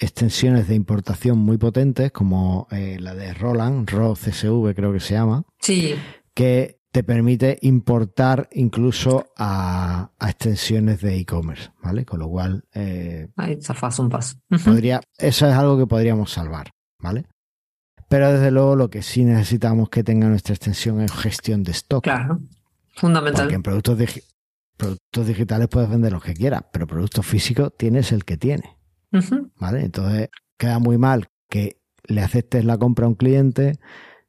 extensiones 0.00 0.66
de 0.68 0.74
importación 0.74 1.38
muy 1.38 1.58
potentes, 1.58 2.10
como 2.12 2.66
eh, 2.70 2.96
la 3.00 3.14
de 3.14 3.32
Roland, 3.34 3.88
RAW 3.88 4.14
CSV 4.14 4.74
creo 4.74 4.92
que 4.92 5.00
se 5.00 5.14
llama, 5.14 5.44
Sí, 5.60 5.94
que 6.34 6.80
te 6.90 7.04
permite 7.04 7.58
importar 7.62 8.48
incluso 8.52 9.26
a, 9.36 10.10
a 10.18 10.30
extensiones 10.30 11.00
de 11.00 11.18
e-commerce, 11.18 11.70
¿vale? 11.82 12.04
Con 12.04 12.18
lo 12.18 12.28
cual, 12.28 12.64
eh, 12.74 13.28
ahí 13.36 13.56
un 13.98 14.08
paso. 14.08 14.36
Podría, 14.64 15.00
eso 15.18 15.46
es 15.46 15.54
algo 15.54 15.78
que 15.78 15.86
podríamos 15.86 16.32
salvar, 16.32 16.70
¿vale? 16.98 17.26
Pero 18.08 18.32
desde 18.32 18.50
luego 18.50 18.74
lo 18.74 18.90
que 18.90 19.02
sí 19.02 19.24
necesitamos 19.24 19.88
que 19.88 20.02
tenga 20.02 20.26
nuestra 20.28 20.52
extensión 20.54 21.00
es 21.00 21.12
gestión 21.12 21.62
de 21.62 21.70
stock. 21.70 22.02
Claro, 22.02 22.40
fundamental. 22.96 23.42
Porque 23.44 23.54
en 23.54 23.62
productos, 23.62 23.98
digi- 23.98 24.24
productos 24.76 25.26
digitales 25.28 25.68
puedes 25.68 25.88
vender 25.88 26.10
los 26.10 26.24
que 26.24 26.34
quieras, 26.34 26.62
pero 26.72 26.88
productos 26.88 27.24
físicos 27.24 27.72
tienes 27.78 28.10
el 28.10 28.24
que 28.24 28.36
¿vale? 29.56 29.84
Entonces 29.84 30.30
queda 30.56 30.78
muy 30.78 30.98
mal 30.98 31.28
que 31.48 31.80
le 32.04 32.22
aceptes 32.22 32.64
la 32.64 32.78
compra 32.78 33.06
a 33.06 33.08
un 33.08 33.14
cliente, 33.14 33.78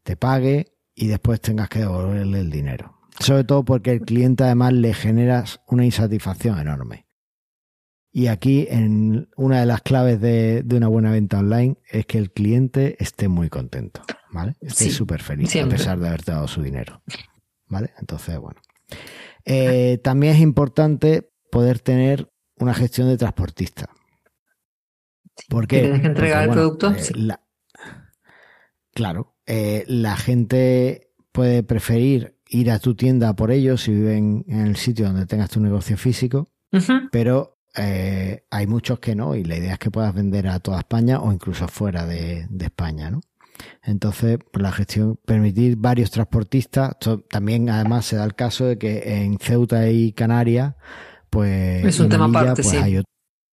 te 0.03 0.15
pague 0.15 0.73
y 0.95 1.07
después 1.07 1.41
tengas 1.41 1.69
que 1.69 1.79
devolverle 1.79 2.39
el 2.39 2.51
dinero. 2.51 2.97
Sobre 3.19 3.43
todo 3.43 3.63
porque 3.63 3.91
el 3.91 4.01
cliente 4.01 4.43
además 4.43 4.73
le 4.73 4.93
generas 4.93 5.61
una 5.67 5.85
insatisfacción 5.85 6.59
enorme. 6.59 7.05
Y 8.13 8.27
aquí, 8.27 8.67
en 8.69 9.29
una 9.37 9.61
de 9.61 9.65
las 9.65 9.81
claves 9.81 10.19
de, 10.19 10.65
una 10.69 10.89
buena 10.89 11.11
venta 11.11 11.39
online 11.39 11.77
es 11.89 12.05
que 12.05 12.17
el 12.17 12.31
cliente 12.31 13.01
esté 13.01 13.29
muy 13.29 13.49
contento, 13.49 14.01
¿vale? 14.31 14.57
Esté 14.59 14.89
súper 14.89 15.21
feliz 15.21 15.55
a 15.55 15.67
pesar 15.67 15.97
de 15.97 16.09
haberte 16.09 16.31
dado 16.31 16.47
su 16.49 16.61
dinero, 16.61 17.01
¿vale? 17.67 17.91
Entonces, 17.99 18.37
bueno. 18.37 18.59
Eh, 19.45 19.99
también 20.03 20.35
es 20.35 20.41
importante 20.41 21.31
poder 21.51 21.79
tener 21.79 22.29
una 22.57 22.73
gestión 22.73 23.07
de 23.07 23.17
transportista. 23.17 23.89
¿Por 25.49 25.67
qué? 25.67 25.81
¿Tienes 25.81 26.01
que 26.01 26.07
entregar 26.07 26.43
el 26.43 26.49
producto? 26.51 26.91
Eh, 26.91 27.35
claro, 28.93 29.35
eh, 29.45 29.85
la 29.87 30.15
gente 30.17 31.11
puede 31.31 31.63
preferir 31.63 32.37
ir 32.49 32.69
a 32.71 32.79
tu 32.79 32.95
tienda 32.95 33.33
por 33.35 33.51
ellos 33.51 33.83
si 33.83 33.91
viven 33.91 34.45
en 34.47 34.67
el 34.67 34.75
sitio 34.75 35.05
donde 35.05 35.25
tengas 35.25 35.49
tu 35.49 35.61
negocio 35.61 35.97
físico, 35.97 36.49
pero 37.11 37.57
eh, 37.75 38.43
hay 38.49 38.67
muchos 38.67 38.99
que 38.99 39.15
no, 39.15 39.35
y 39.35 39.43
la 39.43 39.57
idea 39.57 39.73
es 39.73 39.79
que 39.79 39.89
puedas 39.89 40.13
vender 40.13 40.47
a 40.47 40.59
toda 40.59 40.79
España 40.79 41.19
o 41.21 41.31
incluso 41.31 41.67
fuera 41.67 42.05
de, 42.05 42.47
España, 42.59 43.09
¿no? 43.09 43.21
Entonces, 43.83 44.39
por 44.51 44.61
la 44.61 44.71
gestión, 44.71 45.19
permitir 45.25 45.77
varios 45.77 46.11
transportistas, 46.11 46.95
también 47.29 47.69
además 47.69 48.05
se 48.05 48.17
da 48.17 48.25
el 48.25 48.35
caso 48.35 48.65
de 48.65 48.77
que 48.77 49.23
en 49.23 49.37
Ceuta 49.39 49.89
y 49.89 50.11
Canarias, 50.13 50.75
pues, 51.29 51.85
es 51.85 51.99
un 51.99 52.09
tema 52.09 52.25
aparte, 52.25 52.63
pues 52.63 52.73
hay 52.73 53.01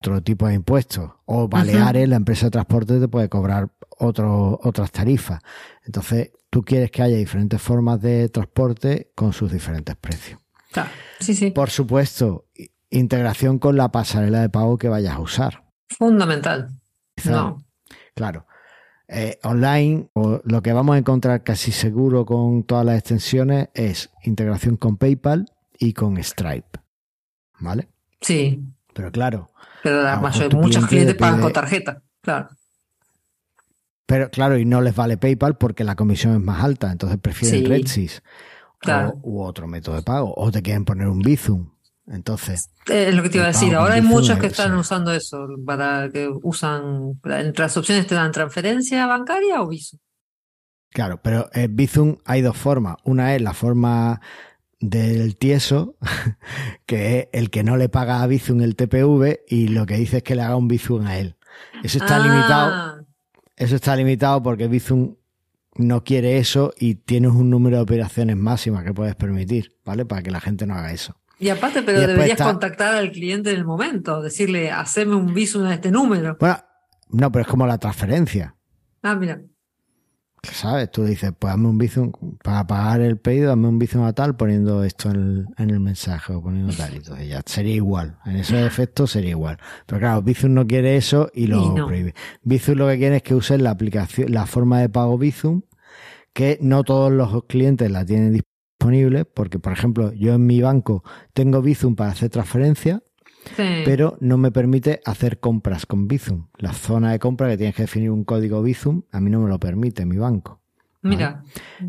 otro 0.00 0.22
tipo 0.22 0.46
de 0.46 0.54
impuestos. 0.54 1.10
O 1.24 1.48
Baleares, 1.48 2.08
la 2.08 2.16
empresa 2.16 2.46
de 2.46 2.50
transporte 2.50 3.00
te 3.00 3.08
puede 3.08 3.28
cobrar 3.28 3.70
otro, 3.98 4.60
otras 4.62 4.90
tarifas. 4.92 5.40
Entonces, 5.84 6.30
tú 6.50 6.62
quieres 6.62 6.90
que 6.90 7.02
haya 7.02 7.16
diferentes 7.16 7.60
formas 7.60 8.00
de 8.00 8.28
transporte 8.28 9.10
con 9.14 9.32
sus 9.32 9.52
diferentes 9.52 9.96
precios. 9.96 10.40
Sí, 11.18 11.34
sí. 11.34 11.50
Por 11.50 11.70
supuesto, 11.70 12.46
integración 12.90 13.58
con 13.58 13.76
la 13.76 13.90
pasarela 13.90 14.40
de 14.40 14.48
pago 14.48 14.78
que 14.78 14.88
vayas 14.88 15.14
a 15.14 15.20
usar. 15.20 15.64
Fundamental. 15.88 16.70
No. 17.24 17.64
Claro. 18.14 18.46
Eh, 19.08 19.38
online, 19.42 20.10
o 20.12 20.40
lo 20.44 20.62
que 20.62 20.72
vamos 20.72 20.94
a 20.94 20.98
encontrar 20.98 21.42
casi 21.42 21.72
seguro 21.72 22.26
con 22.26 22.62
todas 22.62 22.84
las 22.84 22.98
extensiones 22.98 23.70
es 23.74 24.10
integración 24.22 24.76
con 24.76 24.98
PayPal 24.98 25.46
y 25.78 25.94
con 25.94 26.22
Stripe. 26.22 26.78
¿Vale? 27.58 27.88
Sí. 28.20 28.62
Pero 28.98 29.12
claro. 29.12 29.52
Pero 29.84 30.02
muchos 30.54 30.84
clientes 30.86 31.14
pagan 31.14 31.40
con 31.40 31.52
tarjeta, 31.52 32.02
claro. 32.20 32.48
Pero 34.06 34.28
claro, 34.28 34.58
y 34.58 34.64
no 34.64 34.80
les 34.80 34.96
vale 34.96 35.16
PayPal 35.16 35.56
porque 35.56 35.84
la 35.84 35.94
comisión 35.94 36.34
es 36.34 36.40
más 36.40 36.64
alta, 36.64 36.90
entonces 36.90 37.20
prefieren 37.20 37.60
sí. 37.60 37.66
RedSys 37.66 38.22
u 39.22 39.40
otro 39.40 39.68
método 39.68 39.94
de 39.94 40.02
pago. 40.02 40.34
O 40.36 40.50
te 40.50 40.62
quieren 40.62 40.84
poner 40.84 41.06
un 41.06 41.20
Bizum. 41.20 41.70
Entonces. 42.08 42.70
Es 42.88 43.14
lo 43.14 43.22
que 43.22 43.28
te 43.28 43.36
iba 43.36 43.44
a 43.44 43.52
decir. 43.52 43.76
Ahora 43.76 43.94
hay 43.94 44.02
muchos 44.02 44.36
que 44.40 44.48
están 44.48 44.74
usando 44.74 45.12
eso, 45.12 45.46
para 45.64 46.10
que 46.10 46.28
usan. 46.42 47.20
Entre 47.22 47.62
las 47.62 47.76
opciones 47.76 48.08
te 48.08 48.16
dan 48.16 48.32
transferencia 48.32 49.06
bancaria 49.06 49.62
o 49.62 49.68
Bizum. 49.68 50.00
Claro, 50.90 51.20
pero 51.22 51.48
en 51.52 51.76
Bizum 51.76 52.16
hay 52.24 52.42
dos 52.42 52.56
formas. 52.56 52.96
Una 53.04 53.36
es 53.36 53.42
la 53.42 53.52
forma 53.52 54.20
del 54.80 55.36
tieso, 55.36 55.96
que 56.86 57.18
es 57.18 57.28
el 57.32 57.50
que 57.50 57.64
no 57.64 57.76
le 57.76 57.88
paga 57.88 58.22
a 58.22 58.26
Bizum 58.26 58.60
el 58.60 58.76
TPV 58.76 59.40
y 59.48 59.68
lo 59.68 59.86
que 59.86 59.96
dice 59.96 60.18
es 60.18 60.22
que 60.22 60.36
le 60.36 60.42
haga 60.42 60.56
un 60.56 60.68
Bizum 60.68 61.06
a 61.06 61.18
él. 61.18 61.36
Eso 61.82 61.98
está 61.98 62.18
limitado. 62.18 62.70
Ah. 62.72 63.00
Eso 63.56 63.74
está 63.74 63.96
limitado 63.96 64.42
porque 64.42 64.68
Bizum 64.68 65.16
no 65.76 66.04
quiere 66.04 66.38
eso 66.38 66.72
y 66.76 66.96
tienes 66.96 67.32
un 67.32 67.50
número 67.50 67.76
de 67.76 67.82
operaciones 67.82 68.36
máximas 68.36 68.84
que 68.84 68.92
puedes 68.92 69.14
permitir, 69.14 69.76
¿vale? 69.84 70.04
Para 70.04 70.22
que 70.22 70.30
la 70.30 70.40
gente 70.40 70.66
no 70.66 70.74
haga 70.74 70.92
eso. 70.92 71.16
Y 71.40 71.50
aparte, 71.50 71.82
pero 71.82 72.00
deberías 72.00 72.40
contactar 72.40 72.94
al 72.94 73.12
cliente 73.12 73.50
en 73.50 73.58
el 73.58 73.64
momento, 73.64 74.20
decirle, 74.22 74.72
haceme 74.72 75.14
un 75.14 75.32
visum 75.32 75.66
a 75.66 75.74
este 75.74 75.90
número. 75.90 76.36
Bueno, 76.40 76.58
no, 77.10 77.30
pero 77.30 77.42
es 77.42 77.48
como 77.48 77.66
la 77.66 77.78
transferencia. 77.78 78.56
Ah, 79.02 79.14
mira. 79.14 79.40
¿Sabes? 80.42 80.90
Tú 80.90 81.04
dices, 81.04 81.32
pues 81.38 81.52
hazme 81.52 81.68
un 81.68 81.78
Bizum, 81.78 82.12
para 82.42 82.66
pagar 82.66 83.00
el 83.00 83.18
pedido, 83.18 83.52
hazme 83.52 83.68
un 83.68 83.78
Bizum 83.78 84.04
a 84.04 84.12
tal, 84.12 84.36
poniendo 84.36 84.84
esto 84.84 85.10
en 85.10 85.48
el, 85.56 85.80
mensaje 85.80 86.32
o 86.32 86.42
poniendo 86.42 86.72
tal. 86.74 86.94
Y 86.94 86.96
entonces 86.96 87.28
ya 87.28 87.42
sería 87.44 87.74
igual. 87.74 88.18
En 88.24 88.36
esos 88.36 88.58
efectos 88.58 89.10
sería 89.10 89.30
igual. 89.30 89.58
Pero 89.86 90.00
claro, 90.00 90.22
Bizum 90.22 90.54
no 90.54 90.66
quiere 90.66 90.96
eso 90.96 91.30
y 91.34 91.46
lo 91.46 91.74
prohíbe. 91.74 92.14
Bizum 92.42 92.76
lo 92.76 92.88
que 92.88 92.98
quiere 92.98 93.16
es 93.16 93.22
que 93.22 93.34
uses 93.34 93.60
la 93.60 93.70
aplicación, 93.70 94.32
la 94.32 94.46
forma 94.46 94.80
de 94.80 94.88
pago 94.88 95.18
Bizum, 95.18 95.62
que 96.32 96.58
no 96.60 96.84
todos 96.84 97.10
los 97.10 97.44
clientes 97.44 97.90
la 97.90 98.04
tienen 98.04 98.32
disponible 98.32 99.24
porque 99.24 99.58
por 99.58 99.72
ejemplo 99.72 100.12
yo 100.12 100.34
en 100.34 100.46
mi 100.46 100.60
banco 100.60 101.02
tengo 101.34 101.62
Bizum 101.62 101.96
para 101.96 102.12
hacer 102.12 102.30
pero 103.56 104.16
no 104.20 104.38
me 104.38 104.50
permite 104.50 105.00
hacer 105.04 105.40
compras 105.40 105.86
con 105.86 106.08
Bizum. 106.08 106.46
La 106.56 106.72
zona 106.72 107.12
de 107.12 107.18
compra 107.18 107.48
que 107.48 107.56
tienes 107.56 107.74
que 107.74 107.82
definir 107.82 108.10
un 108.10 108.24
código 108.24 108.62
Bizum, 108.62 109.02
a 109.12 109.20
mí 109.20 109.30
no 109.30 109.40
me 109.40 109.48
lo 109.48 109.58
permite 109.58 110.04
mi 110.06 110.16
banco. 110.16 110.60
Mira. 111.02 111.44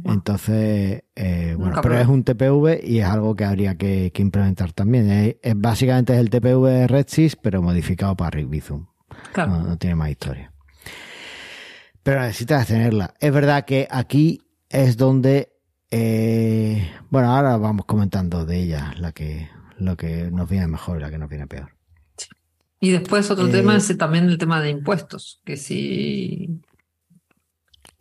Entonces, 0.05 1.03
eh, 1.15 1.55
bueno, 1.57 1.81
pero 1.81 1.97
es 1.97 2.07
un 2.07 2.23
TPV 2.23 2.79
y 2.83 2.99
es 2.99 3.05
algo 3.05 3.35
que 3.35 3.43
habría 3.43 3.75
que, 3.75 4.11
implementar 4.17 4.71
también. 4.73 5.37
Es, 5.41 5.55
básicamente 5.55 6.13
es 6.13 6.19
el 6.19 6.29
TPV 6.29 6.65
de 6.67 6.87
RedSys, 6.87 7.35
pero 7.35 7.61
modificado 7.61 8.15
para 8.15 8.31
Rick 8.31 8.49
Bizum. 8.49 8.85
No, 9.35 9.63
no 9.63 9.77
tiene 9.77 9.95
más 9.95 10.11
historia. 10.11 10.51
Pero 12.03 12.21
necesitas 12.21 12.67
tenerla. 12.67 13.13
Es 13.19 13.33
verdad 13.33 13.65
que 13.65 13.87
aquí 13.89 14.41
es 14.69 14.95
donde 14.95 15.59
eh, 15.91 16.87
bueno, 17.09 17.35
ahora 17.35 17.57
vamos 17.57 17.85
comentando 17.85 18.45
de 18.45 18.59
ella, 18.59 18.93
la 18.97 19.11
que, 19.11 19.49
lo 19.79 19.97
que 19.97 20.29
nos 20.31 20.49
viene 20.49 20.67
mejor 20.67 20.97
y 20.97 21.01
la 21.01 21.09
que 21.09 21.17
nos 21.17 21.29
viene 21.29 21.47
peor. 21.47 21.71
Y 22.79 22.91
después 22.91 23.29
otro 23.29 23.49
tema 23.49 23.73
eh, 23.73 23.77
es 23.77 23.97
también 23.97 24.25
el 24.25 24.37
tema 24.37 24.61
de 24.61 24.69
impuestos, 24.69 25.41
que 25.43 25.57
si... 25.57 26.61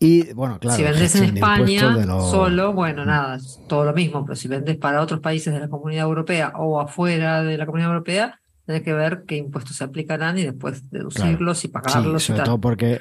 Y 0.01 0.33
bueno, 0.33 0.61
claro. 0.61 0.76
Si 0.76 0.85
vendes 0.85 1.16
en 1.16 1.37
España 1.37 2.07
solo, 2.20 2.72
bueno, 2.72 3.05
nada, 3.05 3.39
todo 3.66 3.85
lo 3.85 3.93
mismo, 3.93 4.24
pero 4.24 4.37
si 4.37 4.47
vendes 4.47 4.76
para 4.76 5.03
otros 5.03 5.18
países 5.18 5.53
de 5.53 5.59
la 5.59 5.68
Comunidad 5.68 6.05
Europea 6.05 6.53
o 6.57 6.81
afuera 6.81 7.43
de 7.43 7.59
la 7.59 7.66
Comunidad 7.66 7.91
Europea, 7.91 8.41
tienes 8.64 8.85
que 8.85 8.93
ver 8.93 9.24
qué 9.26 9.37
impuestos 9.37 9.76
se 9.76 9.83
aplicarán 9.83 10.39
y 10.39 10.45
después 10.45 10.89
deducirlos 10.91 11.64
y 11.64 11.68
pagarlos. 11.68 12.22
sobre 12.22 12.43
todo 12.45 12.61
porque 12.61 13.01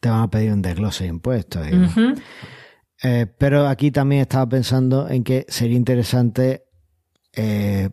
te 0.00 0.10
van 0.10 0.20
a 0.20 0.28
pedir 0.28 0.52
un 0.52 0.60
desglose 0.60 1.04
de 1.04 1.10
impuestos. 1.10 1.66
Eh, 3.02 3.26
pero 3.38 3.68
aquí 3.68 3.90
también 3.90 4.22
estaba 4.22 4.46
pensando 4.48 5.08
en 5.08 5.24
que 5.24 5.46
sería 5.48 5.76
interesante 5.76 6.64
eh, 7.32 7.90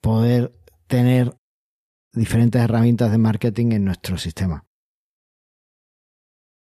poder 0.00 0.52
tener 0.86 1.36
diferentes 2.12 2.60
herramientas 2.60 3.10
de 3.10 3.18
marketing 3.18 3.72
en 3.72 3.84
nuestro 3.84 4.16
sistema. 4.18 4.64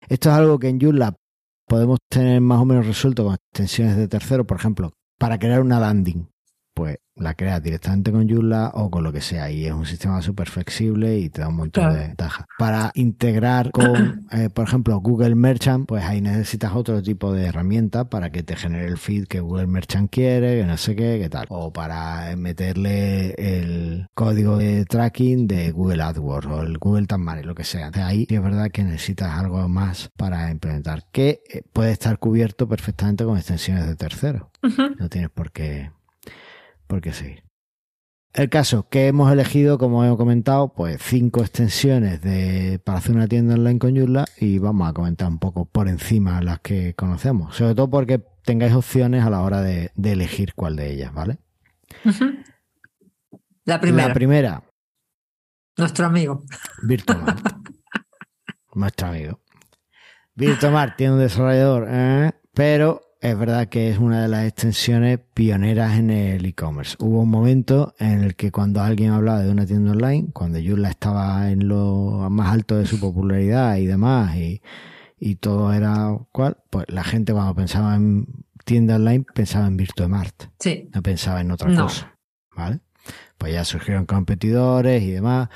Esto 0.10 0.30
es 0.30 0.36
algo 0.36 0.60
que 0.60 0.70
en 0.70 0.80
Joomla 0.80 1.16
podemos 1.68 2.00
tener 2.10 2.42
más 2.42 2.62
o 2.62 2.66
menos 2.66 2.86
resuelto 2.86 3.24
con 3.24 3.36
extensiones 3.36 3.98
de 3.98 4.08
tercero, 4.08 4.46
por 4.46 4.58
ejemplo, 4.58 4.92
para 5.18 5.40
crear 5.40 5.62
una 5.62 5.80
landing. 5.80 6.33
Pues 6.74 6.98
la 7.16 7.36
creas 7.36 7.62
directamente 7.62 8.12
con 8.12 8.28
Joomla 8.28 8.72
o 8.74 8.90
con 8.90 9.04
lo 9.04 9.14
que 9.14 9.22
sea 9.22 9.52
y 9.52 9.66
es 9.66 9.72
un 9.72 9.86
sistema 9.86 10.22
súper 10.22 10.50
flexible 10.50 11.20
y 11.20 11.30
te 11.30 11.42
da 11.42 11.50
un 11.50 11.58
montón 11.58 11.94
de 11.94 12.00
ventajas. 12.00 12.46
Para 12.58 12.92
integrar 12.96 13.72
con, 13.72 14.26
eh, 14.32 14.50
por 14.50 14.68
ejemplo, 14.68 15.00
Google 15.00 15.36
Merchant, 15.36 15.88
pues 15.88 16.04
ahí 16.04 16.22
necesitas 16.22 16.74
otro 16.74 17.02
tipo 17.04 17.32
de 17.32 17.46
herramienta 17.46 18.10
para 18.10 18.32
que 18.32 18.44
te 18.44 18.56
genere 18.56 18.88
el 18.88 18.98
feed 18.98 19.28
que 19.28 19.40
Google 19.40 19.68
Merchant 19.68 20.10
quiere, 20.10 20.60
que 20.60 20.66
no 20.66 20.78
sé 20.78 20.96
qué, 20.96 21.20
qué 21.22 21.30
tal. 21.30 21.46
O 21.50 21.72
para 21.72 22.36
meterle 22.36 23.34
el 23.38 24.08
código 24.14 24.58
de 24.58 24.86
tracking 24.86 25.48
de 25.48 25.72
Google 25.72 26.02
AdWords 26.02 26.48
o 26.48 26.62
el 26.62 26.78
Google 26.78 27.08
Tag 27.08 27.22
lo 27.46 27.56
que 27.56 27.64
sea. 27.64 27.92
De 27.92 28.02
ahí 28.02 28.26
es 28.30 28.42
verdad 28.42 28.70
que 28.72 28.84
necesitas 28.84 29.38
algo 29.38 29.68
más 29.70 30.12
para 30.18 30.50
implementar, 30.52 31.06
que 31.12 31.42
eh, 31.50 31.62
puede 31.72 31.92
estar 31.92 32.18
cubierto 32.20 32.68
perfectamente 32.68 33.24
con 33.24 33.38
extensiones 33.38 33.88
de 33.88 33.96
terceros. 33.96 34.44
No 35.00 35.10
tienes 35.10 35.30
por 35.30 35.52
qué 35.52 35.92
porque 36.94 37.12
sí. 37.12 37.38
El 38.34 38.52
caso 38.52 38.88
que 38.88 39.08
hemos 39.08 39.32
elegido, 39.32 39.80
como 39.80 40.06
he 40.06 40.16
comentado, 40.16 40.76
pues 40.76 41.02
cinco 41.02 41.42
extensiones 41.42 42.22
de, 42.22 42.80
para 42.86 43.00
hacer 43.00 43.16
una 43.16 43.28
tienda 43.28 43.56
online 43.56 43.80
con 43.80 43.96
Joomla 43.98 44.26
y 44.38 44.60
vamos 44.60 44.88
a 44.88 44.94
comentar 44.94 45.28
un 45.28 45.40
poco 45.40 45.66
por 45.66 45.88
encima 45.88 46.40
las 46.44 46.60
que 46.60 46.94
conocemos, 46.94 47.56
sobre 47.56 47.74
todo 47.74 47.90
porque 47.90 48.24
tengáis 48.46 48.76
opciones 48.76 49.26
a 49.26 49.32
la 49.32 49.42
hora 49.42 49.64
de, 49.64 49.92
elegir 50.04 50.54
cuál 50.54 50.76
de 50.76 50.92
ellas, 50.94 51.12
¿vale? 51.16 51.40
La 53.66 53.82
primera. 53.82 54.08
La 54.10 54.14
primera. 54.14 54.64
Nuestro 55.76 56.06
amigo. 56.06 56.44
Virtual. 56.84 57.26
Nuestro 58.76 59.08
amigo. 59.08 59.42
Virtual 60.36 60.96
tiene 60.96 61.14
un 61.14 61.20
desarrollador, 61.22 61.88
¿eh? 61.90 62.34
pero 62.54 63.02
es 63.24 63.40
verdad 63.40 63.70
que 63.70 63.90
es 63.90 64.00
una 64.00 64.22
de 64.22 64.28
las 64.28 64.46
extensiones 64.46 65.18
pioneras 65.34 65.98
en 65.98 66.10
el 66.10 66.46
e-commerce. 66.46 66.98
Hubo 67.00 67.22
un 67.22 67.30
momento 67.30 67.96
en 67.98 68.22
el 68.22 68.36
que 68.36 68.52
cuando 68.52 68.82
alguien 68.82 69.12
hablaba 69.12 69.40
de 69.40 69.50
una 69.50 69.66
tienda 69.66 69.92
online, 69.92 70.28
cuando 70.34 70.60
Joomla 70.60 70.90
estaba 70.90 71.50
en 71.50 71.70
lo 71.70 72.28
más 72.30 72.52
alto 72.52 72.76
de 72.76 72.86
su 72.86 73.00
popularidad 73.00 73.78
y 73.78 73.86
demás, 73.86 74.36
y, 74.36 75.36
todo 75.36 75.72
era 75.72 76.18
cual, 76.34 76.58
pues 76.70 76.86
la 76.90 77.06
gente 77.06 77.32
cuando 77.32 77.56
pensaba 77.56 77.96
en 77.96 78.28
tienda 78.66 78.98
online 78.98 79.24
pensaba 79.34 79.68
en 79.68 79.78
Virtuemart. 79.78 80.44
Sí. 80.60 80.90
No 80.94 81.02
pensaba 81.02 81.40
en 81.40 81.52
otra 81.52 81.74
cosa. 81.74 82.18
¿Vale? 82.54 82.82
Pues 83.38 83.54
ya 83.54 83.64
surgieron 83.64 84.06
competidores 84.06 85.02
y 85.02 85.12
demás. 85.12 85.48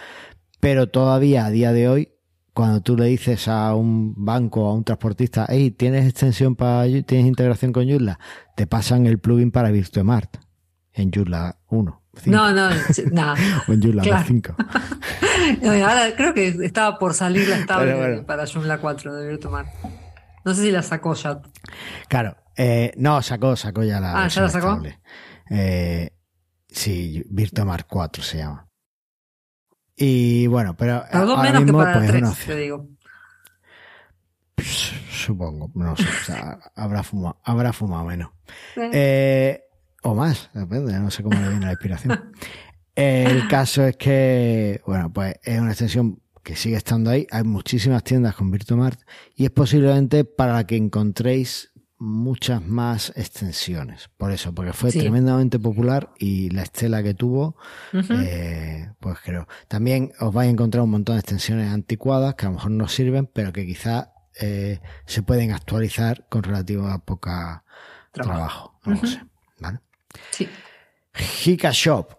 Pero 0.62 0.88
todavía 0.88 1.46
a 1.46 1.50
día 1.50 1.74
de 1.74 1.90
hoy, 1.90 2.14
cuando 2.58 2.82
tú 2.82 2.98
le 2.98 3.06
dices 3.06 3.48
a 3.48 3.76
un 3.76 4.16
banco 4.18 4.64
o 4.64 4.72
a 4.72 4.74
un 4.74 4.84
transportista, 4.84 5.46
hey, 5.48 5.70
¿tienes 5.70 6.08
extensión 6.08 6.56
para, 6.56 6.86
tienes 7.04 7.28
integración 7.28 7.72
con 7.72 7.88
Joomla? 7.88 8.18
Te 8.56 8.66
pasan 8.66 9.06
el 9.06 9.20
plugin 9.20 9.52
para 9.52 9.70
Virtuemart 9.70 10.38
en 10.92 11.12
Joomla 11.12 11.60
1. 11.68 12.02
No, 12.26 12.52
no, 12.54 12.70
nada. 13.12 13.36
o 13.68 13.72
en 13.74 13.80
Joomla 13.80 14.24
5. 14.24 14.56
Ahora 15.66 16.16
creo 16.18 16.34
que 16.34 16.48
estaba 16.48 16.98
por 16.98 17.14
salir 17.14 17.48
la 17.48 17.58
estable 17.60 18.24
para 18.24 18.48
Joomla 18.48 18.80
4 18.80 19.14
de 19.14 19.30
Virtuemart. 19.30 19.70
No 20.44 20.56
sé 20.56 20.64
si 20.64 20.72
la 20.72 20.82
sacó 20.82 21.14
ya. 21.14 21.40
Claro, 22.08 22.38
eh, 22.56 22.92
no, 22.98 23.22
sacó, 23.22 23.56
sacó 23.56 23.84
ya 23.84 24.00
la. 24.00 24.24
Ah, 24.24 24.28
ya 24.30 24.42
la 24.42 24.50
sacó. 24.50 24.82
Eh, 25.52 26.10
sí, 26.68 27.24
Virtuemart 27.30 27.86
4 27.88 28.24
se 28.24 28.40
llama. 28.40 28.67
Y 29.98 30.46
bueno, 30.46 30.78
pero 30.78 31.04
Tardó 31.12 31.38
menos 31.38 31.66
que 31.66 31.74
para 31.74 31.94
pues, 31.94 32.12
3, 32.12 32.46
te 32.46 32.56
digo. 32.56 32.88
Supongo, 35.10 35.72
no 35.74 35.98
sé, 35.98 36.04
o 36.04 36.26
sea, 36.26 36.60
habrá 36.76 37.04
fumado, 37.04 37.40
habrá 37.44 37.74
fumado 37.74 38.06
menos. 38.06 38.30
Eh, 38.76 39.60
o 40.04 40.14
más, 40.14 40.50
depende, 40.54 40.98
no 41.00 41.10
sé 41.10 41.24
cómo 41.24 41.40
le 41.40 41.50
viene 41.50 41.66
la 41.66 41.72
inspiración. 41.72 42.32
El 42.96 43.48
caso 43.48 43.86
es 43.86 43.98
que, 43.98 44.82
bueno, 44.86 45.12
pues 45.12 45.36
es 45.44 45.60
una 45.60 45.72
extensión 45.72 46.20
que 46.44 46.56
sigue 46.56 46.78
estando 46.78 47.10
ahí. 47.10 47.28
Hay 47.30 47.44
muchísimas 47.44 48.04
tiendas 48.04 48.36
con 48.36 48.50
Virtuemart 48.50 49.00
y 49.36 49.46
es 49.46 49.52
posiblemente 49.52 50.26
para 50.26 50.66
que 50.66 50.78
encontréis 50.78 51.72
muchas 52.00 52.66
más 52.66 53.12
extensiones. 53.16 54.10
Por 54.18 54.32
eso, 54.32 54.54
porque 54.54 54.74
fue 54.74 54.92
tremendamente 54.92 55.60
popular 55.60 56.12
y 56.20 56.50
la 56.52 56.64
estela 56.64 57.02
que 57.02 57.14
tuvo, 57.14 57.56
eh, 57.94 58.92
pues 59.00 59.18
creo. 59.24 59.48
También 59.68 60.12
os 60.20 60.34
vais 60.34 60.48
a 60.48 60.52
encontrar 60.52 60.84
un 60.84 60.92
montón 60.92 61.16
de 61.16 61.22
extensiones 61.22 61.72
anticuadas 61.72 62.36
que 62.36 62.46
a 62.46 62.50
lo 62.50 62.56
mejor 62.56 62.72
no 62.72 62.88
sirven, 62.88 63.28
pero 63.28 63.52
que 63.52 63.66
quizás 63.66 64.10
eh, 64.40 64.80
se 65.06 65.24
pueden 65.24 65.52
actualizar 65.52 66.28
con 66.30 66.44
relativo 66.44 66.88
a 66.88 67.00
poca 67.00 67.64
trabajo. 68.12 68.80
No 68.86 68.96
lo 68.96 69.08
sé. 69.08 69.22
¿vale? 69.60 69.80
Sí. 70.32 70.48
Hika 71.46 71.72
Shop. 71.72 72.14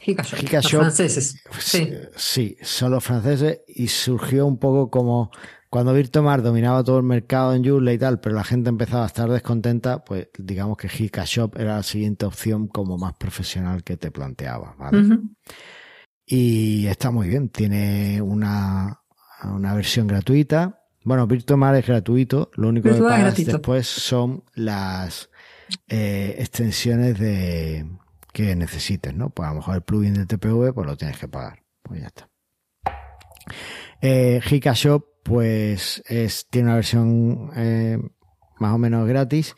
Hika 0.00 0.22
Shop. 0.60 0.80
franceses. 0.80 1.42
Sí. 1.58 1.92
sí, 2.14 2.56
son 2.62 2.92
los 2.92 3.02
franceses 3.02 3.62
y 3.66 3.88
surgió 3.88 4.46
un 4.46 4.58
poco 4.58 4.88
como 4.88 5.32
cuando 5.76 5.92
Virtomar 5.92 6.40
dominaba 6.40 6.82
todo 6.82 6.96
el 6.96 7.02
mercado 7.02 7.54
en 7.54 7.62
Joomla 7.62 7.92
y 7.92 7.98
tal, 7.98 8.18
pero 8.18 8.34
la 8.34 8.44
gente 8.44 8.70
empezaba 8.70 9.04
a 9.04 9.08
estar 9.08 9.28
descontenta, 9.28 10.02
pues 10.02 10.28
digamos 10.38 10.78
que 10.78 10.88
Hika 10.88 11.24
Shop 11.26 11.54
era 11.58 11.76
la 11.76 11.82
siguiente 11.82 12.24
opción 12.24 12.66
como 12.66 12.96
más 12.96 13.12
profesional 13.18 13.84
que 13.84 13.98
te 13.98 14.10
planteaba, 14.10 14.74
¿vale? 14.78 15.18
Y 16.24 16.86
está 16.86 17.10
muy 17.10 17.28
bien, 17.28 17.50
tiene 17.50 18.22
una, 18.22 19.02
una 19.44 19.74
versión 19.74 20.06
gratuita. 20.06 20.82
Bueno, 21.04 21.26
Virtomar 21.26 21.74
es 21.74 21.86
gratuito, 21.86 22.50
lo 22.54 22.70
único 22.70 22.90
que 22.90 22.98
pagas 22.98 23.36
después 23.36 23.86
son 23.86 24.44
las 24.54 25.28
eh, 25.88 26.36
extensiones 26.38 27.18
de 27.18 27.86
que 28.32 28.56
necesites, 28.56 29.14
¿no? 29.14 29.28
Pues 29.28 29.46
a 29.46 29.50
lo 29.50 29.56
mejor 29.56 29.74
el 29.74 29.82
plugin 29.82 30.14
de 30.14 30.24
TPV, 30.24 30.72
pues 30.72 30.86
lo 30.86 30.96
tienes 30.96 31.18
que 31.18 31.28
pagar. 31.28 31.62
Pues 31.82 32.00
ya 32.00 32.06
está. 32.06 32.30
Eh, 34.08 34.40
Hika 34.48 34.72
Shop 34.72 35.04
pues 35.24 36.00
es, 36.06 36.46
tiene 36.48 36.68
una 36.68 36.76
versión 36.76 37.50
eh, 37.56 37.98
más 38.60 38.72
o 38.72 38.78
menos 38.78 39.08
gratis. 39.08 39.56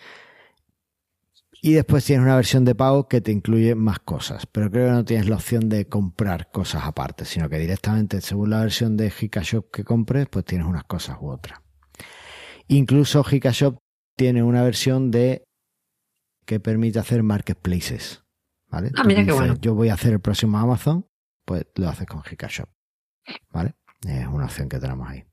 Y 1.60 1.74
después 1.74 2.06
tienes 2.06 2.24
una 2.24 2.36
versión 2.36 2.64
de 2.64 2.74
pago 2.74 3.08
que 3.08 3.20
te 3.20 3.30
incluye 3.30 3.74
más 3.74 3.98
cosas. 3.98 4.46
Pero 4.46 4.70
creo 4.70 4.86
que 4.86 4.92
no 4.92 5.04
tienes 5.04 5.28
la 5.28 5.36
opción 5.36 5.68
de 5.68 5.86
comprar 5.86 6.50
cosas 6.50 6.84
aparte, 6.84 7.26
sino 7.26 7.50
que 7.50 7.58
directamente, 7.58 8.22
según 8.22 8.48
la 8.48 8.60
versión 8.60 8.96
de 8.96 9.12
Hikashop 9.20 9.70
que 9.70 9.84
compres, 9.84 10.28
pues 10.30 10.46
tienes 10.46 10.66
unas 10.66 10.84
cosas 10.84 11.18
u 11.20 11.28
otras. 11.28 11.60
Incluso 12.68 13.22
Hikashop 13.30 13.76
tiene 14.16 14.42
una 14.42 14.62
versión 14.62 15.10
de 15.10 15.44
que 16.46 16.58
permite 16.58 17.00
hacer 17.00 17.22
marketplaces. 17.22 18.24
¿Vale? 18.68 18.92
Ah, 18.96 19.04
mira 19.04 19.26
qué 19.26 19.32
bueno. 19.32 19.56
Yo 19.60 19.74
voy 19.74 19.90
a 19.90 19.94
hacer 19.94 20.14
el 20.14 20.20
próximo 20.20 20.56
Amazon, 20.56 21.06
pues 21.44 21.66
lo 21.74 21.88
haces 21.90 22.06
con 22.06 22.22
Hikashop. 22.22 22.70
¿Vale? 23.50 23.74
Es 24.06 24.26
una 24.26 24.44
opción 24.44 24.68
que 24.68 24.78
tenemos 24.78 25.08
ahí. 25.08 25.24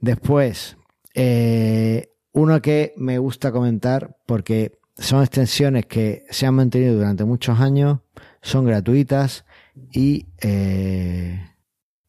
Después, 0.00 0.76
eh, 1.14 2.12
uno 2.32 2.60
que 2.60 2.92
me 2.96 3.18
gusta 3.18 3.52
comentar 3.52 4.16
porque 4.26 4.80
son 4.96 5.22
extensiones 5.22 5.86
que 5.86 6.24
se 6.30 6.46
han 6.46 6.54
mantenido 6.54 6.96
durante 6.96 7.24
muchos 7.24 7.60
años, 7.60 8.00
son 8.40 8.64
gratuitas 8.64 9.44
y 9.92 10.26
eh, 10.40 11.40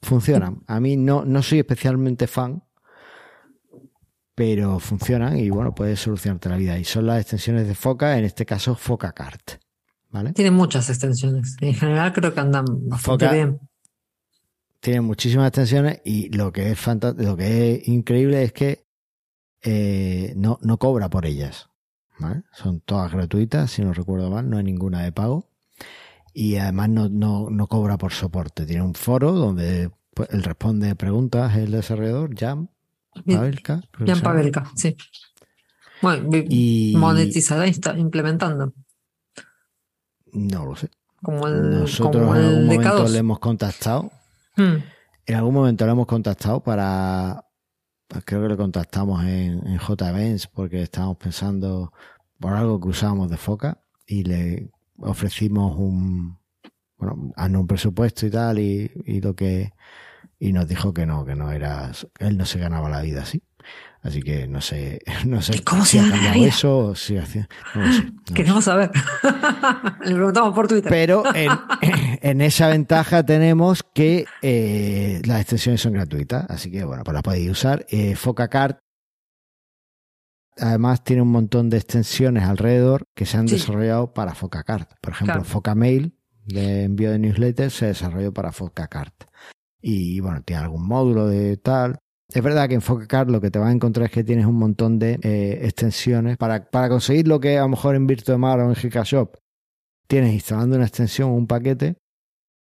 funcionan. 0.02 0.64
A 0.68 0.80
mí 0.80 0.98
no, 0.98 1.24
no 1.24 1.44
soy 1.44 1.60
especialmente 1.60 2.28
fan, 2.28 2.64
pero 4.36 4.80
funcionan 4.80 5.38
y 5.38 5.50
bueno, 5.50 5.76
puedes 5.76 6.00
solucionarte 6.00 6.50
la 6.50 6.58
vida. 6.58 6.80
Y 6.80 6.86
son 6.86 7.06
las 7.06 7.22
extensiones 7.22 7.68
de 7.68 7.76
Foca, 7.76 8.18
en 8.18 8.26
este 8.26 8.46
caso 8.46 8.76
FocaCart. 8.76 9.62
¿Vale? 10.10 10.34
Tiene 10.34 10.52
muchas 10.52 10.90
extensiones. 10.90 11.58
En 11.62 11.74
general 11.74 12.14
creo 12.14 12.34
que 12.34 12.40
andan 12.40 12.66
bastante 12.88 13.30
bien 13.30 13.60
tiene 14.84 15.00
muchísimas 15.00 15.48
extensiones 15.48 16.02
y 16.04 16.28
lo 16.36 16.52
que 16.52 16.70
es 16.70 16.88
lo 17.16 17.38
que 17.38 17.76
es 17.76 17.88
increíble 17.88 18.44
es 18.44 18.52
que 18.52 18.86
eh, 19.62 20.34
no, 20.36 20.60
no 20.62 20.78
cobra 20.78 21.10
por 21.10 21.26
ellas. 21.26 21.70
Son 22.52 22.82
todas 22.82 23.12
gratuitas, 23.12 23.72
si 23.72 23.82
no 23.82 23.94
recuerdo 23.94 24.30
mal, 24.30 24.50
no 24.50 24.58
hay 24.58 24.64
ninguna 24.66 25.02
de 25.02 25.14
pago. 25.14 25.50
Y 26.34 26.58
además 26.58 26.90
no, 26.90 27.08
no, 27.08 27.50
no 27.50 27.68
cobra 27.68 27.98
por 27.98 28.12
soporte. 28.12 28.66
Tiene 28.66 28.82
un 28.82 28.94
foro 28.94 29.32
donde 29.32 29.90
pues, 30.14 30.30
él 30.32 30.44
responde 30.44 30.96
preguntas, 30.96 31.56
el 31.56 31.72
desarrollador, 31.72 32.38
Jam 32.38 32.68
Pavelka. 33.26 33.82
Jan 34.06 34.20
Pavelka, 34.20 34.70
sí. 34.76 34.98
Bueno, 36.02 36.30
y 36.50 36.94
monetizará 36.98 37.68
está 37.68 37.98
implementando. 37.98 38.74
No 40.34 40.66
lo 40.66 40.76
sé. 40.76 40.90
Como 41.22 41.48
el, 41.48 41.70
Nosotros 41.70 42.22
como 42.22 42.36
en 42.36 42.42
algún 42.42 42.66
momento 42.66 43.08
le 43.08 43.18
hemos 43.18 43.40
contactado 43.40 44.12
Hmm. 44.56 44.84
En 45.26 45.36
algún 45.36 45.54
momento 45.54 45.86
lo 45.86 45.92
hemos 45.94 46.08
contactado 46.08 46.62
para. 46.62 47.46
Pues 48.08 48.24
creo 48.26 48.44
que 48.44 48.50
lo 48.50 48.58
contactamos 48.58 49.24
en, 49.24 49.66
en 49.66 49.80
JVents 49.80 50.48
porque 50.48 50.84
estábamos 50.84 51.18
pensando 51.18 51.94
por 52.40 52.54
algo 52.54 52.80
que 52.80 52.90
usábamos 52.90 53.30
de 53.30 53.38
foca 53.38 53.82
y 54.06 54.24
le 54.24 54.72
ofrecimos 54.98 55.76
un. 55.78 56.38
Bueno, 56.98 57.34
un 57.36 57.68
presupuesto 57.68 58.26
y 58.26 58.30
tal 58.30 58.60
y, 58.60 58.92
y 59.06 59.22
lo 59.22 59.36
que. 59.36 59.74
Y 60.40 60.52
nos 60.52 60.68
dijo 60.68 60.94
que 60.94 61.06
no, 61.06 61.26
que 61.26 61.36
no 61.36 61.52
era. 61.52 61.92
Él 62.20 62.38
no 62.38 62.46
se 62.46 62.60
ganaba 62.60 62.90
la 62.90 63.02
vida 63.02 63.22
así. 63.22 63.44
Así 64.04 64.22
que 64.22 64.48
no 64.48 64.60
sé, 64.60 65.02
no 65.26 65.42
sé 65.42 65.64
¿Cómo 65.64 65.86
si 65.86 65.98
se 65.98 66.06
ha 66.06 66.10
cambiado 66.10 66.46
eso 66.46 66.78
o 66.78 66.96
si 66.96 67.18
hacía. 67.18 67.48
No. 67.74 67.84
Queremos 68.36 68.66
saber. 68.66 68.92
Le 70.06 70.14
preguntamos 70.14 70.54
por 70.54 70.68
Twitter. 70.68 70.90
Pero 70.92 71.24
en, 71.34 71.50
en 72.24 72.40
esa 72.40 72.70
ventaja 72.70 73.26
tenemos 73.26 73.84
que 73.84 74.26
eh, 74.42 75.22
las 75.26 75.42
extensiones 75.42 75.82
son 75.82 75.92
gratuitas. 75.92 76.46
Así 76.50 76.72
que 76.72 76.86
bueno, 76.86 77.04
pues 77.04 77.14
las 77.14 77.22
podéis 77.22 77.52
usar. 77.52 77.86
Eh, 77.90 78.16
FocaCart 78.16 78.80
además 80.58 81.04
tiene 81.04 81.22
un 81.22 81.32
montón 81.32 81.70
de 81.70 81.78
extensiones 81.78 82.44
alrededor 82.44 83.04
que 83.14 83.26
se 83.26 83.36
han 83.36 83.46
desarrollado 83.46 84.14
para 84.14 84.36
FocaCart. 84.36 84.94
Por 85.02 85.14
ejemplo, 85.14 85.44
FocaMail 85.44 86.18
de 86.46 86.84
envío 86.84 87.12
de 87.12 87.20
newsletters 87.20 87.74
se 87.74 87.88
desarrolló 87.88 88.34
para 88.34 88.54
FocaCart. 88.54 89.26
Y 89.82 90.22
bueno, 90.22 90.42
tiene 90.44 90.62
algún 90.62 90.88
módulo 90.88 91.28
de 91.28 91.58
tal. 91.58 92.00
Es 92.34 92.42
verdad 92.42 92.70
que 92.70 92.76
en 92.76 92.82
FocaCard 92.82 93.30
lo 93.32 93.42
que 93.42 93.52
te 93.52 93.60
vas 93.60 93.68
a 93.68 93.74
encontrar 93.74 94.06
es 94.06 94.12
que 94.14 94.24
tienes 94.24 94.46
un 94.46 94.56
montón 94.56 94.98
de 94.98 95.20
eh, 95.24 95.60
extensiones 95.64 96.38
para, 96.38 96.70
para 96.70 96.88
conseguir 96.88 97.28
lo 97.28 97.42
que 97.42 97.58
a 97.58 97.64
lo 97.64 97.70
mejor 97.70 97.96
en 97.96 98.08
Virtuemar 98.08 98.62
o 98.62 98.70
en 98.70 98.76
Gkashop 98.76 99.36
tienes 100.08 100.34
instalando 100.34 100.78
una 100.78 100.86
extensión 100.86 101.32
o 101.32 101.34
un 101.34 101.48
paquete. 101.48 101.98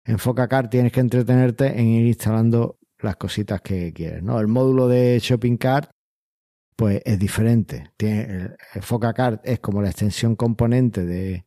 En 0.05 0.19
FocaCard 0.19 0.69
tienes 0.69 0.91
que 0.91 0.99
entretenerte 0.99 1.79
en 1.79 1.87
ir 1.87 2.05
instalando 2.05 2.79
las 2.99 3.15
cositas 3.15 3.61
que 3.61 3.93
quieres. 3.93 4.23
¿no? 4.23 4.39
El 4.39 4.47
módulo 4.47 4.87
de 4.87 5.19
Shopping 5.21 5.57
Cart 5.57 5.91
pues 6.75 7.01
es 7.05 7.19
diferente. 7.19 7.91
Tiene, 7.97 8.55
el, 8.73 8.81
FocaCard 8.81 9.39
es 9.43 9.59
como 9.59 9.81
la 9.81 9.89
extensión 9.89 10.35
componente 10.35 11.05
de, 11.05 11.45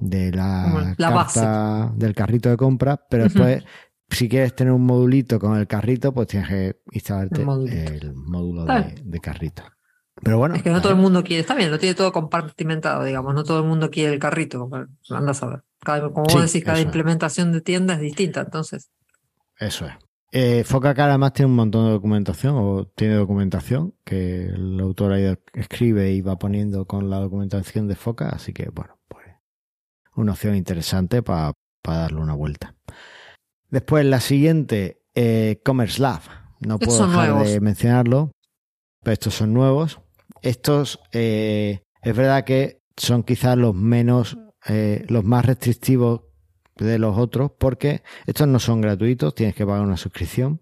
de 0.00 0.32
la, 0.32 0.94
carta 0.98 1.92
del 1.96 2.14
carrito 2.14 2.50
de 2.50 2.56
compra, 2.56 2.96
pero 3.08 3.24
después 3.24 3.64
si 4.10 4.28
quieres 4.28 4.54
tener 4.54 4.72
un 4.72 4.84
modulito 4.84 5.38
con 5.38 5.56
el 5.56 5.66
carrito, 5.66 6.12
pues 6.12 6.28
tienes 6.28 6.48
que 6.48 6.80
instalarte 6.92 7.42
el, 7.42 8.14
módulo 8.14 8.64
de, 8.64 9.20
carrito. 9.20 9.62
Pero 10.22 10.38
bueno. 10.38 10.54
Es 10.54 10.62
que 10.62 10.70
no 10.70 10.80
todo 10.80 10.92
el 10.92 10.98
mundo 10.98 11.22
quiere, 11.22 11.40
está 11.40 11.54
bien, 11.54 11.70
lo 11.70 11.78
tiene 11.78 11.94
todo 11.94 12.12
compartimentado, 12.12 13.04
digamos, 13.04 13.34
no 13.34 13.44
todo 13.44 13.60
el 13.60 13.64
mundo 13.64 13.90
quiere 13.90 14.12
el 14.12 14.18
carrito, 14.18 14.68
andas 15.10 15.42
a 15.42 15.46
ver. 15.46 15.62
como 16.12 16.24
vos 16.24 16.42
decís, 16.42 16.64
cada 16.64 16.80
implementación 16.80 17.52
de 17.52 17.60
tienda 17.60 17.94
es 17.94 18.00
distinta, 18.00 18.40
entonces. 18.40 18.90
Eso 19.58 19.86
es. 19.86 19.92
Eh, 20.32 20.62
Focacar 20.64 21.08
además 21.08 21.32
tiene 21.32 21.50
un 21.50 21.56
montón 21.56 21.86
de 21.86 21.92
documentación, 21.92 22.54
o 22.56 22.86
tiene 22.86 23.14
documentación, 23.14 23.94
que 24.04 24.46
el 24.46 24.78
autor 24.78 25.12
ahí 25.12 25.36
escribe 25.54 26.12
y 26.12 26.20
va 26.20 26.38
poniendo 26.38 26.86
con 26.86 27.10
la 27.10 27.18
documentación 27.18 27.88
de 27.88 27.96
Foca, 27.96 28.28
así 28.28 28.52
que 28.52 28.68
bueno, 28.70 28.98
pues 29.08 29.26
una 30.14 30.32
opción 30.32 30.54
interesante 30.54 31.22
para 31.22 31.52
darle 31.82 32.20
una 32.20 32.34
vuelta. 32.34 32.76
Después 33.70 34.04
la 34.04 34.20
siguiente, 34.20 35.02
eh, 35.14 35.60
Commerce 35.64 36.00
Lab. 36.00 36.20
No 36.60 36.78
puedo 36.78 37.06
dejar 37.06 37.44
de 37.44 37.60
mencionarlo, 37.60 38.32
pero 39.02 39.14
estos 39.14 39.34
son 39.34 39.54
nuevos. 39.54 40.00
Estos 40.42 41.00
eh, 41.12 41.84
es 42.02 42.16
verdad 42.16 42.44
que 42.44 42.82
son 42.96 43.22
quizás 43.22 43.56
los 43.56 43.74
menos, 43.74 44.38
eh, 44.66 45.04
los 45.08 45.24
más 45.24 45.46
restrictivos 45.46 46.22
de 46.76 46.98
los 46.98 47.16
otros, 47.18 47.52
porque 47.58 48.02
estos 48.26 48.48
no 48.48 48.58
son 48.58 48.80
gratuitos, 48.80 49.34
tienes 49.34 49.54
que 49.54 49.66
pagar 49.66 49.82
una 49.82 49.96
suscripción. 49.96 50.60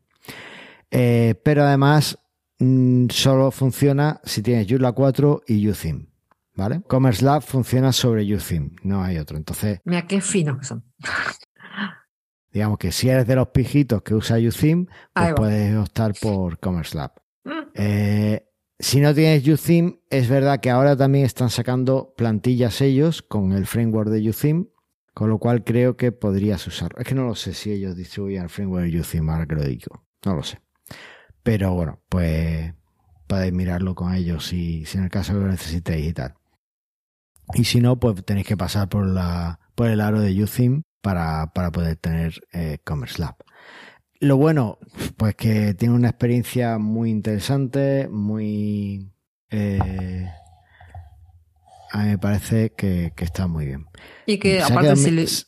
Eh, 0.91 1.35
pero 1.45 1.65
además 1.65 2.19
mm, 2.59 3.09
solo 3.11 3.51
funciona 3.51 4.21
si 4.25 4.43
tienes 4.43 4.67
Joomla 4.69 4.93
4 4.93 5.43
y 5.47 5.69
UTheme. 5.69 6.07
¿Vale? 6.55 6.83
Commerce 6.89 7.25
Lab 7.25 7.43
funciona 7.43 7.93
sobre 7.93 8.35
UTheme, 8.35 8.73
no 8.83 9.05
hay 9.05 9.19
otro. 9.19 9.37
Entonces. 9.37 9.81
Mira 9.85 10.09
qué 10.09 10.21
finos 10.21 10.59
que 10.59 10.65
son. 10.65 10.85
digamos 12.53 12.79
que 12.79 12.91
si 12.91 13.09
eres 13.09 13.29
de 13.29 13.37
los 13.37 13.49
pijitos 13.49 14.03
que 14.03 14.15
usa 14.15 14.39
UTheme, 14.39 14.87
pues 15.13 15.35
puedes 15.37 15.77
optar 15.77 16.15
por 16.21 16.59
Commerce 16.59 16.97
Lab. 16.97 17.13
Mm. 17.45 17.51
Eh, 17.75 18.48
si 18.89 19.03
no 19.03 19.15
tienes 19.15 19.47
UTheme, 19.47 20.01
es 20.09 20.31
verdad 20.31 20.61
que 20.61 20.71
ahora 20.71 20.97
también 20.97 21.27
están 21.27 21.51
sacando 21.51 22.15
plantillas 22.17 22.81
ellos 22.81 23.21
con 23.21 23.53
el 23.53 23.67
framework 23.67 24.09
de 24.09 24.31
UTheme, 24.31 24.69
con 25.13 25.29
lo 25.29 25.39
cual 25.39 25.63
creo 25.63 25.99
que 25.99 26.11
podrías 26.11 26.67
usarlo. 26.67 26.99
Es 26.99 27.07
que 27.07 27.15
no 27.15 27.27
lo 27.27 27.35
sé 27.35 27.53
si 27.53 27.71
ellos 27.71 27.95
distribuyen 27.97 28.45
el 28.45 28.49
framework 28.49 28.91
de 28.91 29.01
UTheme, 29.01 29.31
ahora 29.31 29.47
que 29.47 29.57
lo 29.57 29.63
digo. 29.63 30.07
No 30.25 30.37
lo 30.37 30.43
sé. 30.43 30.63
Pero 31.43 31.75
bueno, 31.75 32.01
pues 32.09 32.73
podéis 33.27 33.53
mirarlo 33.53 33.95
con 33.95 34.15
ellos 34.15 34.47
si, 34.47 34.87
si 34.87 34.97
en 34.97 35.05
el 35.05 35.11
caso 35.11 35.35
que 35.35 35.41
lo 35.41 35.49
necesitéis 35.49 36.09
y 36.09 36.13
tal. 36.15 36.35
Y 37.53 37.65
si 37.65 37.83
no, 37.83 38.01
pues 38.01 38.25
tenéis 38.25 38.47
que 38.47 38.57
pasar 38.57 38.89
por, 38.89 39.07
la, 39.07 39.61
por 39.75 39.89
el 39.89 40.01
aro 40.01 40.23
de 40.23 40.43
UTheme 40.43 40.81
para, 41.03 41.53
para 41.53 41.71
poder 41.73 41.97
tener 41.97 42.41
eh, 42.55 42.79
Commerce 42.85 43.21
Lab. 43.21 43.37
Lo 44.21 44.37
bueno, 44.37 44.79
pues 45.17 45.37
que 45.37 45.75
tiene 45.75 45.95
una 45.95 46.09
experiencia 46.09 46.79
muy 46.79 47.11
interesante, 47.11 48.09
muy... 48.09 49.13
Eh, 49.51 50.29
a 51.91 51.99
mí 52.03 52.09
me 52.11 52.19
parece 52.19 52.73
que, 52.73 53.13
está 53.17 53.47
muy 53.47 53.67
bien. 53.67 53.87
Y 54.27 54.39
que 54.39 54.61
aparte 54.61 54.97
se, 54.97 55.47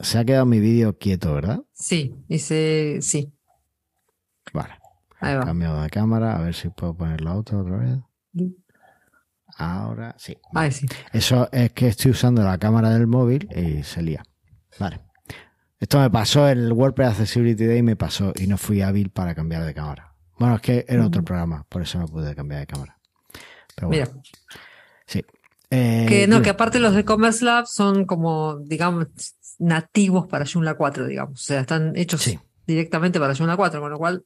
se 0.00 0.18
ha 0.18 0.24
quedado 0.24 0.46
mi 0.46 0.60
vídeo 0.60 0.96
quieto, 0.98 1.34
¿verdad? 1.34 1.62
Sí, 1.74 2.14
dice 2.28 2.98
sí. 3.02 3.32
Vale. 4.52 4.74
Ahí 5.18 5.34
va. 5.34 5.44
Cambiado 5.44 5.82
de 5.82 5.90
cámara, 5.90 6.36
a 6.36 6.40
ver 6.40 6.54
si 6.54 6.68
puedo 6.68 6.94
poner 6.94 7.20
la 7.20 7.34
otra 7.34 7.58
otra 7.58 7.76
vez. 7.78 7.98
Ahora 9.56 10.14
sí. 10.18 10.36
Ahí 10.54 10.70
sí. 10.70 10.86
Eso 11.12 11.48
es 11.52 11.72
que 11.72 11.88
estoy 11.88 12.12
usando 12.12 12.42
la 12.42 12.58
cámara 12.58 12.90
del 12.90 13.06
móvil 13.06 13.48
y 13.54 13.82
se 13.82 14.02
lía. 14.02 14.22
Vale. 14.78 15.05
Esto 15.78 16.00
me 16.00 16.10
pasó, 16.10 16.48
el 16.48 16.72
WordPress 16.72 17.08
Accessibility 17.10 17.66
Day 17.66 17.82
me 17.82 17.96
pasó 17.96 18.32
y 18.36 18.46
no 18.46 18.56
fui 18.56 18.80
hábil 18.80 19.10
para 19.10 19.34
cambiar 19.34 19.64
de 19.64 19.74
cámara. 19.74 20.14
Bueno, 20.38 20.56
es 20.56 20.60
que 20.62 20.84
era 20.88 21.06
otro 21.06 21.22
programa, 21.22 21.66
por 21.68 21.82
eso 21.82 21.98
no 21.98 22.06
pude 22.06 22.34
cambiar 22.34 22.60
de 22.60 22.66
cámara. 22.66 22.98
Pero 23.74 23.88
Mira. 23.88 24.08
Sí. 25.06 25.24
Eh, 25.70 26.06
que 26.08 26.26
no, 26.26 26.42
que 26.42 26.50
aparte 26.50 26.78
los 26.78 26.94
de 26.94 27.04
Commerce 27.04 27.44
Lab 27.44 27.66
son 27.66 28.06
como, 28.06 28.58
digamos, 28.60 29.08
nativos 29.58 30.26
para 30.26 30.46
Joomla 30.46 30.74
4, 30.74 31.06
digamos. 31.06 31.40
O 31.40 31.44
sea, 31.44 31.60
están 31.60 31.94
hechos 31.96 32.30
directamente 32.66 33.18
para 33.20 33.34
Joomla 33.34 33.56
4, 33.56 33.80
con 33.80 33.90
lo 33.90 33.98
cual 33.98 34.24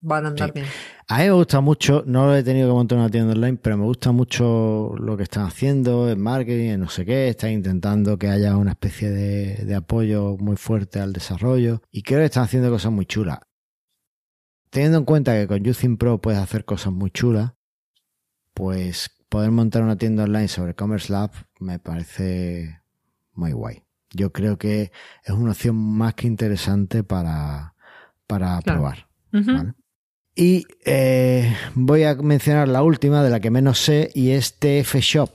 van 0.00 0.24
a 0.24 0.28
andar 0.28 0.52
bien. 0.52 0.66
A 1.08 1.18
mí 1.18 1.24
me 1.24 1.32
gusta 1.32 1.60
mucho, 1.60 2.04
no 2.06 2.26
lo 2.26 2.36
he 2.36 2.42
tenido 2.42 2.68
que 2.68 2.74
montar 2.74 2.98
una 2.98 3.10
tienda 3.10 3.32
online, 3.32 3.58
pero 3.60 3.76
me 3.76 3.84
gusta 3.84 4.12
mucho 4.12 4.94
lo 4.96 5.16
que 5.16 5.24
están 5.24 5.44
haciendo 5.44 6.08
en 6.08 6.20
marketing, 6.20 6.70
en 6.70 6.80
no 6.80 6.88
sé 6.88 7.04
qué, 7.04 7.28
están 7.28 7.50
intentando 7.50 8.18
que 8.18 8.28
haya 8.28 8.56
una 8.56 8.72
especie 8.72 9.10
de, 9.10 9.74
apoyo 9.74 10.36
muy 10.38 10.56
fuerte 10.56 11.00
al 11.00 11.12
desarrollo 11.12 11.82
y 11.90 12.02
creo 12.02 12.20
que 12.20 12.26
están 12.26 12.44
haciendo 12.44 12.70
cosas 12.70 12.92
muy 12.92 13.06
chulas. 13.06 13.38
Teniendo 14.70 14.98
en 14.98 15.04
cuenta 15.04 15.34
que 15.34 15.48
con 15.48 15.66
Using 15.66 15.96
Pro 15.96 16.20
puedes 16.20 16.40
hacer 16.40 16.64
cosas 16.64 16.92
muy 16.92 17.10
chulas, 17.10 17.52
pues 18.54 19.10
poder 19.28 19.50
montar 19.50 19.82
una 19.82 19.96
tienda 19.96 20.24
online 20.24 20.48
sobre 20.48 20.74
Commerce 20.74 21.12
Lab 21.12 21.30
me 21.58 21.78
parece 21.78 22.82
muy 23.32 23.52
guay. 23.52 23.82
Yo 24.12 24.32
creo 24.32 24.58
que 24.58 24.92
es 25.24 25.30
una 25.30 25.52
opción 25.52 25.76
más 25.76 26.14
que 26.14 26.26
interesante 26.26 27.02
para, 27.02 27.74
para 28.26 28.60
probar. 28.60 29.08
Y 30.40 30.66
eh, 30.86 31.54
voy 31.74 32.04
a 32.04 32.14
mencionar 32.14 32.66
la 32.66 32.82
última, 32.82 33.22
de 33.22 33.28
la 33.28 33.40
que 33.40 33.50
menos 33.50 33.78
sé, 33.78 34.10
y 34.14 34.30
es 34.30 34.54
TF 34.54 34.96
Shop. 35.00 35.28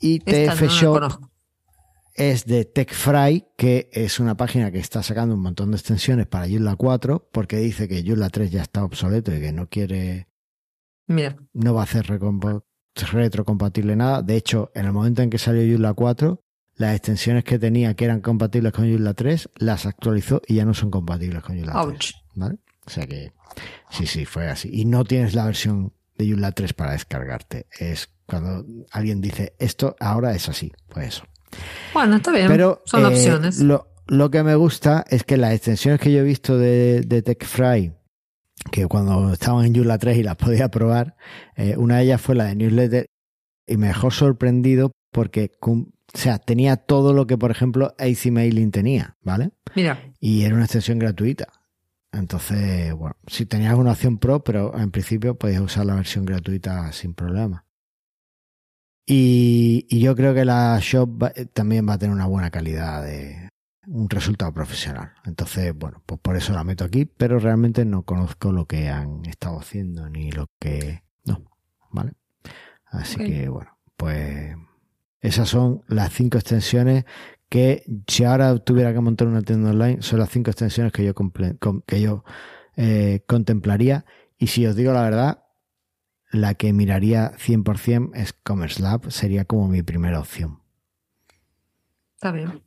Y 0.00 0.18
TF 0.18 0.66
Shop 0.66 1.20
es 2.16 2.46
de 2.46 2.64
TechFry, 2.64 3.46
que 3.56 3.88
es 3.92 4.18
una 4.18 4.36
página 4.36 4.72
que 4.72 4.80
está 4.80 5.04
sacando 5.04 5.36
un 5.36 5.42
montón 5.42 5.70
de 5.70 5.76
extensiones 5.76 6.26
para 6.26 6.48
Joomla 6.48 6.74
4, 6.74 7.28
porque 7.30 7.58
dice 7.58 7.86
que 7.86 8.02
Joomla 8.04 8.28
3 8.28 8.50
ya 8.50 8.62
está 8.62 8.82
obsoleto 8.82 9.32
y 9.32 9.38
que 9.38 9.52
no 9.52 9.68
quiere. 9.68 10.26
No 11.52 11.74
va 11.74 11.82
a 11.82 11.84
hacer 11.84 12.08
retrocompatible 12.08 13.94
nada. 13.94 14.20
De 14.20 14.34
hecho, 14.34 14.72
en 14.74 14.84
el 14.84 14.92
momento 14.92 15.22
en 15.22 15.30
que 15.30 15.38
salió 15.38 15.62
Joomla 15.62 15.94
4, 15.94 16.42
las 16.74 16.96
extensiones 16.96 17.44
que 17.44 17.60
tenía 17.60 17.94
que 17.94 18.04
eran 18.04 18.20
compatibles 18.20 18.72
con 18.72 18.90
Joomla 18.90 19.14
3 19.14 19.48
las 19.58 19.86
actualizó 19.86 20.42
y 20.44 20.56
ya 20.56 20.64
no 20.64 20.74
son 20.74 20.90
compatibles 20.90 21.40
con 21.44 21.54
Joomla 21.54 21.86
3. 21.86 22.14
¿vale? 22.34 22.58
O 22.86 22.90
sea 22.90 23.06
que 23.06 23.32
sí, 23.90 24.06
sí, 24.06 24.24
fue 24.24 24.48
así. 24.48 24.70
Y 24.72 24.84
no 24.84 25.04
tienes 25.04 25.34
la 25.34 25.46
versión 25.46 25.92
de 26.16 26.28
Joomla 26.28 26.52
3 26.52 26.72
para 26.72 26.92
descargarte. 26.92 27.66
Es 27.78 28.10
cuando 28.26 28.64
alguien 28.92 29.20
dice 29.20 29.54
esto 29.58 29.96
ahora 30.00 30.34
es 30.34 30.48
así. 30.48 30.72
Pues 30.88 31.08
eso. 31.08 31.24
Bueno, 31.92 32.16
está 32.16 32.32
bien. 32.32 32.48
Pero, 32.48 32.82
son 32.84 33.02
eh, 33.02 33.06
opciones. 33.06 33.60
Lo, 33.60 33.88
lo, 34.06 34.30
que 34.30 34.42
me 34.42 34.54
gusta 34.54 35.04
es 35.08 35.24
que 35.24 35.36
las 35.36 35.52
extensiones 35.52 36.00
que 36.00 36.12
yo 36.12 36.20
he 36.20 36.24
visto 36.24 36.58
de, 36.58 37.02
de 37.02 37.22
TechFry, 37.22 37.92
que 38.70 38.86
cuando 38.86 39.32
estaban 39.32 39.64
en 39.66 39.74
Joomla 39.74 39.98
3 39.98 40.18
y 40.18 40.22
las 40.22 40.36
podía 40.36 40.68
probar, 40.68 41.16
eh, 41.56 41.76
una 41.76 41.98
de 41.98 42.04
ellas 42.04 42.20
fue 42.20 42.34
la 42.34 42.44
de 42.44 42.56
Newsletter 42.56 43.06
y 43.66 43.76
me 43.76 43.88
dejó 43.88 44.10
sorprendido 44.10 44.92
porque 45.12 45.50
o 45.60 46.18
sea, 46.18 46.38
tenía 46.38 46.76
todo 46.76 47.12
lo 47.12 47.26
que, 47.26 47.38
por 47.38 47.50
ejemplo, 47.50 47.94
AC 47.98 48.30
Mailing 48.32 48.72
tenía, 48.72 49.16
¿vale? 49.22 49.50
Mira. 49.76 50.12
Y 50.18 50.42
era 50.42 50.54
una 50.54 50.64
extensión 50.64 50.98
gratuita. 50.98 51.48
Entonces, 52.12 52.92
bueno, 52.94 53.16
si 53.26 53.46
tenías 53.46 53.74
una 53.74 53.92
opción 53.92 54.18
pro, 54.18 54.42
pero 54.42 54.76
en 54.76 54.90
principio 54.90 55.36
podías 55.36 55.60
usar 55.60 55.86
la 55.86 55.94
versión 55.94 56.24
gratuita 56.24 56.90
sin 56.92 57.14
problema. 57.14 57.64
Y, 59.06 59.86
yo 59.98 60.14
creo 60.14 60.34
que 60.34 60.44
la 60.44 60.78
shop 60.80 61.32
eh, 61.34 61.46
también 61.46 61.88
va 61.88 61.94
a 61.94 61.98
tener 61.98 62.14
una 62.14 62.26
buena 62.26 62.50
calidad 62.50 63.02
de 63.02 63.48
un 63.88 64.08
resultado 64.08 64.52
profesional. 64.52 65.12
Entonces, 65.24 65.74
bueno, 65.74 66.02
pues 66.06 66.20
por 66.20 66.36
eso 66.36 66.52
la 66.52 66.62
meto 66.62 66.84
aquí, 66.84 67.06
pero 67.06 67.38
realmente 67.38 67.84
no 67.84 68.02
conozco 68.04 68.52
lo 68.52 68.66
que 68.66 68.88
han 68.88 69.24
estado 69.26 69.58
haciendo 69.58 70.08
ni 70.08 70.30
lo 70.30 70.46
que... 70.60 71.02
No, 71.24 71.42
¿vale? 71.90 72.12
Así 72.86 73.16
que, 73.16 73.48
bueno, 73.48 73.78
pues 73.96 74.56
esas 75.20 75.48
son 75.48 75.82
las 75.88 76.12
cinco 76.12 76.38
extensiones 76.38 77.04
que 77.50 77.84
si 78.06 78.24
ahora 78.24 78.56
tuviera 78.58 78.94
que 78.94 79.00
montar 79.00 79.26
una 79.26 79.42
tienda 79.42 79.70
online, 79.70 80.00
son 80.00 80.20
las 80.20 80.30
cinco 80.30 80.50
extensiones 80.50 80.92
que 80.92 81.04
yo, 81.04 81.14
que 81.84 82.00
yo 82.00 82.24
eh, 82.76 83.24
contemplaría. 83.26 84.06
Y 84.38 84.46
si 84.46 84.64
os 84.66 84.76
digo 84.76 84.92
la 84.92 85.02
verdad, 85.02 85.42
la 86.30 86.54
que 86.54 86.72
miraría 86.72 87.32
100% 87.32 88.12
es 88.14 88.32
Commerce 88.32 88.80
Lab, 88.80 89.10
sería 89.10 89.44
como 89.44 89.66
mi 89.66 89.82
primera 89.82 90.20
opción. 90.20 90.60
Está 92.14 92.30
bien. 92.30 92.62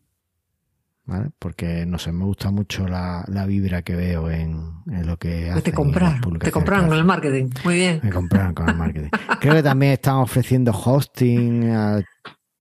¿Vale? 1.06 1.32
Porque, 1.40 1.86
no 1.86 1.98
sé, 1.98 2.12
me 2.12 2.26
gusta 2.26 2.52
mucho 2.52 2.86
la, 2.88 3.26
vibra 3.48 3.84
que 3.84 3.96
veo 3.96 4.30
en, 4.30 4.84
lo 4.86 5.18
que 5.18 5.50
pues 5.52 5.64
Te 5.64 5.72
compraron, 5.72 6.40
te 6.40 6.52
compraron 6.52 6.90
con 6.90 6.98
el 6.98 7.06
marketing. 7.06 7.50
Muy 7.64 7.76
bien. 7.76 8.02
Me 8.04 8.10
compraron 8.10 8.54
con 8.54 8.68
el 8.68 8.76
marketing. 8.76 9.10
Creo 9.40 9.54
que 9.54 9.64
también 9.64 9.94
están 9.94 10.16
ofreciendo 10.16 10.72
hosting 10.72 11.72
a 11.72 12.02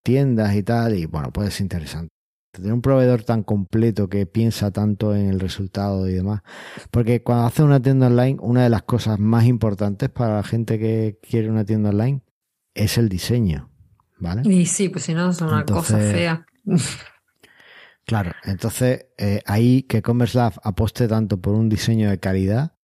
tiendas 0.03 0.55
y 0.55 0.63
tal, 0.63 0.97
y 0.97 1.07
bueno, 1.07 1.33
puede 1.33 1.51
ser 1.51 1.63
interesante. 1.63 2.12
Tener 2.53 2.73
un 2.73 2.83
proveedor 2.83 3.25
tan 3.25 3.43
completo 3.43 4.09
que 4.11 4.27
piensa 4.27 4.71
tanto 4.71 5.15
en 5.15 5.29
el 5.29 5.41
resultado 5.41 6.07
y 6.07 6.13
demás. 6.13 6.43
Porque 6.91 7.23
cuando 7.23 7.47
haces 7.47 7.61
una 7.61 7.81
tienda 7.81 8.09
online, 8.09 8.37
una 8.41 8.63
de 8.63 8.69
las 8.69 8.83
cosas 8.83 9.19
más 9.19 9.47
importantes 9.47 10.11
para 10.11 10.37
la 10.37 10.43
gente 10.43 10.79
que 10.79 11.19
quiere 11.23 11.51
una 11.51 11.65
tienda 11.65 11.89
online 11.89 12.21
es 12.75 12.99
el 12.99 13.09
diseño. 13.09 13.71
¿Vale? 14.19 14.43
Y 14.45 14.67
sí, 14.67 14.91
pues 14.91 15.05
si 15.05 15.15
no 15.15 15.31
es 15.31 15.41
una 15.41 15.65
cosa 15.65 15.97
fea. 15.99 16.47
Claro, 18.05 18.33
entonces 18.43 19.07
eh, 19.17 19.41
ahí 19.47 19.85
que 19.85 20.03
Commerce 20.03 20.37
Lab 20.37 20.55
aposte 20.65 21.07
tanto 21.07 21.41
por 21.41 21.55
un 21.55 21.69
diseño 21.69 22.11
de 22.11 22.19
calidad, 22.19 22.77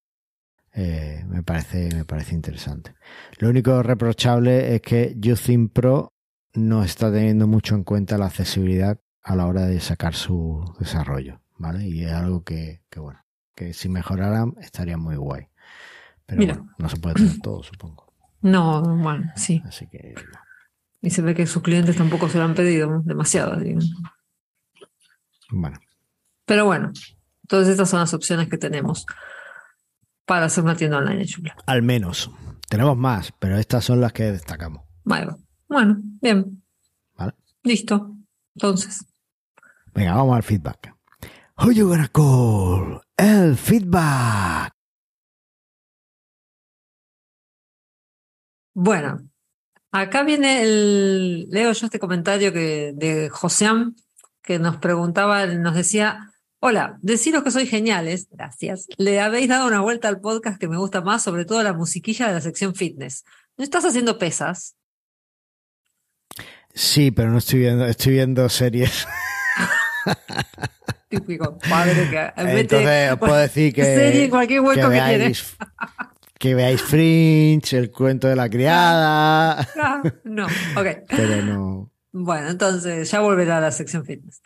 eh, 0.73 1.25
me, 1.27 1.41
parece, 1.41 1.89
me 1.93 2.05
parece 2.05 2.35
interesante. 2.35 2.93
Lo 3.39 3.49
único 3.49 3.81
reprochable 3.81 4.75
es 4.75 4.81
que 4.81 5.17
Using 5.19 5.69
Pro 5.69 6.13
no 6.53 6.83
está 6.83 7.11
teniendo 7.11 7.47
mucho 7.47 7.73
en 7.73 7.83
cuenta 7.83 8.19
la 8.19 8.27
accesibilidad 8.27 8.99
a 9.27 9.35
la 9.35 9.45
hora 9.45 9.65
de 9.65 9.81
sacar 9.81 10.15
su 10.15 10.63
desarrollo, 10.79 11.41
¿vale? 11.57 11.85
Y 11.85 12.05
es 12.05 12.13
algo 12.13 12.45
que, 12.45 12.81
bueno, 12.95 13.19
que 13.53 13.73
si 13.73 13.89
mejoraran 13.89 14.55
estaría 14.61 14.95
muy 14.97 15.17
guay. 15.17 15.49
Pero 16.25 16.45
bueno, 16.45 16.69
no 16.77 16.87
se 16.87 16.95
puede 16.95 17.15
tener 17.15 17.39
todo, 17.39 17.61
supongo. 17.61 18.07
No, 18.39 18.83
bueno, 18.83 19.31
sí. 19.35 19.63
Así 19.65 19.87
que. 19.87 20.13
Y 21.01 21.09
se 21.09 21.23
ve 21.23 21.33
que 21.33 21.47
sus 21.47 21.63
clientes 21.63 21.97
tampoco 21.97 22.29
se 22.29 22.37
lo 22.37 22.43
han 22.43 22.53
pedido 22.53 23.01
demasiado, 23.03 23.59
digamos. 23.59 23.91
Bueno. 25.49 25.79
Pero 26.45 26.65
bueno, 26.65 26.93
todas 27.47 27.67
estas 27.67 27.89
son 27.89 27.99
las 27.99 28.13
opciones 28.13 28.47
que 28.47 28.59
tenemos 28.59 29.07
para 30.25 30.45
hacer 30.45 30.63
una 30.63 30.75
tienda 30.75 30.99
online 30.99 31.25
chula. 31.25 31.57
Al 31.65 31.81
menos. 31.81 32.29
Tenemos 32.69 32.95
más, 32.95 33.33
pero 33.39 33.57
estas 33.57 33.83
son 33.83 34.01
las 34.01 34.13
que 34.13 34.31
destacamos. 34.31 34.83
Vale. 35.03 35.35
Bueno, 35.67 35.97
bien. 36.21 36.63
Vale. 37.15 37.33
Listo. 37.63 38.15
Entonces. 38.53 39.03
Venga, 39.97 40.13
vamos 40.13 40.35
al 40.35 40.43
feedback. 40.43 40.93
Who 41.57 41.71
you 41.71 41.87
gonna 41.87 42.07
call? 42.07 43.01
El 43.17 43.57
feedback. 43.57 44.71
Bueno, 48.75 49.27
acá 49.91 50.21
viene 50.21 50.61
el. 50.61 51.49
Leo 51.49 51.71
yo 51.71 51.87
este 51.87 51.97
comentario 51.97 52.53
que, 52.53 52.93
de 52.95 53.29
Joseán, 53.29 53.95
que 54.43 54.59
nos 54.59 54.77
preguntaba, 54.77 55.47
nos 55.47 55.73
decía: 55.73 56.31
Hola, 56.59 56.99
deciros 57.01 57.43
que 57.43 57.49
soy 57.49 57.65
geniales, 57.65 58.27
gracias. 58.29 58.85
Le 58.97 59.19
habéis 59.19 59.49
dado 59.49 59.65
una 59.65 59.81
vuelta 59.81 60.09
al 60.09 60.21
podcast 60.21 60.59
que 60.59 60.67
me 60.67 60.77
gusta 60.77 61.01
más, 61.01 61.23
sobre 61.23 61.45
todo 61.45 61.63
la 61.63 61.73
musiquilla 61.73 62.27
de 62.27 62.33
la 62.35 62.41
sección 62.41 62.75
fitness. 62.75 63.23
¿No 63.57 63.63
estás 63.63 63.83
haciendo 63.83 64.19
pesas? 64.19 64.75
Sí, 66.75 67.09
pero 67.09 67.31
no 67.31 67.39
estoy 67.39 67.61
viendo, 67.61 67.87
estoy 67.87 68.13
viendo 68.13 68.47
series. 68.47 69.07
Típico 71.09 71.57
padre 71.69 72.09
que 72.09 72.31
Entonces 72.35 73.17
puedo 73.17 73.35
decir 73.35 73.73
que, 73.73 73.83
serie 73.83 74.29
cualquier 74.29 74.59
hueco 74.61 74.81
que, 74.81 74.87
veáis, 74.87 75.57
que 76.37 76.55
veáis 76.55 76.81
Fringe, 76.81 77.77
el 77.77 77.91
cuento 77.91 78.27
de 78.27 78.35
la 78.35 78.49
criada. 78.49 79.67
Ah, 79.79 80.03
no, 80.23 80.45
ok. 80.45 80.87
Pero 81.07 81.41
no. 81.43 81.91
Bueno, 82.11 82.49
entonces 82.49 83.09
ya 83.09 83.21
volverá 83.21 83.57
a 83.57 83.61
la 83.61 83.71
sección 83.71 84.03
fitness. 84.05 84.41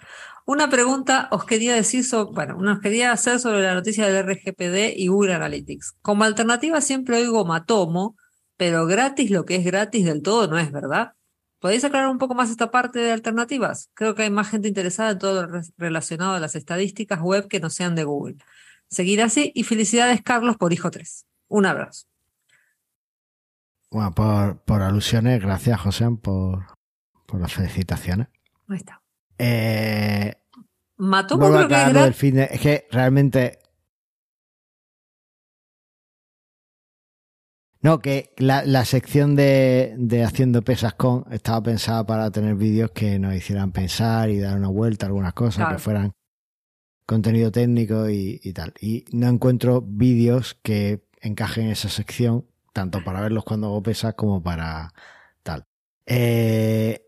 Una 0.46 0.70
pregunta 0.70 1.30
os 1.32 1.46
quería 1.46 1.76
decir 1.76 2.04
sobre, 2.04 2.34
bueno, 2.34 2.58
nos 2.62 2.80
quería 2.80 3.12
hacer 3.12 3.40
sobre 3.40 3.62
la 3.62 3.74
noticia 3.74 4.08
del 4.08 4.26
RGPD 4.26 4.98
y 4.98 5.08
Google 5.08 5.36
Analytics. 5.36 5.96
Como 6.02 6.24
alternativa 6.24 6.82
siempre 6.82 7.18
oigo 7.18 7.46
Matomo, 7.46 8.18
pero 8.58 8.86
gratis 8.86 9.32
lo 9.32 9.46
que 9.46 9.56
es 9.56 9.66
gratis 9.66 10.06
del 10.06 10.22
todo 10.22 10.48
no 10.48 10.58
es, 10.58 10.72
¿verdad? 10.72 11.14
¿Podéis 11.62 11.84
aclarar 11.84 12.10
un 12.10 12.18
poco 12.18 12.34
más 12.34 12.50
esta 12.50 12.72
parte 12.72 12.98
de 12.98 13.12
alternativas? 13.12 13.92
Creo 13.94 14.16
que 14.16 14.24
hay 14.24 14.32
más 14.32 14.50
gente 14.50 14.68
interesada 14.68 15.12
en 15.12 15.20
todo 15.20 15.46
lo 15.46 15.62
relacionado 15.78 16.34
a 16.34 16.40
las 16.40 16.56
estadísticas 16.56 17.22
web 17.22 17.48
que 17.48 17.60
no 17.60 17.70
sean 17.70 17.94
de 17.94 18.04
Google. 18.04 18.38
Seguir 18.90 19.22
así 19.22 19.52
y 19.54 19.64
felicidades, 19.64 20.24
Carlos, 20.24 20.58
por 20.58 20.74
hijo 20.74 20.90
3. 20.90 21.28
Un 21.50 21.68
abrazo. 21.68 22.08
Bueno, 23.92 24.12
por, 24.12 24.82
alusiones, 24.82 25.40
gracias, 25.40 25.80
José, 25.80 26.10
por, 26.20 26.66
por 27.28 27.40
las 27.40 27.54
felicitaciones. 27.54 28.28
Ahí 28.68 28.78
está. 28.78 29.04
Eh, 29.38 30.34
Mató 30.98 31.38
creo 31.38 31.68
que 31.68 32.48
es 32.52 32.60
que 32.60 32.88
realmente 32.90 33.60
No, 37.84 38.00
que 38.00 38.32
la, 38.38 38.86
sección 38.86 39.36
de, 39.36 40.24
Haciendo 40.26 40.62
Pesas 40.62 40.94
con 40.94 41.26
estaba 41.32 41.64
pensada 41.64 42.06
para 42.06 42.30
tener 42.30 42.56
vídeos 42.56 42.92
que 42.92 43.18
nos 43.18 43.34
hicieran 43.36 43.72
pensar 43.72 44.30
y 44.30 44.40
dar 44.40 44.56
una 44.56 44.68
vuelta 44.68 45.06
a 45.06 45.08
algunas 45.08 45.34
cosas, 45.34 45.68
que 45.68 45.80
fueran 45.80 46.14
contenido 47.08 47.52
técnico 47.52 48.08
y, 48.08 48.40
tal. 48.54 48.74
Y 48.80 49.06
no 49.12 49.28
encuentro 49.28 49.82
vídeos 49.82 50.58
que 50.62 51.04
encajen 51.22 51.66
en 51.66 51.72
esa 51.72 51.90
sección, 51.90 52.46
tanto 52.72 53.04
para 53.04 53.22
verlos 53.22 53.44
cuando 53.44 53.68
hago 53.68 53.82
pesas 53.82 54.14
como 54.14 54.44
para 54.44 54.94
tal. 55.42 55.66
Eh, 56.06 57.08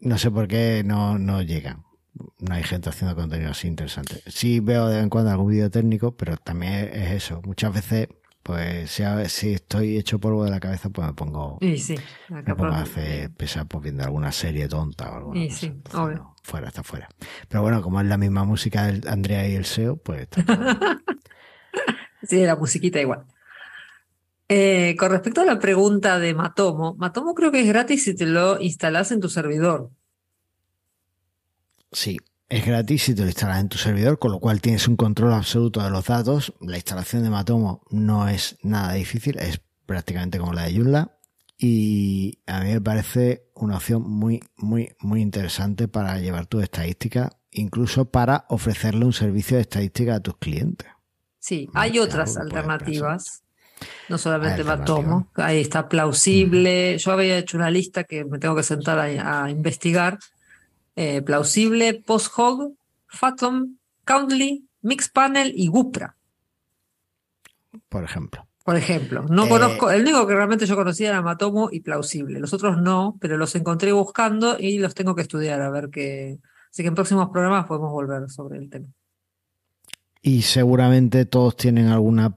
no 0.00 0.18
sé 0.18 0.32
por 0.32 0.48
qué 0.48 0.82
no, 0.84 1.18
no 1.18 1.42
llegan. 1.42 1.84
No 2.40 2.54
hay 2.54 2.64
gente 2.64 2.88
haciendo 2.88 3.14
contenido 3.14 3.52
así 3.52 3.68
interesante. 3.68 4.20
Sí 4.26 4.58
veo 4.58 4.88
de 4.88 4.96
vez 4.96 5.04
en 5.04 5.10
cuando 5.10 5.30
algún 5.30 5.48
vídeo 5.48 5.70
técnico, 5.70 6.16
pero 6.16 6.36
también 6.36 6.90
es 6.92 7.12
eso. 7.12 7.40
Muchas 7.44 7.72
veces 7.72 8.08
pues 8.48 8.90
si, 8.90 9.02
si 9.26 9.52
estoy 9.52 9.98
hecho 9.98 10.18
polvo 10.18 10.42
de 10.42 10.50
la 10.50 10.58
cabeza, 10.58 10.88
pues 10.88 11.06
me 11.06 11.12
pongo, 11.12 11.58
y 11.60 11.76
sí, 11.76 11.96
me 12.30 12.42
pongo 12.42 12.72
a 12.72 12.80
hacer 12.80 13.30
pesar 13.32 13.66
pues, 13.66 13.82
viendo 13.82 14.02
alguna 14.04 14.32
serie 14.32 14.66
tonta 14.68 15.10
o 15.10 15.16
algo. 15.16 15.34
Y 15.34 15.50
sí, 15.50 15.70
fuera, 16.42 16.68
está 16.68 16.82
fuera. 16.82 17.10
Pero 17.46 17.60
bueno, 17.60 17.82
como 17.82 18.00
es 18.00 18.06
la 18.06 18.16
misma 18.16 18.44
música 18.44 18.86
del 18.86 19.06
Andrea 19.06 19.46
y 19.46 19.54
el 19.54 19.66
SEO, 19.66 19.98
pues 19.98 20.22
está 20.22 20.46
Sí, 22.22 22.42
la 22.46 22.56
musiquita 22.56 22.98
igual. 22.98 23.26
Eh, 24.48 24.96
con 24.98 25.10
respecto 25.10 25.42
a 25.42 25.44
la 25.44 25.58
pregunta 25.58 26.18
de 26.18 26.32
Matomo, 26.32 26.94
Matomo 26.94 27.34
creo 27.34 27.52
que 27.52 27.60
es 27.60 27.68
gratis 27.68 28.04
si 28.04 28.16
te 28.16 28.24
lo 28.24 28.58
instalas 28.62 29.12
en 29.12 29.20
tu 29.20 29.28
servidor. 29.28 29.90
Sí, 31.92 32.16
es 32.48 32.64
gratis 32.64 33.02
si 33.02 33.14
te 33.14 33.22
lo 33.22 33.28
instalas 33.28 33.60
en 33.60 33.68
tu 33.68 33.76
servidor, 33.76 34.18
con 34.18 34.32
lo 34.32 34.40
cual 34.40 34.60
tienes 34.60 34.88
un 34.88 34.96
control 34.96 35.32
absoluto 35.34 35.82
de 35.82 35.90
los 35.90 36.06
datos. 36.06 36.54
La 36.60 36.76
instalación 36.76 37.22
de 37.22 37.30
Matomo 37.30 37.82
no 37.90 38.28
es 38.28 38.56
nada 38.62 38.94
difícil, 38.94 39.38
es 39.38 39.60
prácticamente 39.84 40.38
como 40.38 40.54
la 40.54 40.62
de 40.62 40.74
Joomla. 40.74 41.14
Y 41.58 42.40
a 42.46 42.60
mí 42.60 42.72
me 42.72 42.80
parece 42.80 43.50
una 43.54 43.76
opción 43.76 44.02
muy, 44.02 44.40
muy, 44.56 44.94
muy 45.00 45.20
interesante 45.20 45.88
para 45.88 46.18
llevar 46.20 46.46
tu 46.46 46.60
estadística, 46.60 47.30
incluso 47.50 48.10
para 48.10 48.46
ofrecerle 48.48 49.04
un 49.04 49.12
servicio 49.12 49.56
de 49.56 49.62
estadística 49.62 50.14
a 50.14 50.20
tus 50.20 50.36
clientes. 50.38 50.88
Sí, 51.40 51.68
hay 51.74 51.98
otras 51.98 52.36
alternativas. 52.36 53.42
No 54.08 54.18
solamente 54.18 54.64
Matomo, 54.64 55.30
ahí 55.34 55.60
está 55.60 55.88
plausible. 55.88 56.96
Yo 56.98 57.12
había 57.12 57.38
hecho 57.38 57.56
una 57.56 57.70
lista 57.70 58.04
que 58.04 58.24
me 58.24 58.38
tengo 58.38 58.56
que 58.56 58.62
sentar 58.62 58.98
a 58.98 59.50
investigar 59.50 60.18
eh, 61.00 61.22
plausible, 61.22 61.94
PostHog, 61.94 62.72
Fathom, 63.06 63.76
Countly, 64.04 64.66
Mixpanel 64.82 65.52
y 65.54 65.68
Gupra. 65.68 66.16
Por 67.88 68.02
ejemplo. 68.02 68.48
Por 68.64 68.74
ejemplo, 68.74 69.22
no 69.30 69.46
eh, 69.46 69.48
conozco, 69.48 69.92
el 69.92 70.02
único 70.02 70.26
que 70.26 70.34
realmente 70.34 70.66
yo 70.66 70.74
conocía 70.74 71.10
era 71.10 71.22
Matomo 71.22 71.68
y 71.70 71.80
Plausible. 71.80 72.40
Los 72.40 72.52
otros 72.52 72.82
no, 72.82 73.16
pero 73.20 73.36
los 73.36 73.54
encontré 73.54 73.92
buscando 73.92 74.58
y 74.58 74.78
los 74.78 74.96
tengo 74.96 75.14
que 75.14 75.22
estudiar 75.22 75.62
a 75.62 75.70
ver 75.70 75.88
qué. 75.88 76.40
Así 76.68 76.82
que 76.82 76.88
en 76.88 76.96
próximos 76.96 77.28
programas 77.30 77.66
podemos 77.66 77.92
volver 77.92 78.28
sobre 78.28 78.58
el 78.58 78.68
tema. 78.68 78.88
Y 80.20 80.42
seguramente 80.42 81.26
todos 81.26 81.54
tienen 81.54 81.86
alguna 81.86 82.36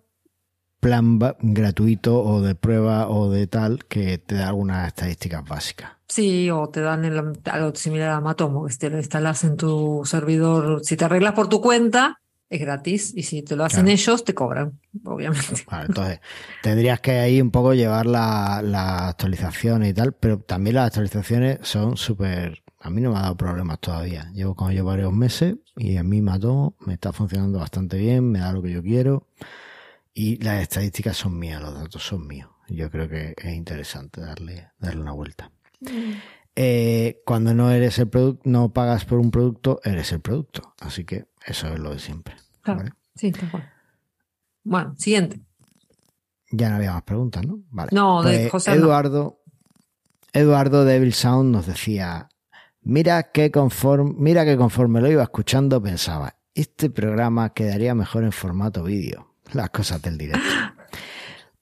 plan 0.82 1.20
gratuito 1.40 2.22
o 2.22 2.42
de 2.42 2.56
prueba 2.56 3.08
o 3.08 3.30
de 3.30 3.48
tal 3.48 3.86
que 3.86 4.18
te 4.18 4.36
da 4.36 4.50
algunas 4.50 4.88
estadísticas 4.88 5.48
básicas. 5.48 5.92
Sí, 6.08 6.50
o 6.50 6.68
te 6.68 6.82
dan 6.82 7.06
algo 7.46 7.76
similar 7.76 8.10
a 8.10 8.20
Matomo, 8.20 8.66
que 8.66 8.76
te 8.76 8.90
lo 8.90 8.98
instalas 8.98 9.46
en 9.46 9.56
tu 9.56 10.02
servidor. 10.04 10.82
Si 10.84 10.98
te 10.98 11.06
arreglas 11.06 11.34
por 11.34 11.48
tu 11.48 11.62
cuenta, 11.62 12.20
es 12.50 12.60
gratis. 12.60 13.14
Y 13.16 13.24
si 13.24 13.44
te 13.44 13.56
lo 13.56 13.64
hacen 13.64 13.88
ellos, 13.88 14.26
te 14.26 14.34
cobran, 14.34 14.80
obviamente. 15.06 15.54
entonces, 15.88 16.20
tendrías 16.62 17.00
que 17.00 17.12
ahí 17.12 17.40
un 17.40 17.52
poco 17.52 17.74
llevar 17.74 18.08
la, 18.08 18.62
la 18.64 19.08
actualización 19.08 19.86
y 19.86 19.94
tal, 19.94 20.14
pero 20.14 20.40
también 20.40 20.76
las 20.76 20.88
actualizaciones 20.88 21.60
son 21.62 21.96
súper. 21.96 22.64
A 22.80 22.90
mí 22.90 23.00
no 23.00 23.12
me 23.12 23.20
ha 23.20 23.22
dado 23.22 23.38
problemas 23.38 23.80
todavía. 23.80 24.32
Llevo 24.34 24.56
con 24.56 24.72
ello 24.72 24.84
varios 24.84 25.14
meses 25.14 25.56
y 25.78 25.98
a 25.98 26.04
mí 26.04 26.22
Matomo 26.22 26.76
me 26.80 26.96
está 26.96 27.14
funcionando 27.14 27.60
bastante 27.60 27.98
bien, 27.98 28.32
me 28.32 28.40
da 28.40 28.52
lo 28.52 28.64
que 28.64 28.72
yo 28.72 28.82
quiero. 28.82 29.28
Y 30.14 30.44
las 30.44 30.62
estadísticas 30.62 31.16
son 31.18 31.40
mías, 31.40 31.62
los 31.62 31.74
datos 31.74 32.04
son 32.04 32.28
míos. 32.28 32.50
Yo 32.68 32.90
creo 32.90 33.08
que 33.08 33.34
es 33.38 33.54
interesante 33.54 34.22
darle, 34.22 34.70
darle 34.80 35.02
una 35.02 35.14
vuelta. 35.14 35.52
Mm. 35.80 36.14
Eh, 36.56 37.22
cuando 37.26 37.54
no 37.54 37.72
eres 37.72 37.98
el 38.00 38.10
producto, 38.10 38.42
no 38.46 38.74
pagas 38.74 39.06
por 39.06 39.20
un 39.20 39.32
producto, 39.32 39.80
eres 39.84 40.12
el 40.12 40.20
producto. 40.20 40.74
Así 40.80 41.06
que 41.06 41.28
eso 41.46 41.68
es 41.68 41.80
lo 41.80 41.92
de 41.92 42.00
siempre. 42.00 42.36
Sí, 43.16 43.28
está 43.28 43.74
Bueno, 44.64 44.96
siguiente. 44.98 45.42
Ya 46.52 46.70
no 46.70 46.76
había 46.76 46.92
más 46.92 47.04
preguntas, 47.04 47.46
¿no? 47.46 47.62
Vale. 47.70 47.90
No, 47.94 48.22
de 48.24 48.40
pues 48.40 48.52
José. 48.52 48.74
Eduardo, 48.74 49.42
Eduardo 50.34 50.84
Devil 50.84 51.14
Sound 51.14 51.54
nos 51.54 51.66
decía: 51.66 52.28
Mira 52.82 53.32
que 53.32 53.50
conforme, 53.52 54.14
mira 54.18 54.44
que 54.44 54.58
conforme 54.58 55.00
lo 55.00 55.10
iba 55.10 55.24
escuchando, 55.24 55.82
pensaba, 55.82 56.36
este 56.54 56.90
programa 56.90 57.54
quedaría 57.54 57.96
mejor 57.96 58.26
en 58.26 58.34
formato 58.34 58.84
vídeo 58.84 59.31
las 59.54 59.70
cosas 59.70 60.02
del 60.02 60.18
directo. 60.18 60.42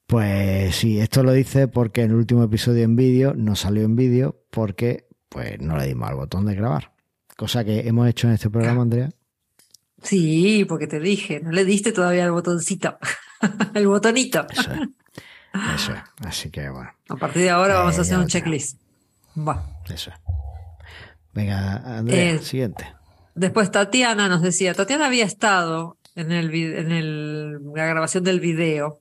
Pues 0.06 0.74
sí, 0.74 0.98
esto 0.98 1.22
lo 1.22 1.32
dice 1.32 1.68
porque 1.68 2.02
en 2.02 2.10
el 2.10 2.16
último 2.16 2.42
episodio 2.42 2.82
en 2.82 2.96
vídeo 2.96 3.34
no 3.36 3.54
salió 3.54 3.84
en 3.84 3.94
vídeo 3.94 4.42
porque 4.50 5.06
pues 5.28 5.60
no 5.60 5.76
le 5.76 5.86
dimos 5.86 6.08
al 6.08 6.16
botón 6.16 6.46
de 6.46 6.56
grabar. 6.56 6.92
Cosa 7.36 7.64
que 7.64 7.86
hemos 7.86 8.08
hecho 8.08 8.26
en 8.26 8.34
este 8.34 8.50
programa, 8.50 8.82
Andrea. 8.82 9.10
Sí, 10.02 10.64
porque 10.68 10.86
te 10.86 10.98
dije, 10.98 11.40
no 11.40 11.52
le 11.52 11.64
diste 11.64 11.92
todavía 11.92 12.24
el 12.24 12.32
botoncito, 12.32 12.98
el 13.74 13.86
botonito. 13.86 14.46
Eso 14.50 14.72
es. 14.72 14.80
Eso 15.76 15.92
es. 15.92 16.26
Así 16.26 16.50
que 16.50 16.68
bueno. 16.70 16.90
A 17.08 17.16
partir 17.16 17.42
de 17.42 17.50
ahora 17.50 17.74
vamos 17.74 17.96
a 17.98 18.00
hacer 18.00 18.18
un 18.18 18.26
checklist. 18.26 18.80
Va. 19.36 19.80
Eso 19.88 20.10
es. 20.10 20.16
Venga, 21.32 21.76
Andrea, 21.98 22.32
eh, 22.32 22.38
siguiente. 22.40 22.84
Después 23.34 23.70
Tatiana 23.70 24.28
nos 24.28 24.42
decía, 24.42 24.74
Tatiana 24.74 25.06
había 25.06 25.24
estado 25.24 25.99
en, 26.14 26.32
el, 26.32 26.54
en 26.54 26.90
el, 26.90 27.72
la 27.74 27.86
grabación 27.86 28.24
del 28.24 28.40
video. 28.40 29.00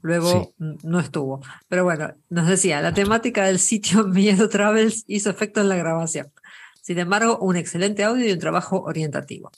Luego 0.00 0.54
no 0.58 1.00
estuvo. 1.00 1.40
Pero 1.68 1.84
bueno, 1.84 2.14
nos 2.28 2.46
decía, 2.46 2.80
la 2.80 2.94
temática 2.94 3.46
del 3.46 3.58
sitio 3.58 4.04
Miedo 4.08 4.48
Travels 4.48 5.04
hizo 5.06 5.30
efecto 5.30 5.60
en 5.60 5.68
la 5.68 5.76
grabación. 5.76 6.32
Sin 6.80 6.98
embargo, 6.98 7.38
un 7.40 7.56
excelente 7.56 8.04
audio 8.04 8.26
y 8.26 8.32
un 8.32 8.38
trabajo 8.38 8.82
orientativo. 8.82 9.50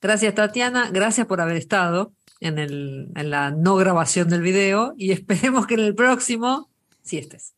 Gracias, 0.00 0.34
Tatiana. 0.34 0.90
Gracias 0.90 1.26
por 1.26 1.40
haber 1.40 1.56
estado 1.56 2.12
en, 2.40 2.58
el, 2.58 3.10
en 3.14 3.30
la 3.30 3.50
no 3.50 3.76
grabación 3.76 4.28
del 4.28 4.42
video 4.42 4.94
y 4.96 5.12
esperemos 5.12 5.66
que 5.66 5.74
en 5.74 5.80
el 5.80 5.94
próximo 5.94 6.70
sí 7.02 7.18
estés. 7.18 7.54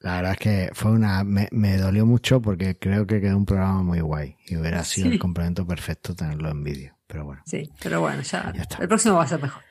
La 0.00 0.16
verdad 0.16 0.32
es 0.32 0.38
que 0.38 0.70
fue 0.72 0.92
una. 0.92 1.24
Me, 1.24 1.76
dolió 1.76 2.06
mucho 2.06 2.40
porque 2.40 2.78
creo 2.78 3.06
que 3.06 3.20
quedó 3.20 3.36
un 3.36 3.44
programa 3.44 3.82
muy 3.82 4.00
guay 4.00 4.36
y 4.46 4.56
hubiera 4.56 4.82
sido 4.84 5.10
el 5.10 5.18
complemento 5.18 5.66
perfecto 5.66 6.14
tenerlo 6.14 6.48
en 6.50 6.62
vídeo. 6.62 6.93
Pero 7.06 7.24
bueno. 7.24 7.42
Sí, 7.46 7.70
pero 7.82 8.00
bueno, 8.00 8.22
ya, 8.22 8.52
ya 8.54 8.62
está. 8.62 8.78
el 8.82 8.88
próximo 8.88 9.16
va 9.16 9.24
a 9.24 9.28
ser 9.28 9.42
mejor. 9.42 9.62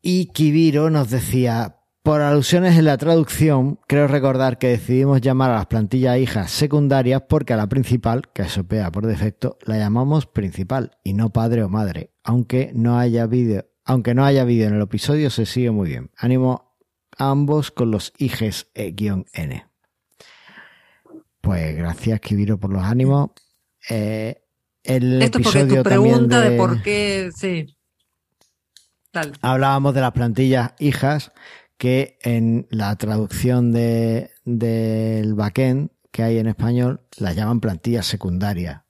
Y 0.00 0.26
Kibiro 0.26 0.90
nos 0.90 1.10
decía, 1.10 1.76
por 2.02 2.20
alusiones 2.20 2.76
en 2.76 2.86
la 2.86 2.98
traducción, 2.98 3.78
creo 3.86 4.08
recordar 4.08 4.58
que 4.58 4.66
decidimos 4.66 5.20
llamar 5.20 5.52
a 5.52 5.54
las 5.54 5.66
plantillas 5.66 6.18
hijas 6.18 6.50
secundarias 6.50 7.22
porque 7.28 7.52
a 7.52 7.56
la 7.56 7.68
principal, 7.68 8.22
que 8.32 8.42
es 8.42 8.58
OPEA 8.58 8.90
por 8.90 9.06
defecto, 9.06 9.56
la 9.64 9.78
llamamos 9.78 10.26
principal 10.26 10.98
y 11.04 11.12
no 11.12 11.30
padre 11.30 11.62
o 11.62 11.68
madre. 11.68 12.10
Aunque 12.24 12.72
no 12.74 12.98
haya 12.98 13.26
vídeo, 13.26 13.66
aunque 13.84 14.14
no 14.14 14.24
haya 14.24 14.44
vídeo 14.44 14.66
en 14.66 14.74
el 14.74 14.82
episodio, 14.82 15.30
se 15.30 15.46
sigue 15.46 15.70
muy 15.70 15.88
bien. 15.88 16.10
Ánimo 16.16 16.76
a 17.16 17.30
ambos 17.30 17.70
con 17.70 17.92
los 17.92 18.12
hijes 18.18 18.72
E-N. 18.74 19.66
Pues 21.40 21.76
gracias, 21.76 22.20
Kibiro, 22.20 22.58
por 22.58 22.72
los 22.72 22.82
ánimos. 22.82 23.30
Eh, 23.88 24.41
el 24.84 25.22
Esto 25.22 25.40
porque 25.40 25.64
tu 25.64 25.82
pregunta 25.82 26.40
de... 26.40 26.50
de 26.50 26.56
por 26.56 26.82
qué, 26.82 27.30
sí. 27.34 27.76
Hablábamos 29.42 29.94
de 29.94 30.00
las 30.00 30.12
plantillas 30.12 30.72
hijas 30.78 31.32
que 31.76 32.18
en 32.22 32.66
la 32.70 32.96
traducción 32.96 33.72
de, 33.72 34.30
del 34.44 35.34
backend 35.34 35.90
que 36.10 36.22
hay 36.22 36.38
en 36.38 36.46
español 36.46 37.00
las 37.18 37.34
llaman 37.34 37.60
plantillas 37.60 38.06
secundarias. 38.06 38.82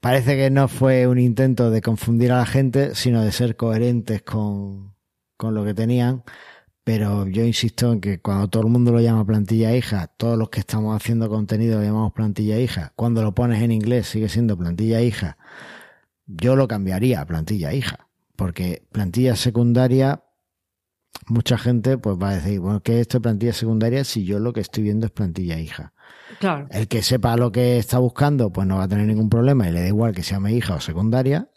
Parece 0.00 0.36
que 0.36 0.50
no 0.50 0.66
fue 0.66 1.06
un 1.06 1.18
intento 1.18 1.70
de 1.70 1.80
confundir 1.80 2.32
a 2.32 2.38
la 2.38 2.46
gente, 2.46 2.94
sino 2.94 3.22
de 3.22 3.30
ser 3.30 3.56
coherentes 3.56 4.22
con, 4.22 4.96
con 5.36 5.54
lo 5.54 5.64
que 5.64 5.74
tenían. 5.74 6.24
Pero 6.84 7.28
yo 7.28 7.44
insisto 7.44 7.92
en 7.92 8.00
que 8.00 8.20
cuando 8.20 8.48
todo 8.48 8.64
el 8.64 8.68
mundo 8.68 8.92
lo 8.92 9.00
llama 9.00 9.24
plantilla 9.24 9.76
hija, 9.76 10.08
todos 10.08 10.36
los 10.36 10.50
que 10.50 10.60
estamos 10.60 10.96
haciendo 10.96 11.28
contenido 11.28 11.78
lo 11.78 11.84
llamamos 11.84 12.12
plantilla 12.12 12.58
hija. 12.58 12.92
Cuando 12.96 13.22
lo 13.22 13.34
pones 13.34 13.62
en 13.62 13.70
inglés 13.70 14.08
sigue 14.08 14.28
siendo 14.28 14.56
plantilla 14.56 15.00
hija. 15.00 15.38
Yo 16.26 16.56
lo 16.56 16.66
cambiaría 16.66 17.20
a 17.20 17.26
plantilla 17.26 17.72
hija 17.72 18.08
porque 18.42 18.82
plantilla 18.90 19.36
secundaria, 19.36 20.24
mucha 21.28 21.58
gente 21.58 21.96
pues 21.98 22.16
va 22.16 22.30
a 22.30 22.34
decir, 22.34 22.58
bueno, 22.58 22.82
¿qué 22.82 22.94
es 22.94 23.02
esto 23.02 23.18
de 23.18 23.22
plantilla 23.22 23.52
secundaria 23.52 24.02
si 24.02 24.24
yo 24.24 24.40
lo 24.40 24.52
que 24.52 24.60
estoy 24.60 24.82
viendo 24.82 25.06
es 25.06 25.12
plantilla 25.12 25.60
hija? 25.60 25.92
Claro. 26.40 26.66
El 26.70 26.88
que 26.88 27.02
sepa 27.02 27.36
lo 27.36 27.52
que 27.52 27.78
está 27.78 27.98
buscando, 27.98 28.52
pues 28.52 28.66
no 28.66 28.78
va 28.78 28.84
a 28.84 28.88
tener 28.88 29.06
ningún 29.06 29.28
problema 29.28 29.68
y 29.68 29.72
le 29.72 29.82
da 29.82 29.86
igual 29.86 30.12
que 30.12 30.24
se 30.24 30.32
llame 30.32 30.52
hija 30.54 30.74
o 30.74 30.80
secundaria, 30.80 31.50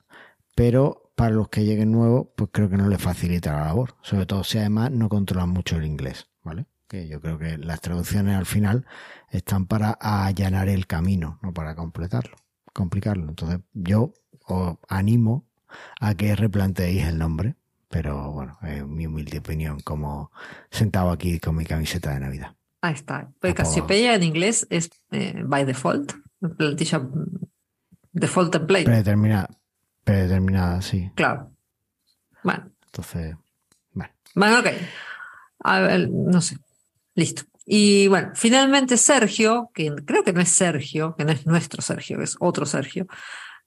pero 0.55 1.04
para 1.15 1.31
los 1.31 1.49
que 1.49 1.63
lleguen 1.63 1.91
nuevos, 1.91 2.27
pues 2.35 2.49
creo 2.51 2.69
que 2.69 2.77
no 2.77 2.87
le 2.87 2.97
facilita 2.97 3.53
la 3.53 3.65
labor, 3.65 3.95
sobre 4.01 4.25
todo 4.25 4.43
si 4.43 4.57
además 4.57 4.91
no 4.91 5.09
controlan 5.09 5.49
mucho 5.49 5.77
el 5.77 5.85
inglés, 5.85 6.29
¿vale? 6.43 6.65
Que 6.87 7.07
yo 7.07 7.21
creo 7.21 7.37
que 7.37 7.57
las 7.57 7.81
traducciones 7.81 8.35
al 8.35 8.45
final 8.45 8.85
están 9.29 9.65
para 9.65 9.97
allanar 9.99 10.69
el 10.69 10.87
camino, 10.87 11.39
no 11.41 11.53
para 11.53 11.75
completarlo, 11.75 12.35
complicarlo. 12.73 13.29
Entonces, 13.29 13.61
yo 13.73 14.13
os 14.45 14.77
animo 14.87 15.45
a 15.99 16.15
que 16.15 16.35
replanteéis 16.35 17.05
el 17.05 17.17
nombre. 17.17 17.55
Pero 17.87 18.31
bueno, 18.31 18.57
es 18.63 18.85
mi 18.85 19.07
humilde 19.07 19.37
opinión 19.37 19.79
como 19.79 20.31
sentado 20.69 21.11
aquí 21.11 21.39
con 21.39 21.55
mi 21.55 21.65
camiseta 21.65 22.13
de 22.13 22.19
Navidad. 22.19 22.55
Ahí 22.81 22.93
está. 22.93 23.31
Pues 23.39 23.53
Cassiopeia 23.53 24.15
en 24.15 24.23
inglés 24.23 24.67
es 24.69 24.89
eh, 25.11 25.41
by 25.45 25.65
default, 25.65 26.13
plantilla 26.57 27.01
default 28.11 28.51
template. 28.51 28.85
Predeterminada, 28.85 29.49
predeterminada, 30.05 30.81
sí. 30.81 31.11
Claro. 31.15 31.51
Bueno. 32.43 32.71
Entonces, 32.85 33.35
bueno. 33.91 34.13
Bueno, 34.33 34.59
ok. 34.59 34.67
A 35.59 35.79
ver, 35.81 36.09
no 36.09 36.39
sé. 36.39 36.57
Listo. 37.15 37.43
Y 37.65 38.07
bueno, 38.07 38.31
finalmente 38.35 38.95
Sergio, 38.95 39.71
que 39.73 39.93
creo 40.05 40.23
que 40.23 40.31
no 40.31 40.39
es 40.39 40.49
Sergio, 40.49 41.15
que 41.17 41.25
no 41.25 41.31
es 41.31 41.45
nuestro 41.47 41.81
Sergio, 41.81 42.21
es 42.21 42.37
otro 42.39 42.65
Sergio, 42.67 43.07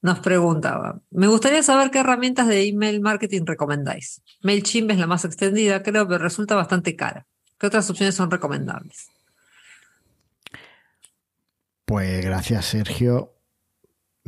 nos 0.01 0.21
preguntaba, 0.21 1.01
me 1.11 1.27
gustaría 1.27 1.61
saber 1.61 1.91
qué 1.91 1.99
herramientas 1.99 2.47
de 2.47 2.65
email 2.65 3.01
marketing 3.01 3.41
recomendáis. 3.45 4.21
MailChimp 4.41 4.91
es 4.91 4.97
la 4.97 5.07
más 5.07 5.25
extendida, 5.25 5.83
creo, 5.83 6.07
pero 6.07 6.23
resulta 6.23 6.55
bastante 6.55 6.95
cara. 6.95 7.27
¿Qué 7.59 7.67
otras 7.67 7.89
opciones 7.89 8.15
son 8.15 8.31
recomendables? 8.31 9.09
Pues 11.83 12.23
gracias, 12.23 12.65
Sergio. 12.67 13.33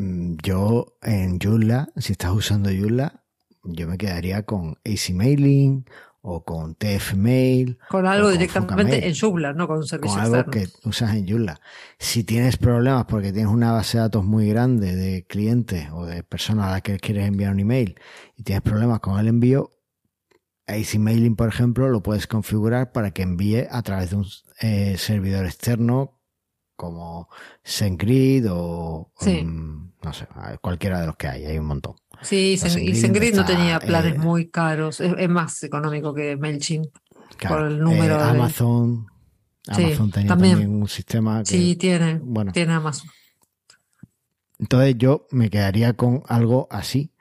Mm, 0.01 0.37
yo 0.43 0.97
en 1.01 1.39
Joomla, 1.39 1.89
si 1.97 2.13
estás 2.13 2.31
usando 2.31 2.69
Joomla, 2.69 3.23
yo 3.63 3.87
me 3.87 3.97
quedaría 3.97 4.43
con 4.43 4.79
AC 4.83 5.13
Mailing 5.13 5.85
o 6.21 6.43
con 6.43 6.75
TFMail. 6.75 7.77
Con 7.89 8.05
algo 8.05 8.29
directamente 8.29 9.07
en 9.07 9.15
Joomla, 9.15 9.53
no 9.53 9.67
con 9.67 9.77
un 9.77 9.87
servicio 9.87 10.17
Con 10.17 10.21
algo 10.21 10.51
que 10.51 10.67
usas 10.85 11.15
en 11.15 11.27
Joomla. 11.27 11.61
Si 11.99 12.23
tienes 12.23 12.57
problemas 12.57 13.05
porque 13.05 13.31
tienes 13.31 13.51
una 13.51 13.71
base 13.71 13.97
de 13.97 14.03
datos 14.03 14.23
muy 14.23 14.47
grande 14.49 14.95
de 14.95 15.25
clientes 15.25 15.89
o 15.91 16.05
de 16.05 16.23
personas 16.23 16.67
a 16.67 16.71
las 16.71 16.81
que 16.81 16.97
quieres 16.97 17.27
enviar 17.27 17.53
un 17.53 17.59
email 17.59 17.99
y 18.35 18.43
tienes 18.43 18.61
problemas 18.61 18.99
con 18.99 19.19
el 19.19 19.27
envío, 19.27 19.69
AC 20.67 20.95
Mailing, 20.97 21.35
por 21.35 21.49
ejemplo, 21.49 21.89
lo 21.89 22.01
puedes 22.01 22.27
configurar 22.27 22.91
para 22.91 23.11
que 23.11 23.23
envíe 23.23 23.67
a 23.69 23.81
través 23.81 24.11
de 24.11 24.15
un 24.15 24.25
eh, 24.61 24.95
servidor 24.97 25.45
externo 25.45 26.20
como 26.81 27.29
SendGrid 27.63 28.47
o, 28.49 29.11
no 30.03 30.13
sé, 30.13 30.27
cualquiera 30.59 31.01
de 31.01 31.05
los 31.05 31.15
que 31.15 31.27
hay, 31.27 31.45
hay 31.45 31.59
un 31.59 31.67
montón. 31.67 31.93
Sí, 32.23 32.53
y 32.53 32.95
SendGrid 32.95 33.35
no 33.35 33.45
tenía 33.45 33.79
planes 33.79 34.15
eh, 34.15 34.17
muy 34.17 34.49
caros, 34.49 34.99
es, 34.99 35.29
más 35.29 35.61
económico 35.61 36.11
que 36.11 36.35
MailChimp 36.37 36.87
por 37.47 37.67
el 37.67 37.79
número 37.79 38.15
eh, 38.15 38.23
Amazon, 38.23 39.05
Amazon 39.67 40.09
tenía 40.09 40.29
también, 40.29 40.81
un 40.81 40.87
sistema 40.87 41.43
que, 41.43 41.51
Sí, 41.51 41.75
tiene, 41.75 42.19
bueno. 42.23 42.51
tiene 42.51 42.73
Amazon. 42.73 43.11
Entonces 44.57 44.95
yo 44.97 45.27
me 45.29 45.51
quedaría 45.51 45.93
con 45.93 46.23
algo 46.27 46.67
así, 46.71 47.11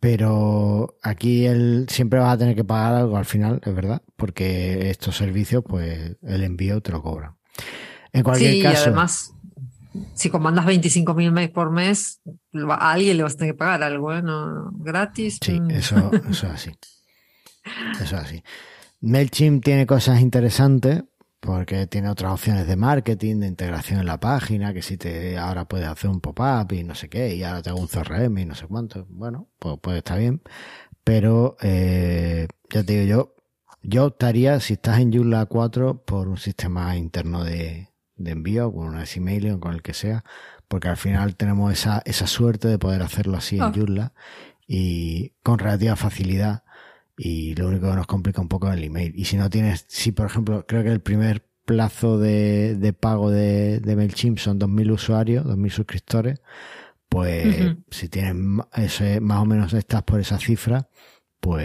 pero 0.00 0.98
aquí 1.02 1.46
el, 1.46 1.86
siempre 1.88 2.18
vas 2.18 2.34
a 2.34 2.38
tener 2.38 2.54
que 2.54 2.64
pagar 2.64 2.94
algo 2.94 3.16
al 3.16 3.24
final, 3.24 3.62
es 3.64 3.74
verdad, 3.74 4.02
porque 4.16 4.90
estos 4.90 5.16
servicios, 5.16 5.64
pues 5.66 6.16
el 6.22 6.44
envío 6.44 6.82
te 6.82 6.92
lo 6.92 7.02
cobran. 7.02 7.36
En 8.12 8.22
cualquier 8.22 8.52
sí, 8.52 8.62
caso. 8.62 8.80
Y 8.80 8.86
además, 8.88 9.34
si 10.14 10.30
comandas 10.30 10.66
25.000 10.66 11.30
mails 11.30 11.52
por 11.52 11.70
mes, 11.70 12.20
a 12.68 12.92
alguien 12.92 13.16
le 13.16 13.22
vas 13.22 13.34
a 13.34 13.36
tener 13.38 13.54
que 13.54 13.58
pagar 13.58 13.82
algo, 13.82 14.12
¿eh? 14.12 14.22
No, 14.22 14.70
gratis. 14.72 15.38
Sí, 15.42 15.60
mm. 15.60 15.70
eso, 15.70 16.10
eso 16.30 16.46
es 16.46 16.52
así. 16.52 16.70
Eso 17.92 18.04
es 18.04 18.12
así. 18.12 18.42
MailChimp 19.00 19.64
tiene 19.64 19.86
cosas 19.86 20.20
interesantes 20.20 21.04
porque 21.40 21.86
tiene 21.86 22.08
otras 22.08 22.32
opciones 22.32 22.66
de 22.66 22.76
marketing, 22.76 23.36
de 23.36 23.46
integración 23.46 24.00
en 24.00 24.06
la 24.06 24.18
página, 24.18 24.72
que 24.72 24.82
si 24.82 24.96
te 24.96 25.38
ahora 25.38 25.66
puedes 25.66 25.86
hacer 25.86 26.10
un 26.10 26.20
pop-up 26.20 26.72
y 26.72 26.82
no 26.82 26.94
sé 26.94 27.08
qué, 27.08 27.36
y 27.36 27.44
ahora 27.44 27.62
te 27.62 27.70
hago 27.70 27.80
un 27.80 27.86
CRM 27.86 28.38
y 28.38 28.44
no 28.44 28.54
sé 28.54 28.66
cuánto. 28.66 29.06
Bueno, 29.08 29.48
pues, 29.58 29.76
pues 29.80 29.98
está 29.98 30.16
bien. 30.16 30.42
Pero 31.04 31.56
eh, 31.62 32.48
ya 32.70 32.82
te 32.82 32.92
digo 32.94 33.06
yo, 33.06 33.34
yo 33.82 34.06
optaría, 34.06 34.58
si 34.58 34.72
estás 34.74 34.98
en 34.98 35.12
Joomla 35.12 35.46
4, 35.46 36.04
por 36.04 36.26
un 36.26 36.36
sistema 36.36 36.96
interno 36.96 37.44
de, 37.44 37.90
de 38.16 38.32
envío, 38.32 38.72
con 38.72 38.88
una 38.88 39.04
email 39.14 39.52
o 39.52 39.60
con 39.60 39.72
el 39.72 39.82
que 39.82 39.94
sea, 39.94 40.24
porque 40.68 40.88
al 40.88 40.96
final 40.96 41.36
tenemos 41.36 41.72
esa, 41.72 42.02
esa 42.04 42.26
suerte 42.26 42.68
de 42.68 42.78
poder 42.78 43.02
hacerlo 43.02 43.36
así 43.36 43.56
en 43.56 43.62
ah. 43.62 43.72
Joomla 43.74 44.12
y 44.66 45.32
con 45.42 45.58
relativa 45.58 45.96
facilidad 45.96 46.64
y 47.16 47.54
lo 47.54 47.68
único 47.68 47.88
que 47.88 47.96
nos 47.96 48.06
complica 48.06 48.40
un 48.40 48.48
poco 48.48 48.68
es 48.68 48.76
el 48.76 48.84
email. 48.84 49.12
Y 49.16 49.24
si 49.24 49.36
no 49.36 49.48
tienes, 49.48 49.86
si 49.88 50.12
por 50.12 50.26
ejemplo, 50.26 50.66
creo 50.66 50.82
que 50.82 50.92
el 50.92 51.00
primer 51.00 51.46
plazo 51.64 52.18
de, 52.18 52.76
de 52.76 52.92
pago 52.92 53.30
de, 53.30 53.80
de 53.80 53.96
MailChimp 53.96 54.38
son 54.38 54.60
2.000 54.60 54.92
usuarios, 54.92 55.44
2.000 55.44 55.70
suscriptores, 55.70 56.40
pues 57.08 57.76
si 57.90 58.08
tienes 58.08 58.36
ese, 58.74 59.20
más 59.20 59.38
o 59.38 59.46
menos 59.46 59.72
estás 59.72 60.02
por 60.02 60.20
esa 60.20 60.38
cifra, 60.38 60.88
pues 61.40 61.62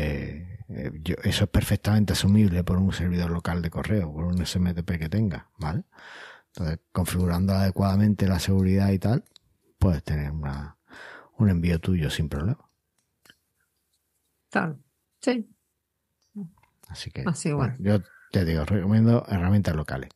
eh, 0.69 0.91
eso 1.23 1.43
es 1.43 1.49
perfectamente 1.49 2.13
asumible 2.13 2.63
por 2.63 2.77
un 2.77 2.93
servidor 2.93 3.31
local 3.31 3.61
de 3.61 3.69
correo, 3.69 4.11
por 4.13 4.25
un 4.25 4.45
SMTP 4.45 4.97
que 4.97 5.09
tenga, 5.09 5.49
¿vale? 5.57 5.83
Entonces, 6.53 6.79
configurando 6.91 7.53
adecuadamente 7.53 8.27
la 8.27 8.39
seguridad 8.39 8.91
y 8.91 8.99
tal, 8.99 9.23
puedes 9.79 10.03
tener 10.03 10.31
una, 10.31 10.77
un 11.37 11.49
envío 11.49 11.79
tuyo 11.79 12.09
sin 12.09 12.27
problema. 12.27 12.69
Claro, 14.49 14.77
sí. 15.21 15.49
Así 16.89 17.09
que, 17.09 17.23
yo 17.79 17.99
te 18.31 18.43
digo, 18.43 18.65
recomiendo 18.65 19.25
herramientas 19.29 19.75
locales. 19.75 20.09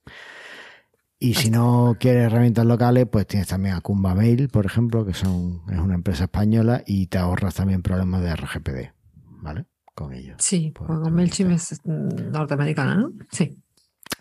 Y 1.18 1.36
si 1.36 1.50
no 1.50 1.96
quieres 1.98 2.26
herramientas 2.26 2.66
locales, 2.66 3.08
pues 3.10 3.26
tienes 3.26 3.48
también 3.48 3.76
a 3.76 3.82
Kumba 3.82 4.14
Mail, 4.14 4.50
por 4.50 4.66
ejemplo, 4.66 5.06
que 5.06 5.14
son, 5.14 5.62
es 5.72 5.80
una 5.80 5.96
empresa 5.96 6.26
española 6.26 6.84
y 6.86 7.08
te 7.08 7.18
ahorras 7.18 7.56
también 7.56 7.82
problemas 7.82 8.22
de 8.22 8.36
RGPD, 8.36 8.92
¿vale? 9.42 9.66
Con 9.94 10.14
ellos. 10.14 10.36
Sí, 10.40 10.74
Pues 10.76 10.88
con 10.88 11.14
MailChimp 11.14 11.52
es 11.52 11.82
norteamericana, 11.86 12.96
¿no? 12.96 13.14
Sí, 13.32 13.58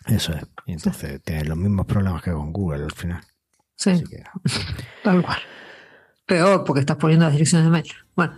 Eso 0.06 0.32
es. 0.34 0.44
Y 0.66 0.72
entonces 0.72 1.20
tienes 1.22 1.48
los 1.48 1.56
mismos 1.56 1.86
problemas 1.86 2.22
que 2.22 2.32
con 2.32 2.52
Google 2.52 2.84
al 2.84 2.92
final. 2.92 3.20
sí, 3.76 3.90
Así 3.90 4.04
que, 4.04 4.22
tal 5.02 5.22
cual. 5.22 5.38
Peor 6.26 6.64
porque 6.64 6.80
estás 6.80 6.96
poniendo 6.96 7.24
las 7.26 7.32
direcciones 7.32 7.66
de 7.66 7.70
mail. 7.70 7.92
Bueno, 8.16 8.34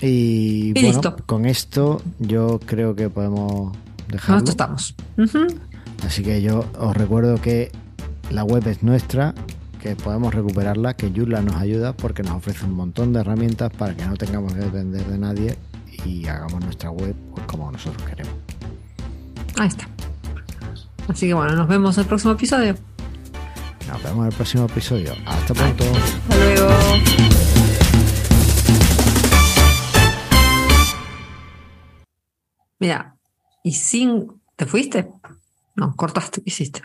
y, 0.00 0.68
Y 0.68 0.72
bueno, 0.74 0.88
listo. 0.88 1.16
con 1.26 1.46
esto 1.46 2.02
yo 2.18 2.60
creo 2.64 2.94
que 2.94 3.08
podemos 3.08 3.76
dejarlo. 4.08 4.38
esto 4.38 4.50
estamos. 4.50 4.94
Así 6.04 6.22
que 6.22 6.42
yo 6.42 6.64
os 6.78 6.96
recuerdo 6.96 7.40
que 7.40 7.72
la 8.30 8.44
web 8.44 8.66
es 8.68 8.82
nuestra, 8.82 9.34
que 9.80 9.96
podemos 9.96 10.34
recuperarla, 10.34 10.94
que 10.94 11.10
Joomla 11.14 11.40
nos 11.40 11.56
ayuda 11.56 11.94
porque 11.94 12.22
nos 12.22 12.34
ofrece 12.34 12.64
un 12.66 12.74
montón 12.74 13.12
de 13.12 13.20
herramientas 13.20 13.72
para 13.72 13.94
que 13.94 14.04
no 14.04 14.16
tengamos 14.16 14.52
que 14.52 14.60
depender 14.60 15.04
de 15.06 15.18
nadie 15.18 15.56
y 16.04 16.26
hagamos 16.26 16.62
nuestra 16.62 16.90
web 16.90 17.14
pues, 17.34 17.46
como 17.46 17.72
nosotros 17.72 18.02
queremos. 18.08 18.34
Ahí 19.58 19.68
está. 19.68 19.88
Así 21.08 21.26
que 21.28 21.34
bueno, 21.34 21.54
nos 21.54 21.68
vemos 21.68 21.96
en 21.96 22.02
el 22.02 22.08
próximo 22.08 22.32
episodio. 22.34 22.76
Nos 23.88 24.02
vemos 24.02 24.24
en 24.24 24.30
el 24.30 24.34
próximo 24.34 24.64
episodio. 24.66 25.14
Hasta 25.24 25.54
pronto. 25.54 25.84
Hasta 25.84 26.36
luego. 26.36 26.68
Mira, 32.78 33.16
y 33.62 33.72
sin. 33.72 34.40
¿Te 34.56 34.66
fuiste? 34.66 35.08
No, 35.74 35.94
cortaste, 35.96 36.42
¿qué 36.42 36.50
hiciste? 36.50 36.82